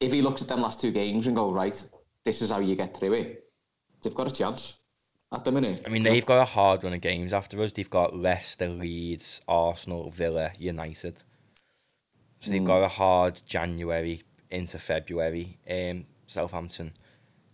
If 0.00 0.12
he 0.12 0.22
looks 0.22 0.42
at 0.42 0.48
them 0.48 0.62
last 0.62 0.80
two 0.80 0.90
games 0.90 1.26
and 1.26 1.36
go, 1.36 1.52
right, 1.52 1.84
this 2.24 2.42
is 2.42 2.50
how 2.50 2.60
you 2.60 2.74
get 2.74 2.96
through 2.96 3.12
it, 3.12 3.44
they've 4.02 4.14
got 4.14 4.30
a 4.30 4.34
chance 4.34 4.78
at 5.32 5.44
the 5.44 5.52
minute. 5.52 5.82
I 5.86 5.90
mean, 5.90 6.02
they've 6.02 6.24
got 6.24 6.40
a 6.40 6.46
hard 6.46 6.82
run 6.82 6.94
of 6.94 7.00
games 7.00 7.32
after 7.32 7.60
us. 7.62 7.72
They've 7.72 7.88
got 7.88 8.16
Leicester, 8.16 8.68
Leeds, 8.68 9.42
Arsenal, 9.46 10.10
Villa, 10.10 10.52
United. 10.58 11.22
So 12.40 12.50
they've 12.50 12.62
Mm. 12.62 12.66
got 12.66 12.82
a 12.82 12.88
hard 12.88 13.42
January 13.44 14.22
into 14.50 14.78
February. 14.78 15.58
Um, 15.68 16.06
Southampton. 16.26 16.92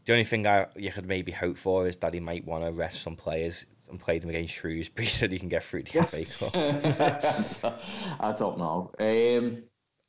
The 0.05 0.13
only 0.13 0.25
thing 0.25 0.47
I 0.47 0.67
you 0.77 0.93
could 0.93 1.07
maybe 1.07 1.33
hope 1.33 1.57
for 1.57 1.89
is 1.89 1.97
that 1.97 2.15
he 2.15 2.21
might 2.21 2.45
want 2.45 2.65
to 2.65 2.71
rest 2.71 3.03
some 3.03 3.17
players 3.17 3.67
and 3.89 3.99
play 3.99 4.19
them 4.19 4.31
against 4.31 4.55
Shrewsbury 4.55 5.07
so 5.09 5.29
he 5.29 5.39
can 5.39 5.49
get 5.49 5.65
through 5.65 5.85
the 5.85 6.05
FA 6.05 6.25
Cup. 6.25 6.55
I 8.21 8.33
don't 8.39 8.59
know. 8.59 8.91
Um, 8.99 9.63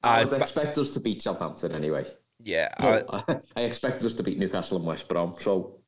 I 0.04 0.26
would 0.26 0.42
expect 0.42 0.78
us 0.78 0.92
to 0.92 1.00
beat 1.00 1.22
Southampton 1.22 1.74
anyway. 1.74 2.06
Yeah, 2.44 2.70
I, 2.78 3.04
I, 3.56 3.62
expect 3.62 4.04
us 4.04 4.14
to 4.14 4.24
beat 4.24 4.38
Newcastle 4.38 4.78
and 4.78 4.86
West 4.86 5.08
Brom. 5.08 5.34
So 5.40 5.80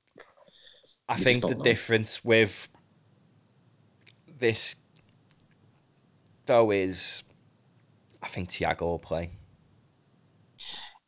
I 1.08 1.18
think 1.18 1.44
the 1.44 1.56
know. 1.56 1.64
difference 1.64 2.26
with 2.26 2.68
this 4.40 4.76
though 6.48 6.72
is 6.72 7.24
I 8.22 8.28
think 8.28 8.50
Thiago 8.50 8.82
will 8.82 9.00
play. 9.00 9.39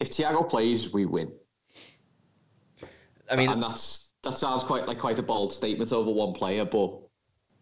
If 0.01 0.09
Thiago 0.09 0.49
plays, 0.49 0.91
we 0.91 1.05
win. 1.05 1.31
I 3.29 3.35
mean, 3.35 3.49
and 3.51 3.61
that's 3.61 4.09
that 4.23 4.35
sounds 4.35 4.63
quite 4.63 4.87
like 4.87 4.97
quite 4.97 5.19
a 5.19 5.23
bold 5.23 5.53
statement 5.53 5.93
over 5.93 6.11
one 6.11 6.33
player, 6.33 6.65
but 6.65 6.97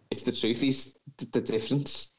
it's 0.09 0.23
the 0.23 0.31
truth. 0.31 0.61
He's 0.61 0.97
the, 1.17 1.25
the 1.25 1.41
difference. 1.41 2.11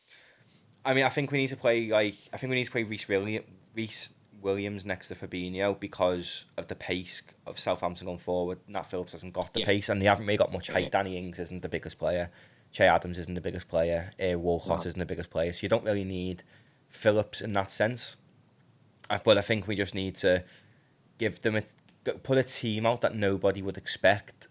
I 0.85 0.93
mean, 0.93 1.05
I 1.05 1.09
think 1.09 1.33
we 1.33 1.39
need 1.39 1.49
to 1.49 1.57
play 1.57 1.89
like 1.89 2.17
I 2.35 2.37
think 2.37 2.51
we 2.51 2.57
need 2.57 2.67
to 2.67 2.71
play 2.71 2.83
Rhys 2.85 3.09
Williams, 3.09 3.47
Rhys 3.75 4.11
Williams 4.43 4.85
next 4.85 5.09
to 5.09 5.15
Fabinho 5.15 5.81
because 5.81 6.45
of 6.59 6.69
the 6.69 6.75
pace 6.77 7.23
of 7.47 7.59
Southampton 7.59 8.07
going 8.07 8.19
forward. 8.19 8.59
Nat 8.69 8.83
Phillips 8.83 9.13
hasn't 9.13 9.33
got 9.33 9.51
the 9.55 9.61
Yeah. 9.61 9.67
pace, 9.67 9.89
and 9.89 10.03
they 10.03 10.07
haven't 10.07 10.27
really 10.27 10.37
got 10.37 10.53
much 10.53 10.69
height. 10.69 10.85
Yeah. 10.85 10.89
Danny 10.91 11.17
Ings 11.17 11.39
isn't 11.39 11.63
the 11.63 11.69
biggest 11.71 11.99
player. 11.99 12.31
Che 12.73 12.85
Adams 12.87 13.17
isn't 13.17 13.35
the 13.35 13.41
biggest 13.41 13.69
player. 13.69 14.13
Uh, 14.23 14.39
Walcott 14.39 14.85
No. 14.85 14.87
isn't 14.89 14.99
the 14.99 15.07
biggest 15.07 15.31
player. 15.31 15.53
So 15.55 15.61
you 15.63 15.71
don't 15.71 15.85
really 15.85 16.05
need 16.05 16.43
Phillips 16.91 17.41
in 17.41 17.55
that 17.55 17.71
sense. 17.71 18.17
But 19.25 19.39
I 19.39 19.41
think 19.41 19.67
we 19.67 19.75
just 19.77 19.95
need 19.95 20.15
to 20.17 20.45
give 21.19 21.43
them 21.43 21.57
a 21.57 21.63
put 22.23 22.39
a 22.39 22.43
team 22.43 22.87
out 22.87 23.01
that 23.03 23.15
nobody 23.15 23.61
would 23.61 23.77
expect. 23.77 24.49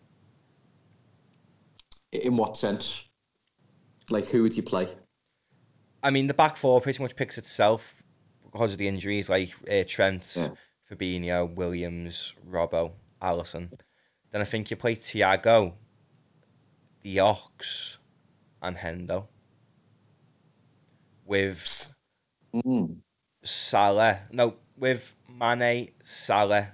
In 2.11 2.37
what 2.37 2.57
sense? 2.57 3.09
Like, 4.09 4.27
who 4.27 4.43
would 4.43 4.55
you 4.55 4.63
play? 4.63 4.89
I 6.01 6.11
mean, 6.11 6.27
the 6.27 6.33
back 6.33 6.57
four 6.57 6.81
pretty 6.81 7.01
much 7.01 7.15
picks 7.15 7.37
itself 7.37 8.03
because 8.43 8.71
of 8.71 8.77
the 8.77 8.87
injuries, 8.87 9.29
like 9.29 9.53
uh, 9.69 9.83
Trent, 9.87 10.35
Yeah. 10.37 10.49
Fabinho, 10.89 11.53
Williams, 11.53 12.33
Robbo, 12.49 12.93
Alisson. 13.21 13.71
Then 14.31 14.41
I 14.41 14.45
think 14.45 14.71
you 14.71 14.77
play 14.77 14.95
Thiago, 14.95 15.73
the 17.01 17.19
Ox, 17.19 17.97
and 18.61 18.77
Hendo. 18.77 19.27
With 21.25 21.93
Mm. 22.53 23.01
Salah. 23.43 24.19
No, 24.31 24.55
with 24.77 25.15
Mane, 25.27 25.89
Salah, 26.03 26.73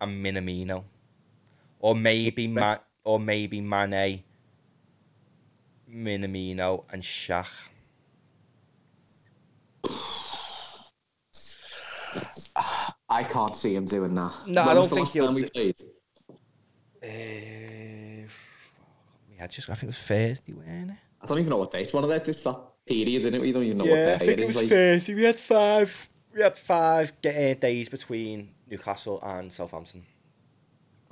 and 0.00 0.24
Minamino, 0.24 0.84
or 1.80 1.94
maybe 1.94 2.46
Ma- 2.46 2.78
or 3.04 3.18
maybe 3.18 3.60
Mane, 3.60 4.22
Minamino, 5.90 6.84
and 6.90 7.02
Shaq. 7.02 7.48
I 13.08 13.22
can't 13.24 13.54
see 13.54 13.74
him 13.74 13.84
doing 13.84 14.14
that. 14.14 14.32
No, 14.46 14.62
when 14.62 14.70
I 14.70 14.74
don't 14.74 14.88
think 14.88 15.10
he'll. 15.10 15.32
We? 15.32 15.44
Uh, 17.02 18.26
I 19.38 19.46
just 19.46 19.68
I 19.70 19.74
think 19.74 19.84
it 19.84 19.86
was 19.86 19.98
Thursday, 19.98 20.52
weren't 20.54 20.90
it? 20.90 20.96
I 21.20 21.26
don't 21.26 21.38
even 21.38 21.50
know 21.50 21.58
what 21.58 21.70
date. 21.70 21.92
One 21.94 22.04
of 22.04 22.10
that. 22.10 22.28
It's 22.28 22.42
that 22.42 22.58
period, 22.86 23.08
isn't 23.08 23.34
it? 23.34 23.40
We 23.40 23.52
don't 23.52 23.64
even 23.64 23.78
know 23.78 23.84
yeah, 23.84 23.92
I 23.92 24.10
what 24.10 24.18
day 24.20 24.26
think 24.26 24.38
it 24.38 24.42
it 24.42 24.46
was 24.46 24.56
like, 24.56 24.68
Thursday. 24.68 25.14
We 25.14 25.24
had 25.24 25.38
five. 25.38 26.10
We 26.34 26.42
had 26.42 26.56
five 26.58 27.12
uh, 27.24 27.54
days 27.54 27.88
between 27.88 28.50
Newcastle 28.68 29.20
and 29.22 29.52
Southampton. 29.52 30.04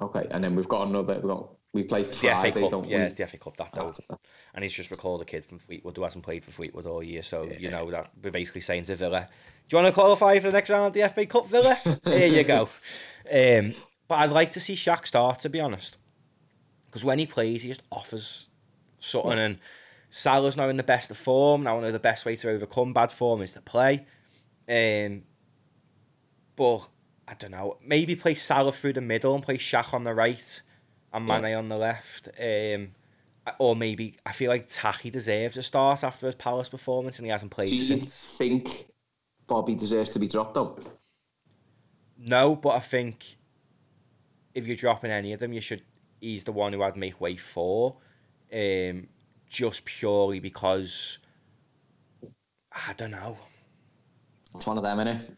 okay, 0.01 0.27
and 0.31 0.45
then 0.45 0.55
we've 0.55 0.69
got 0.69 0.89
another. 0.89 1.15
We 1.21 1.29
got 1.29 1.49
we 1.73 1.83
play 1.83 2.05
The 2.05 2.13
FA 2.13 2.53
Cup, 2.53 2.71
don't 2.71 2.89
yeah, 2.89 2.99
we? 2.99 3.05
it's 3.05 3.15
the 3.15 3.27
FA 3.27 3.37
Cup 3.39 3.57
that 3.57 3.73
though. 3.75 3.89
After- 3.89 4.03
And 4.55 4.63
he's 4.63 4.73
just 4.73 4.91
recalled 4.91 5.23
a 5.23 5.25
kid 5.25 5.45
from 5.45 5.59
Fleetwood 5.59 5.97
who 5.97 6.05
hasn't 6.05 6.25
played 6.25 6.45
for 6.45 6.53
Fleetwood 6.53 6.87
all 6.87 7.03
year. 7.03 7.23
So 7.23 7.51
you 7.59 7.71
know 7.71 7.91
that 7.91 8.11
we're 8.23 8.31
basically 8.31 8.61
saying 8.61 8.85
to 8.85 8.97
Villa, 8.97 9.29
"Do 9.69 9.77
you 9.77 9.83
want 9.83 9.93
to 9.93 10.01
qualify 10.01 10.37
for 10.39 10.47
the 10.49 10.53
next 10.53 10.71
round 10.71 10.87
of 10.87 10.93
the 10.93 11.09
FA 11.09 11.27
Cup, 11.27 11.49
Villa? 11.49 11.75
Here 12.05 12.27
you 12.29 12.45
go." 12.45 12.69
Um, 13.31 13.75
but 14.07 14.17
I'd 14.17 14.31
like 14.31 14.51
to 14.53 14.61
see 14.61 14.75
Shaq 14.75 15.07
start, 15.07 15.41
to 15.41 15.49
be 15.49 15.59
honest, 15.61 15.97
because 16.87 17.05
when 17.05 17.19
he 17.19 17.27
plays, 17.27 17.63
he 17.63 17.69
just 17.71 17.83
offers 17.91 18.49
something. 19.01 19.33
And 19.39 19.59
Salah's 20.17 20.57
now 20.57 20.69
in 20.69 20.77
the 20.77 20.85
best 20.85 21.11
of 21.11 21.17
form. 21.17 21.65
Now 21.65 21.77
I 21.77 21.81
know 21.81 21.91
the 21.91 21.99
best 21.99 22.25
way 22.25 22.37
to 22.37 22.49
overcome 22.51 22.93
bad 22.93 23.11
form 23.11 23.43
is 23.43 23.53
to 23.55 23.61
play. 23.61 24.07
Um, 24.69 25.25
but 26.55 26.87
I 27.27 27.35
don't 27.35 27.51
know. 27.51 27.79
Maybe 27.85 28.15
play 28.15 28.35
Salah 28.35 28.71
through 28.71 28.93
the 28.93 29.01
middle 29.01 29.35
and 29.35 29.43
play 29.43 29.59
Shaq 29.59 29.93
on 29.93 30.05
the 30.05 30.15
right 30.15 30.63
and 31.13 31.27
Yeah. 31.27 31.41
Mane 31.41 31.57
on 31.57 31.69
the 31.69 31.77
left. 31.77 32.29
Um, 32.41 32.93
or 33.59 33.75
maybe 33.75 34.17
I 34.25 34.31
feel 34.31 34.51
like 34.51 34.69
Taki 34.69 35.11
deserves 35.11 35.57
a 35.57 35.65
start 35.65 36.05
after 36.05 36.27
his 36.27 36.37
Palace 36.37 36.69
performance 36.69 37.19
and 37.19 37.27
he 37.27 37.33
hasn't 37.33 37.51
played 37.51 37.71
Do 37.71 37.77
you 37.77 37.83
since. 37.85 38.37
think 38.39 38.87
Bobby 39.49 39.75
deserves 39.75 40.11
to 40.13 40.21
be 40.21 40.29
dropped 40.29 40.55
though? 40.55 40.79
No, 42.17 42.55
but 42.55 42.71
I 42.71 42.79
think 42.79 43.37
if 44.55 44.69
you're 44.69 44.77
dropping 44.77 45.11
any 45.11 45.33
of 45.33 45.41
them, 45.41 45.53
you 45.53 45.61
should. 45.61 45.83
He's 46.21 46.45
the 46.45 46.53
one 46.53 46.73
who 46.73 46.85
I'd 46.85 46.97
make 46.97 47.21
way 47.21 47.35
for, 47.35 47.97
um, 48.53 49.09
just 49.55 49.85
purely 49.85 50.41
because 50.41 51.19
I 52.73 52.93
don't 52.95 53.13
know. 53.13 53.39
It's 54.57 54.67
one 54.67 54.77
of 54.77 54.83
them, 54.83 54.99
innit? 54.99 55.31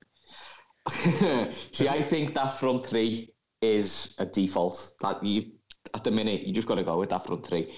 See, 1.72 1.88
I 1.88 2.00
think 2.02 2.34
that 2.34 2.58
front 2.58 2.86
three 2.86 3.34
is 3.60 4.14
a 4.18 4.24
default. 4.26 4.92
That 5.00 5.22
you 5.22 5.42
at 5.94 6.02
the 6.02 6.10
minute 6.10 6.42
you 6.46 6.52
just 6.52 6.66
got 6.66 6.76
to 6.76 6.82
go 6.82 6.98
with 6.98 7.10
that 7.10 7.26
front 7.26 7.46
three. 7.46 7.72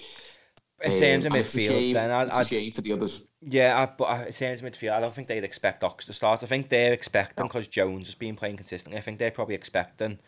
In 0.81 0.97
terms 0.97 1.25
of 1.25 1.33
Um, 1.33 1.39
it's 1.39 1.53
a 1.53 1.57
midfield, 1.57 1.67
shame- 1.67 1.93
then 1.93 2.09
I'd, 2.09 2.27
it's 2.29 2.47
shame 2.47 2.71
for 2.71 2.81
the 2.81 2.93
others. 2.93 3.23
Yeah, 3.41 3.81
I, 3.81 3.85
but 3.97 4.05
I, 4.05 4.25
in 4.27 4.31
terms 4.31 4.63
of 4.63 4.71
midfield, 4.71 4.93
I 4.93 5.01
don't 5.01 5.13
think 5.13 5.27
they'd 5.27 5.43
expect 5.43 5.83
Ox 5.83 6.05
to 6.05 6.13
start. 6.13 6.41
I 6.41 6.45
think 6.45 6.69
they're 6.69 6.93
expecting 6.93 7.47
because 7.47 7.67
Jones 7.67 8.07
has 8.07 8.15
been 8.15 8.37
playing 8.37 8.55
consistently. 8.55 8.97
I 8.97 9.01
think 9.01 9.19
they're 9.19 9.29
probably 9.31 9.55
expecting 9.55 10.19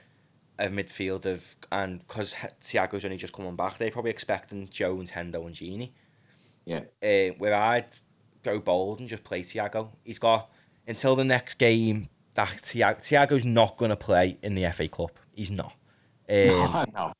a 0.61 0.67
midfield 0.69 1.25
of 1.25 1.55
and 1.71 1.99
because 2.07 2.33
Thiago's 2.61 3.03
only 3.03 3.17
just 3.17 3.33
coming 3.33 3.55
back, 3.55 3.77
they're 3.77 3.91
probably 3.91 4.11
expecting 4.11 4.69
Jones, 4.69 5.11
Hendo, 5.11 5.45
and 5.45 5.55
Gini. 5.55 5.89
Yeah, 6.65 6.81
Uh, 7.01 7.33
where 7.39 7.55
I'd 7.55 7.87
go 8.43 8.59
bold 8.59 8.99
and 8.99 9.09
just 9.09 9.23
play 9.23 9.41
Thiago. 9.41 9.89
He's 10.03 10.19
got 10.19 10.49
until 10.87 11.15
the 11.15 11.25
next 11.25 11.55
game 11.55 12.07
that 12.35 12.49
Thiago, 12.49 12.99
Thiago's 12.99 13.43
not 13.43 13.77
going 13.77 13.89
to 13.89 13.95
play 13.97 14.37
in 14.43 14.53
the 14.55 14.69
FA 14.71 14.87
Cup. 14.87 15.19
He's 15.33 15.51
not. 15.51 15.75
Um, 16.31 16.85
no. 16.93 17.11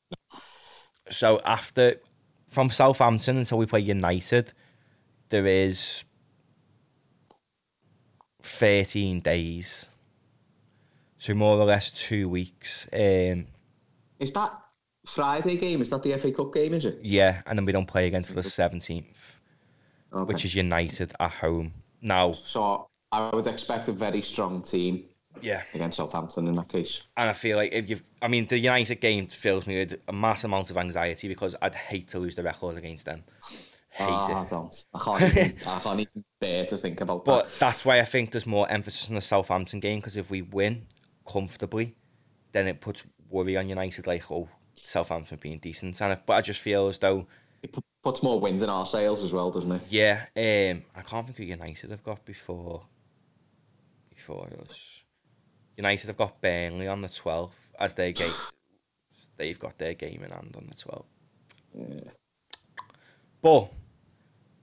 so 1.10 1.38
after 1.44 1.96
from 2.48 2.70
Southampton 2.70 3.36
until 3.36 3.58
we 3.58 3.66
play 3.66 3.80
United, 3.80 4.54
there 5.28 5.46
is 5.46 6.04
thirteen 8.40 9.20
days. 9.20 9.86
So 11.22 11.34
more 11.34 11.56
or 11.56 11.64
less 11.64 11.92
two 11.92 12.28
weeks. 12.28 12.88
Um, 12.92 13.46
Is 14.18 14.32
that 14.32 14.58
Friday 15.06 15.54
game? 15.54 15.80
Is 15.80 15.88
that 15.90 16.02
the 16.02 16.18
FA 16.18 16.32
Cup 16.32 16.52
game? 16.52 16.74
Is 16.74 16.84
it? 16.84 16.98
yeah, 17.00 17.42
and 17.46 17.56
then 17.56 17.64
we 17.64 17.70
don't 17.70 17.86
play 17.86 18.08
again 18.08 18.22
until 18.22 18.34
the 18.34 18.42
seventeenth, 18.42 19.38
Okay. 20.12 20.24
which 20.32 20.44
is 20.44 20.56
United 20.56 21.12
at 21.20 21.30
home. 21.30 21.74
Now, 22.00 22.32
so 22.32 22.88
I 23.12 23.30
would 23.32 23.46
expect 23.46 23.86
a 23.86 23.92
very 23.92 24.20
strong 24.20 24.62
team 24.62 25.04
yeah, 25.40 25.62
against 25.74 25.98
Southampton 25.98 26.48
in 26.48 26.54
that 26.54 26.68
case. 26.68 27.02
and 27.16 27.30
I 27.30 27.34
feel 27.34 27.56
like 27.56 27.72
if 27.72 27.88
you've, 27.88 28.02
I 28.20 28.26
mean, 28.26 28.46
the 28.46 28.58
United 28.58 28.96
game 29.00 29.28
fills 29.28 29.68
me 29.68 29.78
with 29.78 30.00
a 30.08 30.12
mass 30.12 30.42
amount 30.42 30.72
of 30.72 30.76
anxiety 30.76 31.28
because 31.28 31.54
I'd 31.62 31.76
hate 31.76 32.08
to 32.08 32.18
lose 32.18 32.34
the 32.34 32.42
record 32.42 32.76
against 32.78 33.04
them. 33.04 33.22
Hate 33.90 34.06
I 34.08 34.42
it. 34.42 34.48
don't. 34.48 34.74
I 34.92 34.98
can't 34.98 35.22
even. 35.22 35.56
I 35.68 35.78
can't 35.78 36.00
even 36.00 36.24
bear 36.40 36.64
to 36.66 36.76
think 36.76 37.00
about 37.00 37.24
But 37.24 37.44
that. 37.44 37.58
that's 37.60 37.84
why 37.84 38.00
I 38.00 38.04
think 38.04 38.32
there's 38.32 38.44
more 38.44 38.68
emphasis 38.68 39.08
on 39.08 39.14
the 39.14 39.20
Southampton 39.20 39.78
game 39.78 40.00
because 40.00 40.16
if 40.16 40.28
we 40.28 40.42
win 40.42 40.86
comfortably, 41.26 41.94
then 42.52 42.66
it 42.66 42.80
puts 42.80 43.02
worry 43.30 43.56
on 43.56 43.68
United 43.68 44.06
like, 44.06 44.30
oh, 44.30 44.48
Southampton 44.74 45.38
being 45.40 45.58
decent. 45.58 46.00
And 46.00 46.12
if, 46.12 46.24
but 46.26 46.34
I 46.34 46.42
just 46.42 46.60
feel 46.60 46.88
as 46.88 46.98
though, 46.98 47.26
It 47.62 47.72
pu- 47.72 47.80
puts 48.02 48.22
more 48.22 48.38
wins 48.40 48.62
in 48.62 48.68
our 48.68 48.86
sails 48.86 49.22
as 49.22 49.32
well, 49.32 49.50
doesn't 49.50 49.72
it? 49.72 49.82
yeah, 49.90 50.24
um, 50.36 50.82
I 50.94 51.02
can't 51.02 51.26
think 51.26 51.38
who 51.38 51.44
United 51.44 51.90
have 51.90 52.02
got 52.04 52.24
before. 52.24 52.86
Before 54.14 54.48
us, 54.60 55.00
United 55.76 56.06
have 56.08 56.16
got 56.16 56.40
Burnley 56.40 56.86
on 56.86 57.00
the 57.00 57.08
twelfth 57.08 57.70
as 57.78 57.94
their 57.94 58.12
game. 58.12 58.30
They've 59.36 59.58
got 59.58 59.78
their 59.78 59.94
game 59.94 60.22
in 60.22 60.30
hand 60.30 60.54
on 60.56 60.66
the 60.68 60.76
twelfth. 60.76 61.08
Yeah. 61.74 62.10
But 63.40 63.72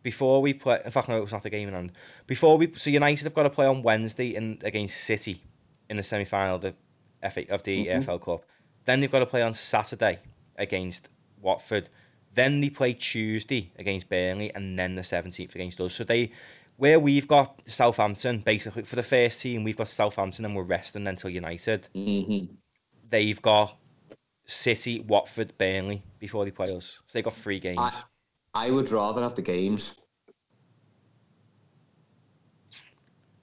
before 0.04 0.42
we 0.42 0.54
play, 0.54 0.80
in 0.86 0.92
fact, 0.92 1.10
no, 1.10 1.18
it 1.18 1.22
was 1.22 1.32
not 1.34 1.44
the 1.44 1.50
game 1.50 1.68
in 1.68 1.74
hand. 1.74 1.92
Before 2.28 2.58
we, 2.58 2.72
so 2.78 2.90
United 2.90 3.24
have 3.26 3.34
got 3.34 3.44
to 3.44 3.50
play 3.50 3.66
on 3.66 3.82
Wednesday 3.82 4.36
in 4.36 4.60
against 4.64 4.98
City 5.04 5.42
in 5.90 5.98
the 5.98 6.04
semi 6.04 6.26
final 6.26 6.56
of 6.56 6.62
the 6.62 6.76
FA 7.22 7.46
of 7.50 7.64
the 7.64 7.86
Mhm. 7.86 8.04
EFL 8.04 8.20
Cup. 8.20 8.46
Then 8.86 9.02
they've 9.02 9.12
got 9.12 9.20
to 9.20 9.26
play 9.26 9.42
on 9.42 9.54
Saturday 9.54 10.20
against 10.56 11.10
Watford. 11.42 11.90
Then 12.34 12.62
they 12.62 12.70
play 12.70 12.94
Tuesday 12.94 13.72
against 13.78 14.10
Burnley, 14.10 14.54
and 14.54 14.78
then 14.78 14.96
the 14.96 15.04
seventeenth 15.04 15.56
against 15.56 15.82
us. 15.82 15.96
So 15.96 16.04
they, 16.04 16.32
where 16.78 17.00
we've 17.00 17.28
got 17.28 17.62
Southampton, 17.68 18.40
basically 18.40 18.84
for 18.84 18.96
the 18.96 19.04
first 19.04 19.42
team, 19.42 19.64
we've 19.64 19.78
got 19.78 19.88
Southampton, 19.88 20.46
and 20.46 20.56
we're 20.56 20.64
resting 20.64 21.08
until 21.08 21.30
United. 21.30 21.88
hmm 21.94 22.46
They've 23.10 23.42
got 23.42 23.76
City, 24.46 25.00
Watford, 25.00 25.58
Burnley 25.58 26.04
before 26.20 26.46
they 26.46 26.52
play 26.52 26.72
us. 26.76 27.00
So 27.08 27.18
they 27.18 27.24
got 27.24 27.34
three 27.34 27.60
games. 27.60 27.80
I, 27.80 28.04
I 28.54 28.72
would 28.72 28.92
rather 28.92 29.22
have 29.24 29.34
the 29.36 29.42
games. 29.42 29.96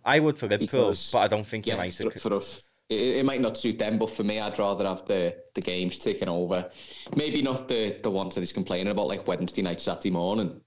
I 0.07 0.21
would 0.21 0.39
for 0.39 0.47
Liverpool, 0.47 0.67
Because- 0.89 1.11
but 1.13 1.19
I 1.19 1.29
don't 1.29 1.47
think 1.47 1.67
Yeah, 1.67 1.75
United. 1.75 2.13
for, 2.15 2.19
for 2.31 2.35
us. 2.37 2.71
It, 2.89 3.17
it 3.17 3.25
might 3.25 3.41
not 3.41 3.57
suit 3.59 3.79
them, 3.81 3.99
but 3.99 4.09
for 4.09 4.23
me, 4.23 4.39
I'd 4.39 4.57
rather 4.59 4.87
have 4.87 5.05
the, 5.07 5.37
the 5.55 5.61
games 5.61 5.99
taken 5.99 6.29
over. 6.29 6.71
Maybe 7.17 7.43
not 7.43 7.67
the, 7.67 7.99
the 8.03 8.11
ones 8.11 8.35
that 8.37 8.41
he's 8.43 8.53
complaining 8.53 8.89
about, 8.93 9.09
like 9.09 9.27
Wednesday 9.27 9.63
night, 9.63 9.81
Saturday 9.81 10.11
morning, 10.13 10.61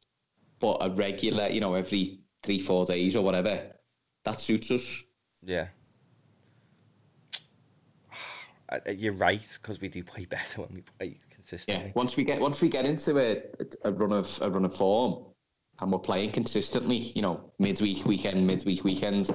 but 0.60 0.78
a 0.82 0.90
regular, 0.90 1.48
you 1.48 1.62
know, 1.62 1.74
every 1.76 2.20
three, 2.44 2.60
four 2.60 2.84
days 2.84 3.16
or 3.16 3.24
whatever. 3.24 3.72
That 4.26 4.42
suits 4.42 4.70
us. 4.72 5.02
Yeah. 5.46 5.68
You're 8.94 9.14
right 9.14 9.58
because 9.62 9.80
we 9.80 9.88
do 9.88 10.04
play 10.04 10.26
better 10.26 10.62
when 10.62 10.74
we 10.74 10.82
play 10.82 11.18
consistently. 11.32 11.86
Yeah. 11.88 11.92
consistently. 11.92 11.92
Once 11.96 12.18
we 12.18 12.24
get 12.26 12.42
once 12.42 12.62
we 12.62 12.68
get 12.70 12.86
into 12.86 13.18
a, 13.18 13.42
a 13.86 13.92
run 13.94 14.12
of 14.12 14.40
a 14.42 14.50
run 14.50 14.66
of 14.66 14.76
form, 14.76 15.26
and 15.82 15.92
we're 15.92 16.00
playing 16.00 16.32
consistently, 16.32 16.98
you 16.98 17.22
know, 17.22 17.52
midweek 17.60 18.06
weekend, 18.06 18.46
midweek 18.46 18.84
weekend. 18.84 19.30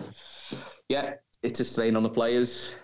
Yeah, 0.88 1.14
it's 1.42 1.60
a 1.60 1.64
strain 1.64 1.96
on 1.96 2.02
the 2.02 2.10
players. 2.10 2.76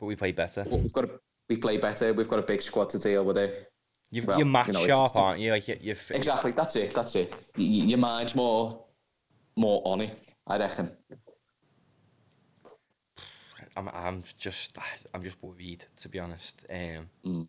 But 0.00 0.06
we 0.06 0.16
play 0.16 0.32
better. 0.32 0.64
But 0.64 0.80
we've 0.80 0.92
got 0.92 1.02
to 1.02 1.10
we 1.48 1.56
play 1.56 1.76
better. 1.76 2.12
We've 2.14 2.28
got 2.28 2.38
a 2.38 2.42
big 2.42 2.62
squad 2.62 2.88
to 2.90 2.98
deal 2.98 3.24
with 3.24 3.36
it. 3.36 3.70
You've, 4.10 4.26
well, 4.26 4.38
you're 4.38 4.46
match 4.46 4.68
you 4.68 4.72
know, 4.74 4.86
sharp, 4.86 5.16
aren't 5.16 5.40
you? 5.40 5.52
Like 5.52 5.68
you, 5.68 5.76
you're 5.80 5.94
fit. 5.94 6.16
Exactly. 6.16 6.52
That's 6.52 6.76
it. 6.76 6.92
That's 6.94 7.14
it. 7.16 7.32
Y- 7.56 7.64
y- 7.64 7.86
your 7.86 7.98
mind's 7.98 8.34
more 8.34 8.84
more 9.56 9.82
on 9.84 10.00
it. 10.02 10.18
I 10.46 10.58
reckon. 10.58 10.90
I'm, 13.76 13.88
I'm 13.88 14.22
just, 14.36 14.76
I'm 15.14 15.22
just 15.22 15.36
worried 15.42 15.84
to 15.98 16.08
be 16.08 16.18
honest. 16.18 16.60
Um, 16.70 17.08
Mm. 17.24 17.48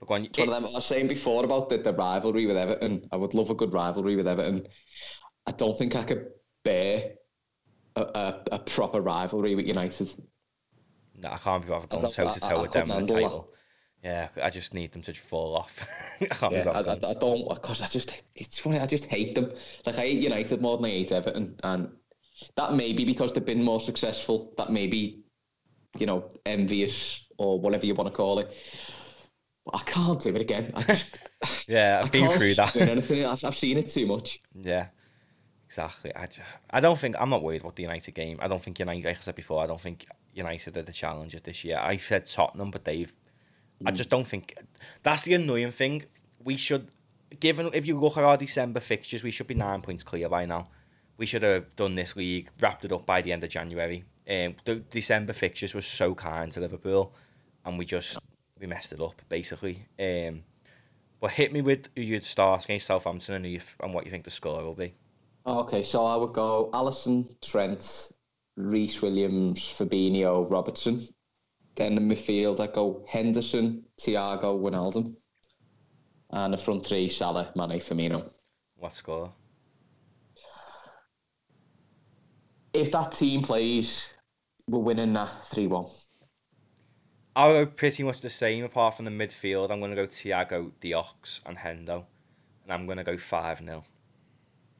But 0.00 0.10
on, 0.10 0.28
one 0.36 0.48
of 0.48 0.54
them. 0.54 0.66
I 0.66 0.74
was 0.74 0.86
saying 0.86 1.08
before 1.08 1.44
about 1.44 1.68
the, 1.68 1.78
the 1.78 1.92
rivalry 1.92 2.46
with 2.46 2.56
Everton. 2.56 3.08
I 3.10 3.16
would 3.16 3.34
love 3.34 3.50
a 3.50 3.54
good 3.54 3.74
rivalry 3.74 4.16
with 4.16 4.28
Everton. 4.28 4.66
I 5.46 5.52
don't 5.52 5.76
think 5.76 5.96
I 5.96 6.04
could 6.04 6.28
bear 6.64 7.14
a, 7.96 8.02
a, 8.02 8.42
a 8.52 8.58
proper 8.58 9.00
rivalry 9.00 9.54
with 9.54 9.66
United. 9.66 10.08
no, 11.16 11.30
I 11.30 11.38
can't 11.38 11.62
be 11.62 11.68
bothered 11.68 11.90
going 11.90 12.02
toe 12.12 12.32
to 12.32 12.40
toe 12.40 12.60
with 12.60 12.72
them 12.72 12.90
in 12.90 13.06
the 13.06 13.12
title. 13.14 13.52
Yeah, 14.04 14.28
I 14.40 14.50
just 14.50 14.74
need 14.74 14.92
them 14.92 15.02
to 15.02 15.14
fall 15.14 15.56
off. 15.56 15.84
I 16.20 16.26
can't 16.26 16.52
Yeah, 16.52 16.70
I. 16.70 16.80
I, 16.80 16.92
I 16.92 17.14
don't 17.14 17.46
oh 17.48 17.54
because 17.54 17.82
I 17.82 17.86
just 17.86 18.22
it's 18.36 18.60
funny. 18.60 18.78
I 18.78 18.86
just 18.86 19.06
hate 19.06 19.34
them. 19.34 19.52
Like 19.84 19.98
I 19.98 20.02
hate 20.02 20.22
United 20.22 20.62
more 20.62 20.76
than 20.76 20.86
I 20.86 20.90
hate 20.90 21.10
Everton, 21.10 21.56
and 21.64 21.90
that 22.56 22.74
may 22.74 22.92
be 22.92 23.04
because 23.04 23.32
they've 23.32 23.44
been 23.44 23.64
more 23.64 23.80
successful. 23.80 24.54
That 24.56 24.70
may 24.70 24.86
be, 24.86 25.24
you 25.98 26.06
know, 26.06 26.30
envious 26.46 27.26
or 27.38 27.58
whatever 27.60 27.86
you 27.86 27.94
want 27.94 28.10
to 28.10 28.16
call 28.16 28.38
it. 28.38 28.54
I 29.72 29.78
can't 29.80 30.20
do 30.20 30.34
it 30.34 30.40
again. 30.40 30.72
I 30.74 30.82
just, 30.84 31.18
yeah, 31.66 31.98
I 31.98 32.04
I've 32.04 32.12
been 32.12 32.26
can't 32.26 32.38
through 32.38 32.54
that. 32.56 32.76
Anything. 32.76 33.24
I've, 33.26 33.44
I've 33.44 33.54
seen 33.54 33.76
it 33.78 33.88
too 33.88 34.06
much. 34.06 34.40
Yeah. 34.54 34.88
Exactly. 35.66 36.14
I, 36.16 36.26
ju- 36.26 36.40
I 36.70 36.80
don't 36.80 36.98
think 36.98 37.16
I'm 37.20 37.28
not 37.28 37.42
worried 37.42 37.60
about 37.60 37.76
the 37.76 37.82
United 37.82 38.12
game. 38.14 38.38
I 38.40 38.48
don't 38.48 38.62
think 38.62 38.78
United, 38.78 39.04
like 39.04 39.18
I 39.18 39.20
said 39.20 39.34
before, 39.34 39.62
I 39.62 39.66
don't 39.66 39.80
think 39.80 40.06
United 40.32 40.76
are 40.78 40.82
the 40.82 40.92
challengers 40.92 41.42
this 41.42 41.62
year. 41.62 41.78
I 41.78 41.98
said 41.98 42.24
Tottenham, 42.26 42.70
but 42.70 42.84
they've. 42.84 43.12
I 43.86 43.92
just 43.92 44.08
don't 44.08 44.26
think 44.26 44.56
that's 45.04 45.22
the 45.22 45.34
annoying 45.34 45.70
thing. 45.70 46.04
We 46.42 46.56
should, 46.56 46.88
given 47.38 47.70
if 47.72 47.86
you 47.86 47.96
look 48.00 48.16
at 48.16 48.24
our 48.24 48.36
December 48.36 48.80
fixtures, 48.80 49.22
we 49.22 49.30
should 49.30 49.46
be 49.46 49.54
nine 49.54 49.82
points 49.82 50.02
clear 50.02 50.28
by 50.28 50.46
now. 50.46 50.68
We 51.16 51.26
should 51.26 51.42
have 51.42 51.76
done 51.76 51.94
this 51.94 52.16
league, 52.16 52.48
wrapped 52.60 52.84
it 52.84 52.92
up 52.92 53.06
by 53.06 53.22
the 53.22 53.30
end 53.32 53.44
of 53.44 53.50
January. 53.50 54.04
Um, 54.28 54.56
the 54.64 54.76
December 54.76 55.32
fixtures 55.32 55.74
were 55.74 55.82
so 55.82 56.14
kind 56.14 56.50
to 56.52 56.60
Liverpool, 56.60 57.14
and 57.64 57.78
we 57.78 57.84
just 57.84 58.18
we 58.60 58.66
messed 58.66 58.92
it 58.92 59.00
up 59.00 59.20
basically. 59.28 59.86
Um, 59.98 60.42
but 61.20 61.32
hit 61.32 61.52
me 61.52 61.62
with 61.62 61.88
who 61.96 62.02
you'd 62.02 62.24
start 62.24 62.64
against 62.64 62.86
Southampton 62.86 63.34
and, 63.34 63.46
you, 63.46 63.60
and 63.80 63.92
what 63.92 64.04
you 64.04 64.10
think 64.10 64.24
the 64.24 64.30
score 64.30 64.62
will 64.62 64.74
be. 64.74 64.94
Okay, 65.46 65.82
so 65.82 66.04
I 66.04 66.16
would 66.16 66.32
go 66.32 66.70
Alisson, 66.72 67.34
Trent, 67.40 68.12
Rhys 68.56 69.00
Williams, 69.02 69.60
Fabinho, 69.60 70.48
Robertson. 70.50 71.00
Then 71.74 71.96
in 71.96 72.08
midfield, 72.08 72.60
I 72.60 72.66
go 72.66 73.04
Henderson, 73.08 73.84
Thiago, 74.00 74.60
Wijnaldum. 74.60 75.14
And 76.30 76.52
the 76.52 76.58
front 76.58 76.84
three, 76.84 77.08
Salah, 77.08 77.52
Mane, 77.56 77.80
Firmino. 77.80 78.28
What 78.76 78.94
score? 78.94 79.32
If 82.74 82.92
that 82.92 83.12
team 83.12 83.42
plays, 83.42 84.12
we're 84.68 84.80
winning 84.80 85.14
that 85.14 85.44
3 85.46 85.66
1. 85.66 85.86
I'll 87.38 87.52
go 87.52 87.66
pretty 87.66 88.02
much 88.02 88.20
the 88.20 88.28
same 88.28 88.64
apart 88.64 88.94
from 88.94 89.04
the 89.04 89.12
midfield. 89.12 89.70
I'm 89.70 89.78
going 89.78 89.92
to 89.92 89.96
go 89.96 90.08
Thiago, 90.08 90.72
the 90.80 90.94
Ox, 90.94 91.40
and 91.46 91.56
Hendo. 91.56 92.04
And 92.64 92.72
I'm 92.72 92.84
going 92.84 92.98
to 92.98 93.04
go 93.04 93.16
5 93.16 93.58
0 93.60 93.84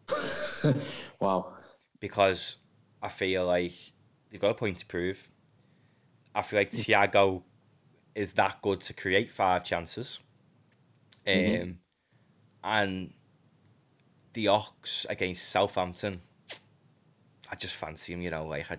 Wow. 1.21 1.53
because 2.01 2.57
I 3.01 3.09
feel 3.09 3.47
like 3.47 3.75
they've 4.29 4.41
got 4.41 4.51
a 4.51 4.55
point 4.55 4.79
to 4.79 4.87
prove. 4.87 5.29
I 6.35 6.43
feel 6.43 6.59
like 6.59 6.73
Thiago 6.73 7.43
is 8.17 8.33
that 8.33 8.61
good 8.61 8.81
to 8.83 8.93
create 8.93 9.31
five 9.31 9.63
chances. 9.65 10.19
Um, 11.27 11.33
Mhm. 11.35 11.77
And 12.65 13.15
the 14.33 14.49
Ox 14.49 15.07
against 15.09 15.49
Southampton, 15.49 16.23
I 17.51 17.55
just 17.55 17.77
fancy 17.77 18.13
him, 18.13 18.21
you 18.21 18.31
know. 18.31 18.47
Like, 18.47 18.69
I, 18.69 18.79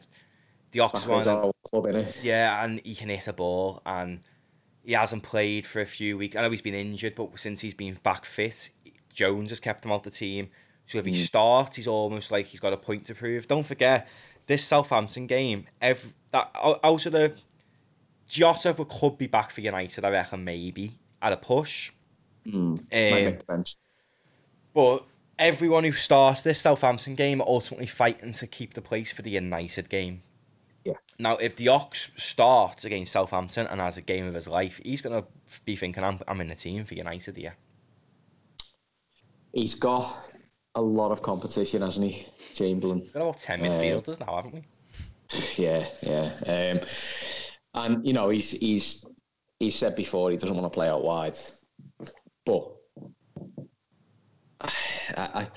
the 0.72 0.80
Ox 0.82 1.02
That's 1.04 1.26
one, 1.26 1.52
club, 1.64 1.84
innit? 1.86 2.14
yeah, 2.22 2.64
and 2.64 2.82
he 2.86 2.96
can 2.96 3.10
hit 3.10 3.28
a 3.28 3.34
ball, 3.34 3.82
and 3.86 4.20
he 4.84 4.94
hasn't 4.94 5.24
played 5.24 5.66
for 5.66 5.82
a 5.82 5.86
few 5.86 6.18
weeks. 6.18 6.36
I 6.36 6.42
know 6.42 6.50
he's 6.52 6.62
been 6.62 6.74
injured, 6.76 7.16
but 7.16 7.38
since 7.40 7.62
he's 7.62 7.74
been 7.74 7.96
back 8.04 8.26
fit, 8.26 8.70
Jones 9.14 9.50
has 9.50 9.60
kept 9.60 9.86
him 9.86 9.92
out 9.92 10.04
the 10.04 10.10
team. 10.12 10.50
So 10.88 10.98
if 10.98 11.06
he 11.06 11.12
Mm. 11.14 11.26
starts, 11.26 11.76
he's 11.76 11.88
almost 11.88 12.32
like 12.32 12.48
he's 12.48 12.60
got 12.60 12.74
a 12.74 12.78
point 12.78 13.06
to 13.08 13.16
prove. 13.16 13.48
Don't 13.48 13.66
forget 13.66 14.08
this 14.48 14.64
Southampton 14.66 15.28
game. 15.28 15.66
Every 15.82 16.12
that 16.32 16.50
out 16.56 17.06
of 17.06 17.12
the 17.12 17.34
Jota 18.28 18.74
could 18.74 19.18
be 19.18 19.28
back 19.28 19.52
for 19.52 19.62
United. 19.62 20.06
I 20.06 20.10
reckon 20.10 20.44
maybe 20.44 20.94
at 21.22 21.34
a 21.34 21.38
push. 21.38 21.92
Mm. 22.46 22.54
Um, 22.54 22.86
make 22.92 23.40
the 23.40 23.46
bench. 23.46 23.76
but 24.74 25.06
everyone 25.38 25.84
who 25.84 25.92
starts 25.92 26.42
this 26.42 26.60
Southampton 26.62 27.16
game 27.16 27.42
are 27.42 27.48
ultimately 27.48 27.86
fighting 27.88 28.32
to 28.34 28.48
keep 28.48 28.74
the 28.74 28.82
place 28.82 29.12
for 29.12 29.22
the 29.22 29.32
United 29.32 29.90
game. 29.90 30.22
Yeah. 30.90 30.96
Now, 31.20 31.38
if 31.38 31.56
the 31.56 31.68
Ox 31.68 32.10
starts 32.18 32.84
against 32.86 33.12
Southampton 33.12 33.68
and 33.68 33.80
has 33.80 33.98
a 33.98 34.02
game 34.02 34.26
of 34.26 34.34
his 34.34 34.48
life, 34.48 34.80
he's 34.84 35.02
going 35.02 35.22
to 35.22 35.28
be 35.66 35.76
thinking, 35.76 36.04
I'm, 36.04 36.20
I'm 36.28 36.42
in 36.42 36.48
the 36.48 36.56
team 36.56 36.84
for 36.86 36.96
United 36.96 37.38
here. 37.38 37.56
He's 39.54 39.76
got 39.76 40.18
a 40.76 40.82
lot 40.82 41.12
of 41.12 41.22
competition, 41.22 41.82
hasn't 41.82 42.10
he, 42.12 42.28
Chamberlain? 42.54 43.02
We've 43.02 43.14
got 43.14 43.22
about 43.22 43.38
10 43.40 43.64
Yeah. 43.64 43.72
midfielders 43.72 44.20
now, 44.20 44.36
haven't 44.36 44.54
we? 44.54 44.64
Yeah, 45.58 45.88
yeah. 46.02 46.32
Um, 46.48 46.80
and 47.76 48.06
you 48.06 48.14
know, 48.14 48.30
he's 48.30 48.50
he's 48.50 49.06
he 49.60 49.70
said 49.70 49.96
before 49.96 50.32
he 50.32 50.38
doesn't 50.38 50.56
want 50.58 50.66
to 50.66 50.76
play 50.76 50.88
out 50.88 51.04
wide, 51.04 51.38
but 52.48 52.72
I, 54.62 54.68
I 55.18 55.48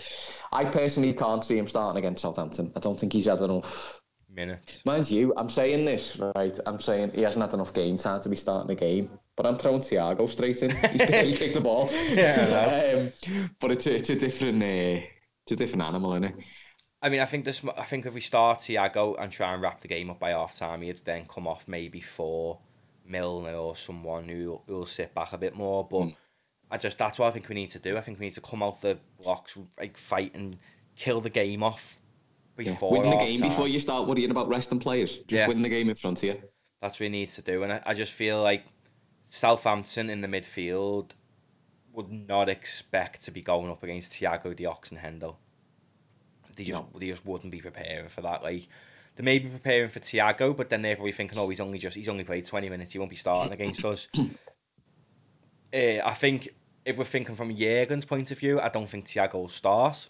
I 0.52 0.64
personally 0.66 1.14
can't 1.14 1.42
see 1.42 1.56
him 1.56 1.66
starting 1.66 1.98
against 1.98 2.20
Southampton. 2.20 2.70
I 2.76 2.80
don't 2.80 3.00
think 3.00 3.14
he's 3.14 3.24
had 3.24 3.40
enough. 3.40 4.01
Minutes. 4.34 4.84
Mind 4.86 5.10
you, 5.10 5.34
I'm 5.36 5.50
saying 5.50 5.84
this 5.84 6.18
right. 6.34 6.58
I'm 6.66 6.80
saying 6.80 7.12
he 7.14 7.22
hasn't 7.22 7.44
had 7.44 7.52
enough 7.52 7.74
game 7.74 7.96
time 7.98 8.20
to 8.22 8.28
be 8.28 8.36
starting 8.36 8.68
the 8.68 8.74
game. 8.74 9.10
But 9.36 9.46
I'm 9.46 9.58
throwing 9.58 9.80
Thiago 9.80 10.28
straight 10.28 10.62
in. 10.62 10.70
Barely 10.98 11.34
kicked 11.34 11.54
the 11.54 11.60
ball. 11.60 11.88
Yeah, 12.12 12.94
um, 12.98 13.12
but 13.60 13.72
it's 13.72 13.86
a, 13.86 13.96
it's 13.96 14.10
a 14.10 14.16
different 14.16 14.62
uh, 14.62 15.04
it's 15.44 15.52
a 15.52 15.56
different 15.56 15.82
animal, 15.82 16.12
isn't 16.14 16.24
it? 16.24 16.44
I 17.02 17.08
mean, 17.08 17.20
I 17.20 17.24
think 17.24 17.44
this. 17.44 17.62
I 17.76 17.84
think 17.84 18.06
if 18.06 18.14
we 18.14 18.20
start 18.20 18.60
Thiago 18.60 19.16
and 19.18 19.30
try 19.32 19.52
and 19.52 19.62
wrap 19.62 19.80
the 19.80 19.88
game 19.88 20.08
up 20.10 20.18
by 20.20 20.30
half 20.30 20.54
time, 20.54 20.82
he'd 20.82 21.00
then 21.04 21.24
come 21.26 21.46
off 21.46 21.66
maybe 21.66 22.00
for 22.00 22.58
Milner 23.06 23.54
or 23.54 23.76
someone 23.76 24.28
who 24.28 24.60
who'll 24.66 24.86
sit 24.86 25.14
back 25.14 25.32
a 25.32 25.38
bit 25.38 25.54
more. 25.56 25.86
But 25.86 26.00
Mm. 26.02 26.16
I 26.70 26.78
just 26.78 26.96
that's 26.96 27.18
what 27.18 27.26
I 27.26 27.30
think 27.32 27.48
we 27.48 27.54
need 27.54 27.70
to 27.72 27.78
do. 27.78 27.98
I 27.98 28.00
think 28.00 28.18
we 28.18 28.26
need 28.26 28.34
to 28.34 28.40
come 28.40 28.62
out 28.62 28.80
the 28.80 28.98
blocks, 29.22 29.58
like 29.78 29.96
fight 29.98 30.34
and 30.34 30.56
kill 30.96 31.20
the 31.20 31.28
game 31.30 31.62
off 31.62 31.98
Yeah. 32.58 32.76
Win 32.82 33.10
the 33.10 33.16
game 33.16 33.40
time. 33.40 33.48
before 33.48 33.66
you 33.68 33.78
start 33.80 34.06
worrying 34.06 34.30
about 34.30 34.48
resting 34.48 34.78
players. 34.78 35.16
Just 35.18 35.30
Yeah. 35.32 35.48
win 35.48 35.62
the 35.62 35.68
game 35.68 35.88
in 35.88 35.94
front 35.94 36.18
of 36.22 36.24
you. 36.24 36.42
That's 36.80 36.94
what 37.00 37.04
he 37.04 37.08
needs 37.08 37.34
to 37.36 37.42
do. 37.42 37.62
And 37.62 37.72
I, 37.72 37.82
I 37.86 37.94
just 37.94 38.12
feel 38.12 38.42
like 38.42 38.64
Southampton 39.28 40.10
in 40.10 40.20
the 40.20 40.28
midfield 40.28 41.12
would 41.92 42.10
not 42.10 42.48
expect 42.48 43.24
to 43.24 43.30
be 43.30 43.40
going 43.42 43.70
up 43.70 43.82
against 43.82 44.12
Thiago, 44.12 44.56
the 44.56 44.66
Ox, 44.66 44.90
and 44.90 45.00
Hendo. 45.00 45.36
They 46.56 46.64
just, 46.64 46.82
No. 46.82 46.88
they 46.98 47.08
just 47.08 47.24
wouldn't 47.24 47.50
be 47.50 47.60
preparing 47.60 48.08
for 48.08 48.20
that. 48.22 48.42
Like 48.42 48.68
they 49.16 49.22
may 49.22 49.38
be 49.38 49.48
preparing 49.48 49.88
for 49.90 50.00
Thiago, 50.00 50.56
but 50.56 50.68
then 50.70 50.82
they're 50.82 50.96
probably 50.96 51.12
thinking, 51.12 51.38
"Oh, 51.38 51.48
he's 51.48 51.60
only 51.60 51.78
just 51.78 51.96
he's 51.96 52.08
only 52.08 52.24
played 52.24 52.44
twenty 52.44 52.68
minutes. 52.68 52.92
He 52.92 52.98
won't 52.98 53.10
be 53.10 53.16
starting 53.16 53.52
against 53.52 53.84
us." 53.84 54.08
Uh, 54.18 54.22
I 56.04 56.14
think 56.14 56.50
if 56.84 56.98
we're 56.98 57.04
thinking 57.04 57.34
from 57.34 57.54
Jurgen's 57.56 58.04
point 58.04 58.30
of 58.30 58.38
view, 58.38 58.60
I 58.60 58.68
don't 58.68 58.88
think 58.88 59.06
Thiago 59.06 59.34
will 59.34 59.48
start 59.48 60.08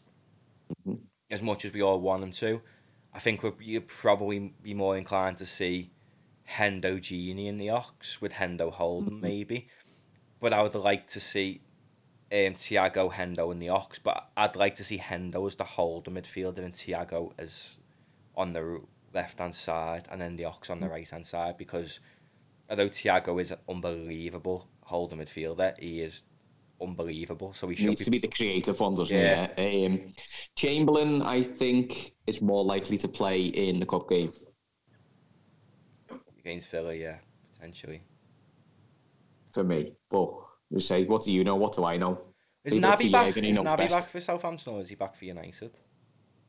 Mhm. 0.86 0.98
As 1.32 1.42
much 1.42 1.64
as 1.64 1.72
we 1.72 1.82
all 1.82 2.00
want 2.00 2.22
him 2.22 2.30
to. 2.32 2.60
I 3.14 3.18
think 3.18 3.42
we're 3.42 3.52
you'd 3.60 3.88
probably 3.88 4.52
be 4.62 4.74
more 4.74 4.96
inclined 4.96 5.38
to 5.38 5.46
see 5.46 5.90
Hendo 6.48 6.98
Gini 6.98 7.46
in 7.46 7.56
the 7.56 7.70
Ox 7.70 8.20
with 8.20 8.32
Hendo 8.34 8.70
Holden 8.70 9.14
Mhm. 9.18 9.20
maybe. 9.20 9.68
But 10.40 10.52
I 10.52 10.62
would 10.62 10.74
like 10.74 11.06
to 11.08 11.20
see 11.20 11.60
um, 12.30 12.54
Thiago 12.54 13.12
Hendo 13.12 13.50
in 13.52 13.58
the 13.58 13.68
Ox, 13.68 13.98
but 13.98 14.30
I'd 14.36 14.56
like 14.56 14.74
to 14.76 14.84
see 14.84 14.98
Hendo 14.98 15.46
as 15.46 15.56
the 15.56 15.64
Holden 15.64 16.14
midfielder 16.14 16.60
and 16.64 16.72
Thiago 16.72 17.32
as 17.38 17.78
on 18.34 18.52
the 18.54 18.80
left 19.12 19.38
hand 19.38 19.54
side 19.54 20.08
and 20.10 20.20
then 20.20 20.36
the 20.36 20.44
Ox 20.46 20.70
on 20.70 20.80
the 20.80 20.88
right 20.88 21.08
hand 21.08 21.26
side 21.26 21.56
because 21.58 22.00
although 22.70 22.88
Thiago 22.88 23.38
is 23.40 23.50
an 23.50 23.58
unbelievable 23.68 24.68
Holden 24.84 25.18
midfielder, 25.18 25.78
he 25.78 26.00
is 26.02 26.22
unbelievable. 26.82 27.52
So 27.52 27.68
he 27.68 27.84
needs 27.86 28.00
be 28.00 28.04
to 28.04 28.10
be 28.10 28.18
the 28.18 28.28
creative 28.28 28.78
one, 28.80 28.94
doesn't 28.94 29.16
Yeah. 29.16 29.48
he? 29.56 29.80
Yeah. 29.82 29.86
Um, 29.86 30.12
Chamberlain, 30.56 31.22
I 31.22 31.42
think, 31.42 32.14
is 32.26 32.42
more 32.42 32.64
likely 32.64 32.98
to 32.98 33.08
play 33.08 33.42
in 33.42 33.80
the 33.80 33.86
cup 33.86 34.08
game. 34.08 34.32
against 36.38 36.70
Villa, 36.70 36.94
yeah, 36.94 37.18
potentially. 37.52 38.02
for 39.52 39.62
me. 39.64 39.92
But 40.10 40.32
you 40.70 40.80
say, 40.80 41.04
what 41.04 41.22
do 41.24 41.30
you 41.32 41.44
know? 41.44 41.56
What 41.56 41.74
do 41.74 41.84
I 41.84 41.96
know? 41.98 42.20
Is 42.64 42.72
Leave 42.74 42.82
Naby 42.82 43.12
back? 43.12 43.36
Is 43.36 43.58
Naby 43.58 43.76
best. 43.76 43.94
back 43.94 44.08
for 44.08 44.18
Southampton 44.20 44.74
or 44.74 44.80
is 44.80 44.88
he 44.88 44.94
back 44.94 45.14
for 45.14 45.24
United? 45.24 45.76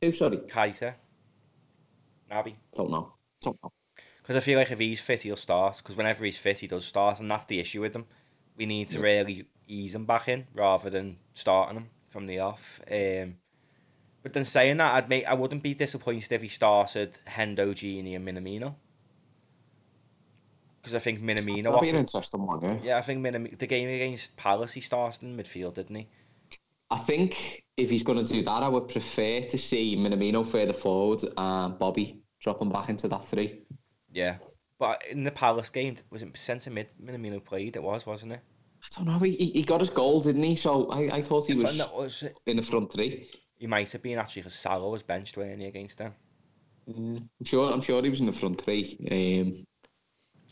Oh, 0.02 0.12
sorry, 0.12 0.38
Kaiser. 0.50 0.96
Naby. 2.32 2.56
don't 2.76 2.90
know. 2.92 3.14
Don't 3.42 3.58
know. 3.64 3.72
Because 4.22 4.38
I 4.38 4.40
feel 4.40 4.58
like 4.58 4.72
if 4.72 4.80
he's 4.80 5.02
fit, 5.02 5.22
he'll 5.24 5.36
start. 5.36 5.78
Because 5.78 5.96
whenever 5.98 6.24
he's 6.24 6.38
fit, 6.38 6.60
he 6.60 6.68
does 6.68 6.86
start, 6.86 7.20
and 7.20 7.30
that's 7.30 7.46
the 7.46 7.60
issue 7.60 7.82
with 7.82 7.94
him. 7.96 8.06
We 8.56 8.66
need 8.66 8.88
to 8.90 9.00
really 9.02 9.46
ease 9.68 9.96
him 9.96 10.06
back 10.06 10.28
in 10.28 10.48
rather 10.54 10.90
than 10.90 11.18
starting 11.34 11.78
him 11.78 11.90
from 12.10 12.28
the 12.28 12.40
off. 12.40 12.80
Um, 12.90 13.36
but 14.22 14.34
then 14.34 14.46
saying 14.46 14.78
that, 14.78 14.96
I'd 14.96 15.10
make 15.10 15.26
I 15.26 15.34
wouldn't 15.34 15.64
be 15.64 15.74
disappointed 15.74 16.32
if 16.32 16.42
he 16.42 16.48
started 16.48 17.18
Hendo, 17.28 17.72
Gini, 17.74 18.16
and 18.16 18.26
Minamino. 18.28 18.76
Because 20.82 20.96
I 20.96 21.00
think 21.00 21.22
Minamino. 21.22 21.64
That'll 21.64 21.82
be 21.82 21.90
an 21.90 21.98
interesting 21.98 22.46
one. 22.46 22.62
Yeah. 22.62 22.78
yeah, 22.84 22.98
I 22.98 23.02
think 23.02 23.26
Minamino, 23.26 23.58
the 23.58 23.68
game 23.68 23.90
against 23.90 24.36
Palace, 24.36 24.74
he 24.74 24.82
started 24.82 25.24
in 25.24 25.38
midfield, 25.38 25.76
didn't 25.76 25.96
he? 25.96 26.08
I 26.90 26.98
think 26.98 27.64
if 27.76 27.90
he's 27.90 28.04
going 28.04 28.24
to 28.24 28.32
do 28.32 28.44
that, 28.44 28.64
I 28.64 28.68
would 28.68 28.88
prefer 28.88 29.42
to 29.42 29.58
see 29.58 29.96
Minamino 29.96 30.46
further 30.46 30.74
forward 30.74 31.22
and 31.38 31.80
Bobby 31.80 32.22
dropping 32.40 32.70
back 32.70 32.90
into 32.90 33.08
that 33.08 33.26
three. 33.26 33.62
Yeah. 34.12 34.38
But 34.78 35.04
in 35.10 35.24
the 35.24 35.32
Palace 35.32 35.70
game, 35.70 35.96
was 36.10 36.22
it 36.22 36.38
centre 36.38 36.70
mid 36.70 36.88
Minamino 37.04 37.44
played? 37.44 37.76
It 37.76 37.84
was, 37.84 38.06
wasn't 38.06 38.34
it? 38.34 38.42
I 38.98 39.04
don't 39.04 39.14
know. 39.14 39.20
He, 39.20 39.36
he 39.36 39.64
got 39.64 39.80
his 39.80 39.90
goal, 39.90 40.22
didn't 40.22 40.44
he? 40.44 40.56
So 40.56 40.90
I, 40.90 41.18
I 41.18 41.22
thought 41.22 41.48
he 41.48 41.56
was 41.56 41.78
was 41.94 42.24
in 42.46 42.58
the 42.58 42.62
front 42.62 42.92
three. 42.92 43.28
He 43.58 43.68
might 43.68 43.92
have 43.92 44.02
been 44.02 44.20
actually 44.20 44.42
because 44.44 44.56
Salah 44.56 44.90
was 44.90 45.02
benched 45.02 45.38
when 45.38 45.60
he 45.60 45.66
against 45.66 45.98
them. 45.98 46.14
Uh, 46.88 47.20
I'm 47.40 47.46
sure. 47.46 47.72
I'm 47.72 47.82
sure 47.82 48.02
he 48.04 48.10
was 48.10 48.20
in 48.20 48.26
the 48.26 48.32
front 48.32 48.62
three. 48.62 48.98
Um, 49.10 49.66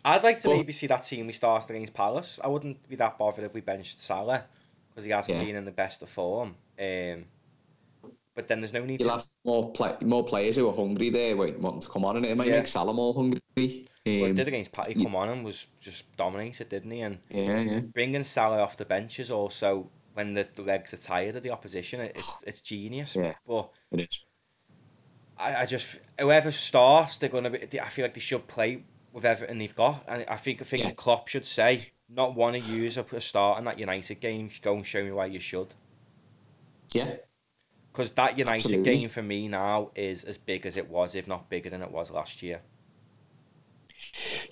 I'd 0.03 0.23
like 0.23 0.39
to 0.41 0.47
Well- 0.47 0.57
maybe 0.57 0.71
see 0.71 0.87
that 0.87 1.03
team 1.03 1.27
we 1.27 1.33
started 1.33 1.69
against 1.69 1.93
Palace. 1.93 2.39
I 2.43 2.47
wouldn't 2.47 2.87
be 2.89 2.95
that 2.95 3.17
bothered 3.17 3.45
if 3.45 3.53
we 3.53 3.61
benched 3.61 3.99
Salah 3.99 4.45
because 4.89 5.03
he 5.03 5.11
hasn't 5.11 5.37
Yeah. 5.37 5.43
been 5.43 5.55
in 5.55 5.65
the 5.65 5.71
best 5.71 6.01
of 6.01 6.09
form. 6.09 6.55
Um, 6.79 7.25
but 8.35 8.47
then 8.47 8.61
there's 8.61 8.73
no 8.73 8.83
need 8.85 8.99
You'll 9.01 9.09
to. 9.09 9.13
have 9.15 9.25
more 9.45 9.71
play, 9.71 9.95
more 10.01 10.23
players 10.23 10.55
who 10.55 10.67
are 10.69 10.73
hungry 10.73 11.09
there, 11.09 11.35
wait, 11.37 11.59
wanting 11.59 11.81
to 11.81 11.89
come 11.89 12.05
on, 12.05 12.17
and 12.17 12.25
it 12.25 12.35
might 12.37 12.47
Yeah. 12.47 12.57
make 12.57 12.67
Salah 12.67 12.93
more 12.93 13.13
hungry. 13.13 13.39
Well, 14.05 14.25
Um, 14.25 14.33
did 14.35 14.47
against 14.47 14.71
Patty 14.71 14.95
come 14.95 15.15
on 15.15 15.29
and 15.29 15.45
was 15.45 15.67
just 15.79 16.03
dominated, 16.17 16.69
didn't 16.69 16.91
he? 16.91 17.01
And 17.01 17.19
yeah, 17.29 17.61
yeah. 17.61 17.79
bringing 17.81 18.23
Salah 18.23 18.59
off 18.61 18.77
the 18.77 18.85
bench 18.85 19.19
is 19.19 19.29
also 19.29 19.89
when 20.13 20.33
the, 20.33 20.47
the 20.55 20.61
legs 20.63 20.93
are 20.93 20.97
tired 20.97 21.35
of 21.35 21.43
the 21.43 21.51
opposition. 21.51 22.01
It's 22.01 22.43
it's 22.47 22.61
genius. 22.61 23.15
Yeah. 23.15 23.33
But 23.45 23.69
It 23.91 23.99
is. 24.01 24.25
I, 25.37 25.61
I 25.61 25.65
just 25.65 25.99
whoever 26.19 26.51
starts, 26.51 27.17
they're 27.17 27.29
gonna 27.29 27.49
be. 27.51 27.79
I 27.79 27.89
feel 27.89 28.05
like 28.05 28.13
they 28.15 28.19
should 28.21 28.47
play 28.47 28.83
with 29.13 29.25
everything 29.25 29.57
they've 29.59 29.75
got, 29.75 30.03
and 30.07 30.25
I 30.27 30.35
think 30.37 30.61
I 30.61 30.65
think 30.65 30.83
Yeah. 30.83 30.91
Klopp 30.91 31.27
should 31.27 31.45
say 31.45 31.91
not 32.09 32.35
want 32.35 32.55
to 32.55 32.61
use 32.61 32.97
a, 32.97 33.05
a 33.11 33.21
start 33.21 33.59
in 33.59 33.65
that 33.65 33.77
United 33.79 34.19
game. 34.19 34.49
Go 34.61 34.75
and 34.75 34.85
show 34.85 35.03
me 35.03 35.11
why 35.11 35.27
you 35.27 35.39
should. 35.39 35.73
Yeah, 36.93 37.15
Because 37.91 38.11
that 38.11 38.37
United 38.37 38.65
Absolutely. 38.65 38.99
game 38.99 39.09
for 39.09 39.21
me 39.21 39.47
now 39.47 39.91
is 39.95 40.23
as 40.23 40.37
big 40.37 40.65
as 40.65 40.77
it 40.77 40.89
was, 40.89 41.15
if 41.15 41.27
not 41.27 41.49
bigger 41.49 41.69
than 41.69 41.81
it 41.81 41.91
was 41.91 42.09
last 42.11 42.41
year. 42.41 42.61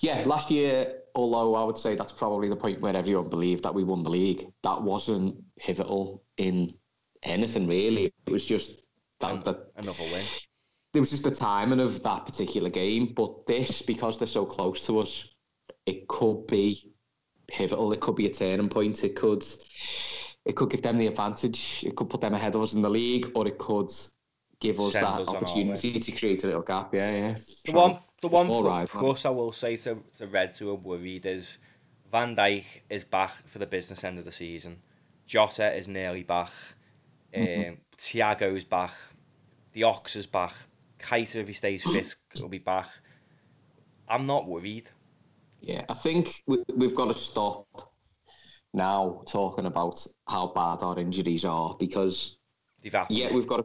yeah. 0.00 0.22
Last 0.26 0.50
year, 0.50 0.94
although 1.14 1.54
I 1.54 1.64
would 1.64 1.78
say 1.78 1.94
that's 1.94 2.12
probably 2.12 2.48
the 2.48 2.56
point 2.56 2.80
where 2.80 2.94
everyone 2.94 3.28
believed 3.28 3.62
that 3.64 3.74
we 3.74 3.84
won 3.84 4.02
the 4.02 4.10
league, 4.10 4.46
that 4.62 4.82
wasn't 4.82 5.42
pivotal 5.58 6.22
in 6.36 6.74
anything 7.22 7.66
really. 7.66 8.12
It 8.26 8.30
was 8.30 8.44
just 8.44 8.82
that, 9.20 9.44
that 9.44 9.70
Another 9.76 10.02
win. 10.02 10.24
it 10.94 11.00
was 11.00 11.10
just 11.10 11.24
the 11.24 11.30
timing 11.30 11.80
of 11.80 12.02
that 12.02 12.26
particular 12.26 12.70
game. 12.70 13.06
But 13.06 13.46
this, 13.46 13.82
because 13.82 14.18
they're 14.18 14.26
so 14.26 14.44
close 14.44 14.86
to 14.86 14.98
us, 15.00 15.34
it 15.86 16.08
could 16.08 16.46
be 16.46 16.92
pivotal. 17.48 17.92
It 17.92 18.00
could 18.00 18.16
be 18.16 18.26
a 18.26 18.30
turning 18.30 18.68
point. 18.68 19.02
It 19.02 19.16
could, 19.16 19.44
it 20.44 20.56
could 20.56 20.70
give 20.70 20.82
them 20.82 20.98
the 20.98 21.06
advantage. 21.06 21.84
It 21.86 21.96
could 21.96 22.08
put 22.08 22.20
them 22.20 22.34
ahead 22.34 22.54
of 22.54 22.62
us 22.62 22.74
in 22.74 22.82
the 22.82 22.90
league, 22.90 23.30
or 23.34 23.46
it 23.46 23.58
could 23.58 23.90
give 24.60 24.80
us 24.80 24.92
Send 24.92 25.06
that 25.06 25.20
us 25.20 25.28
opportunity 25.28 25.98
to 25.98 26.12
create 26.12 26.44
a 26.44 26.46
little 26.46 26.62
gap. 26.62 26.94
Yeah, 26.94 27.10
yeah. 27.10 27.36
The 27.64 27.72
one, 27.72 27.98
the 28.20 28.28
one 28.28 28.48
all 28.48 28.62
pl- 28.62 28.86
plus 28.86 29.24
I 29.24 29.30
will 29.30 29.52
say 29.52 29.76
to, 29.78 30.02
to 30.18 30.26
Reds 30.26 30.58
who 30.58 30.70
are 30.70 30.74
worried 30.74 31.26
is 31.26 31.58
Van 32.10 32.36
Dijk 32.36 32.64
is 32.88 33.04
back 33.04 33.46
for 33.46 33.58
the 33.58 33.66
business 33.66 34.04
end 34.04 34.18
of 34.18 34.24
the 34.24 34.32
season. 34.32 34.82
Jota 35.26 35.72
is 35.74 35.88
nearly 35.88 36.22
back. 36.22 36.50
Um, 37.34 37.78
Thiago's 37.96 38.64
back. 38.64 38.92
The 39.72 39.84
Ox 39.84 40.16
is 40.16 40.26
back. 40.26 40.52
Keita, 40.98 41.36
if 41.36 41.48
he 41.48 41.54
stays 41.54 41.84
fit, 41.84 42.16
will 42.40 42.48
be 42.48 42.58
back. 42.58 42.88
I'm 44.08 44.24
not 44.24 44.48
worried. 44.48 44.90
Yeah, 45.60 45.84
I 45.88 45.94
think 45.94 46.42
we, 46.46 46.58
we've 46.74 46.94
got 46.94 47.06
to 47.06 47.14
stop 47.14 47.89
now 48.72 49.22
talking 49.26 49.66
about 49.66 50.06
how 50.28 50.48
bad 50.48 50.82
our 50.82 50.98
injuries 50.98 51.44
are 51.44 51.74
because 51.78 52.38
yeah, 53.08 53.32
we've 53.32 53.46
got 53.46 53.60
a, 53.60 53.64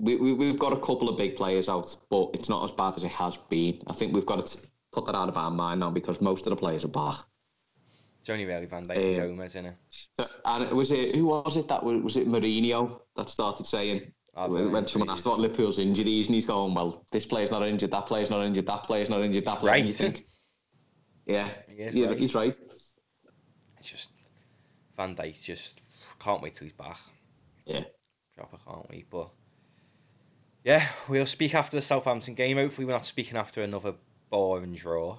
we, 0.00 0.16
we, 0.16 0.32
we've 0.32 0.58
got 0.58 0.72
a 0.72 0.80
couple 0.80 1.08
of 1.08 1.16
big 1.16 1.36
players 1.36 1.68
out, 1.68 1.94
but 2.10 2.30
it's 2.34 2.48
not 2.48 2.64
as 2.64 2.72
bad 2.72 2.94
as 2.96 3.04
it 3.04 3.12
has 3.12 3.36
been. 3.36 3.80
I 3.86 3.92
think 3.92 4.14
we've 4.14 4.26
got 4.26 4.44
to 4.46 4.58
put 4.92 5.06
that 5.06 5.14
out 5.14 5.28
of 5.28 5.36
our 5.36 5.50
mind 5.50 5.80
now 5.80 5.90
because 5.90 6.20
most 6.20 6.46
of 6.46 6.50
the 6.50 6.56
players 6.56 6.84
are 6.84 6.88
back. 6.88 7.16
It's 8.20 8.30
only 8.30 8.44
really 8.44 8.66
Van 8.66 8.84
Dijk 8.84 8.96
and 8.96 9.22
Um, 9.22 9.28
Gomez, 9.30 9.54
in 9.56 9.66
it. 9.66 9.74
So, 9.88 10.26
and 10.44 10.64
it 10.64 10.74
was 10.74 10.92
it 10.92 11.14
who 11.16 11.26
was 11.26 11.56
it 11.56 11.66
that 11.68 11.82
was, 11.82 12.02
was 12.02 12.16
it 12.16 12.28
Mourinho 12.28 13.00
that 13.16 13.28
started 13.28 13.66
saying 13.66 14.12
when, 14.34 14.86
someone 14.86 15.10
asked 15.10 15.26
about 15.26 15.40
Liverpool's 15.40 15.78
injuries 15.78 16.26
and 16.26 16.34
he's 16.34 16.46
going, 16.46 16.72
well, 16.74 17.04
this 17.12 17.26
player's 17.26 17.50
not 17.50 17.62
injured, 17.62 17.90
that 17.90 18.06
player's 18.06 18.30
not 18.30 18.44
injured, 18.44 18.66
that 18.66 18.84
player's 18.84 19.10
not 19.10 19.22
injured, 19.22 19.44
that 19.44 19.58
player. 19.58 19.72
right. 19.72 19.84
You 19.84 19.92
think, 19.92 20.26
yeah, 21.26 21.48
He 21.68 22.00
yeah, 22.00 22.06
right. 22.06 22.18
he's 22.18 22.34
right. 22.34 22.54
It's 23.78 23.88
just 23.90 24.10
Van 25.14 25.32
just 25.40 25.80
can't 26.20 26.42
wait 26.42 26.54
till 26.54 26.66
he's 26.66 26.72
back. 26.72 26.98
Yeah. 27.64 27.84
Proper 28.36 28.58
can't 28.66 28.88
we? 28.90 29.04
But 29.08 29.30
yeah, 30.64 30.88
we'll 31.08 31.26
speak 31.26 31.54
after 31.54 31.76
the 31.76 31.82
Southampton 31.82 32.34
game. 32.34 32.56
Hopefully, 32.56 32.86
we're 32.86 32.92
not 32.92 33.06
speaking 33.06 33.36
after 33.36 33.62
another 33.62 33.94
boring 34.30 34.74
draw. 34.74 35.18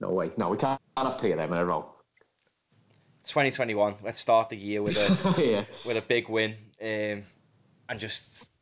No 0.00 0.10
way. 0.10 0.30
No, 0.36 0.50
we 0.50 0.56
can't 0.56 0.80
have 0.96 1.18
three 1.18 1.32
of 1.32 1.38
them 1.38 1.52
in 1.52 1.58
a 1.58 1.64
row. 1.64 1.92
2021. 3.24 3.96
Let's 4.02 4.20
start 4.20 4.48
the 4.48 4.56
year 4.56 4.82
with 4.82 4.96
a 4.96 5.42
yeah. 5.42 5.64
with 5.84 5.96
a 5.96 6.02
big 6.02 6.28
win, 6.28 6.54
um, 6.80 7.24
and 7.88 7.98
just 7.98 8.52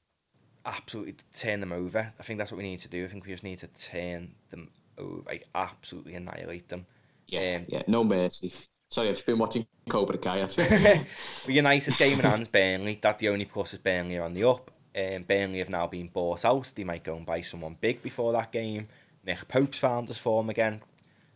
absolutely 0.64 1.16
turn 1.34 1.60
them 1.60 1.72
over. 1.72 2.12
I 2.18 2.22
think 2.22 2.38
that's 2.38 2.50
what 2.50 2.58
we 2.58 2.64
need 2.64 2.80
to 2.80 2.88
do. 2.88 3.04
I 3.04 3.08
think 3.08 3.26
we 3.26 3.32
just 3.32 3.44
need 3.44 3.58
to 3.58 3.68
turn 3.68 4.34
them 4.50 4.70
over, 4.96 5.22
like 5.26 5.46
absolutely 5.54 6.14
annihilate 6.14 6.68
them. 6.68 6.86
Yeah. 7.26 7.56
Um, 7.56 7.66
yeah. 7.68 7.82
No 7.86 8.02
mercy. 8.02 8.52
Sorry, 8.90 9.08
I've 9.08 9.14
just 9.14 9.26
been 9.26 9.38
watching 9.38 9.66
Cobra 9.88 10.16
Kai. 10.18 10.40
Actually. 10.40 10.68
With 11.46 11.48
United 11.48 11.96
game 11.98 12.18
in 12.18 12.24
hands, 12.24 12.48
Burnley. 12.48 12.98
That 13.02 13.18
the 13.18 13.28
only 13.28 13.44
plus 13.44 13.72
is 13.74 13.80
Burnley 13.80 14.16
are 14.16 14.22
on 14.24 14.34
the 14.34 14.44
up. 14.44 14.70
Um, 14.96 15.24
Burnley 15.24 15.58
have 15.58 15.68
now 15.68 15.86
been 15.86 16.08
bought 16.08 16.44
out. 16.44 16.72
They 16.74 16.84
might 16.84 17.04
go 17.04 17.16
and 17.16 17.26
buy 17.26 17.40
someone 17.40 17.76
big 17.80 18.02
before 18.02 18.32
that 18.32 18.52
game. 18.52 18.88
Nick 19.24 19.46
Pope's 19.48 19.78
found 19.78 20.08
his 20.08 20.18
form 20.18 20.48
again. 20.50 20.80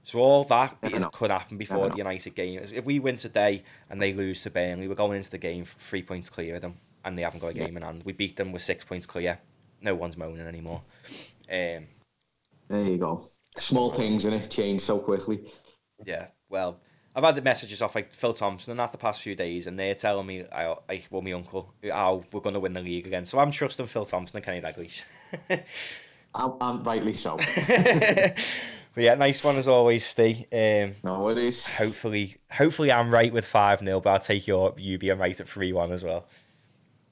So 0.03 0.19
all 0.21 0.45
that 0.45 0.77
is, 0.83 1.05
could 1.13 1.31
happen 1.31 1.59
before 1.59 1.91
the. 1.91 1.97
United 1.97 2.35
game. 2.35 2.61
If 2.63 2.85
we 2.85 2.99
win 3.01 3.17
today 3.17 3.63
and 3.91 4.01
they 4.01 4.15
lose 4.15 4.43
to 4.43 4.51
Burnley, 4.51 4.89
we're 4.89 4.95
going 4.95 5.17
into 5.19 5.31
the 5.31 5.39
game 5.39 5.65
three 5.65 6.03
points 6.03 6.31
clear 6.31 6.55
of 6.55 6.63
them, 6.63 6.77
and 7.05 7.19
they 7.19 7.23
haven't 7.23 7.41
got 7.41 7.49
a 7.49 7.55
Yeah. 7.55 7.67
game 7.67 7.77
in 7.77 7.83
hand. 7.83 8.03
We 8.05 8.13
beat 8.13 8.37
them 8.37 8.53
with 8.53 8.63
six 8.63 8.85
points 8.85 9.07
clear. 9.07 9.39
No 9.83 9.95
one's 9.95 10.17
moaning 10.17 10.47
anymore. 10.47 10.83
Um, 11.51 11.87
there 12.69 12.85
you 12.85 12.97
go. 12.99 13.23
Small 13.57 13.91
things 13.91 14.25
in 14.25 14.33
it 14.33 14.49
change 14.51 14.81
so 14.81 14.99
quickly. 14.99 15.53
Yeah, 16.07 16.29
well, 16.49 16.81
I've 17.15 17.25
had 17.25 17.35
the 17.35 17.43
messages 17.43 17.83
off 17.83 17.95
like 17.95 18.13
Phil 18.13 18.33
Thompson 18.33 18.71
and 18.71 18.81
that 18.81 18.93
the 18.93 18.99
past 18.99 19.21
few 19.21 19.35
days, 19.35 19.67
and 19.67 19.79
they're 19.79 19.95
telling 19.95 20.27
me, 20.27 20.45
I, 20.53 20.77
I 20.89 21.03
well, 21.11 21.23
my 21.23 21.33
uncle, 21.33 21.73
how 21.85 22.23
we're 22.33 22.41
going 22.41 22.55
to 22.55 22.61
win 22.61 22.73
the 22.73 22.83
league 22.83 23.07
again. 23.07 23.25
So 23.25 23.39
I'm 23.39 23.51
trusting 23.51 23.87
Phil 23.87 24.05
Thompson 24.05 24.37
and 24.37 24.45
Kenny 24.45 24.61
Dalglish. 24.61 25.05
And, 26.33 26.53
and 26.61 26.87
rightly 26.87 27.13
so. 27.15 27.37
but 27.67 28.37
yeah, 28.97 29.15
nice 29.17 29.43
one 29.43 29.57
as 29.57 29.67
always, 29.67 30.07
Steve. 30.07 30.47
Um, 30.53 30.95
no, 31.03 31.29
it 31.29 31.39
is. 31.39 31.67
hopefully, 31.67 32.37
hopefully 32.53 32.93
I'm 32.93 33.11
right 33.13 33.33
with 33.33 33.45
five 33.45 33.81
0 33.81 34.01
but 34.01 34.11
I'll 34.11 34.19
take 34.21 34.47
your 34.47 34.75
you 34.79 34.97
being 34.97 35.19
right 35.19 35.41
at 35.41 35.49
three 35.49 35.73
one 35.73 35.91
as 35.91 36.05
well. 36.05 36.27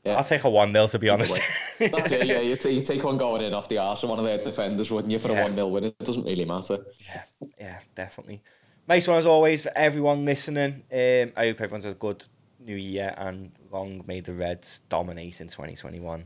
Yeah. 0.05 0.17
I'll 0.17 0.23
take 0.25 0.45
a 0.45 0.51
one 0.51 0.73
0 0.73 0.87
to 0.87 0.99
be 1.01 1.09
honest. 1.09 1.37
That's 1.81 2.13
it, 2.13 2.27
yeah. 2.27 2.39
You, 2.39 2.55
t- 2.55 2.71
you 2.71 2.83
take 2.83 3.03
one 3.03 3.19
going 3.19 3.43
in 3.43 3.53
off 3.55 3.69
the 3.69 3.79
arse 3.79 4.05
of 4.05 4.11
one 4.11 4.21
of 4.21 4.25
their 4.25 4.39
defenders, 4.39 4.93
wouldn't 4.93 5.11
you, 5.13 5.19
for 5.19 5.31
Yeah. 5.33 5.41
a 5.41 5.43
1 5.43 5.55
0 5.57 5.67
win? 5.67 5.85
It 5.85 5.99
doesn't 5.99 6.25
really 6.25 6.45
matter. 6.45 6.79
Yeah, 7.01 7.23
yeah, 7.59 7.79
definitely. 7.97 8.41
Nice 8.89 9.07
one 9.07 9.19
as 9.19 9.27
always 9.27 9.61
for 9.61 9.73
everyone 9.77 10.25
listening. 10.25 10.83
Um, 10.91 11.33
I 11.37 11.49
hope 11.49 11.61
everyone's 11.61 11.85
had 11.85 11.93
a 11.93 11.97
good 11.97 12.25
new 12.59 12.75
year 12.75 13.15
and 13.19 13.53
long 13.71 14.03
may 14.07 14.21
the 14.21 14.33
Reds 14.33 14.81
dominate 14.89 15.43
in 15.43 15.49
2021. 15.49 16.25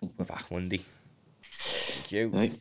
We're 0.00 0.24
back 0.24 0.50
Monday. 0.50 0.84
Thank 1.44 2.10
you. 2.10 2.28
Right. 2.30 2.52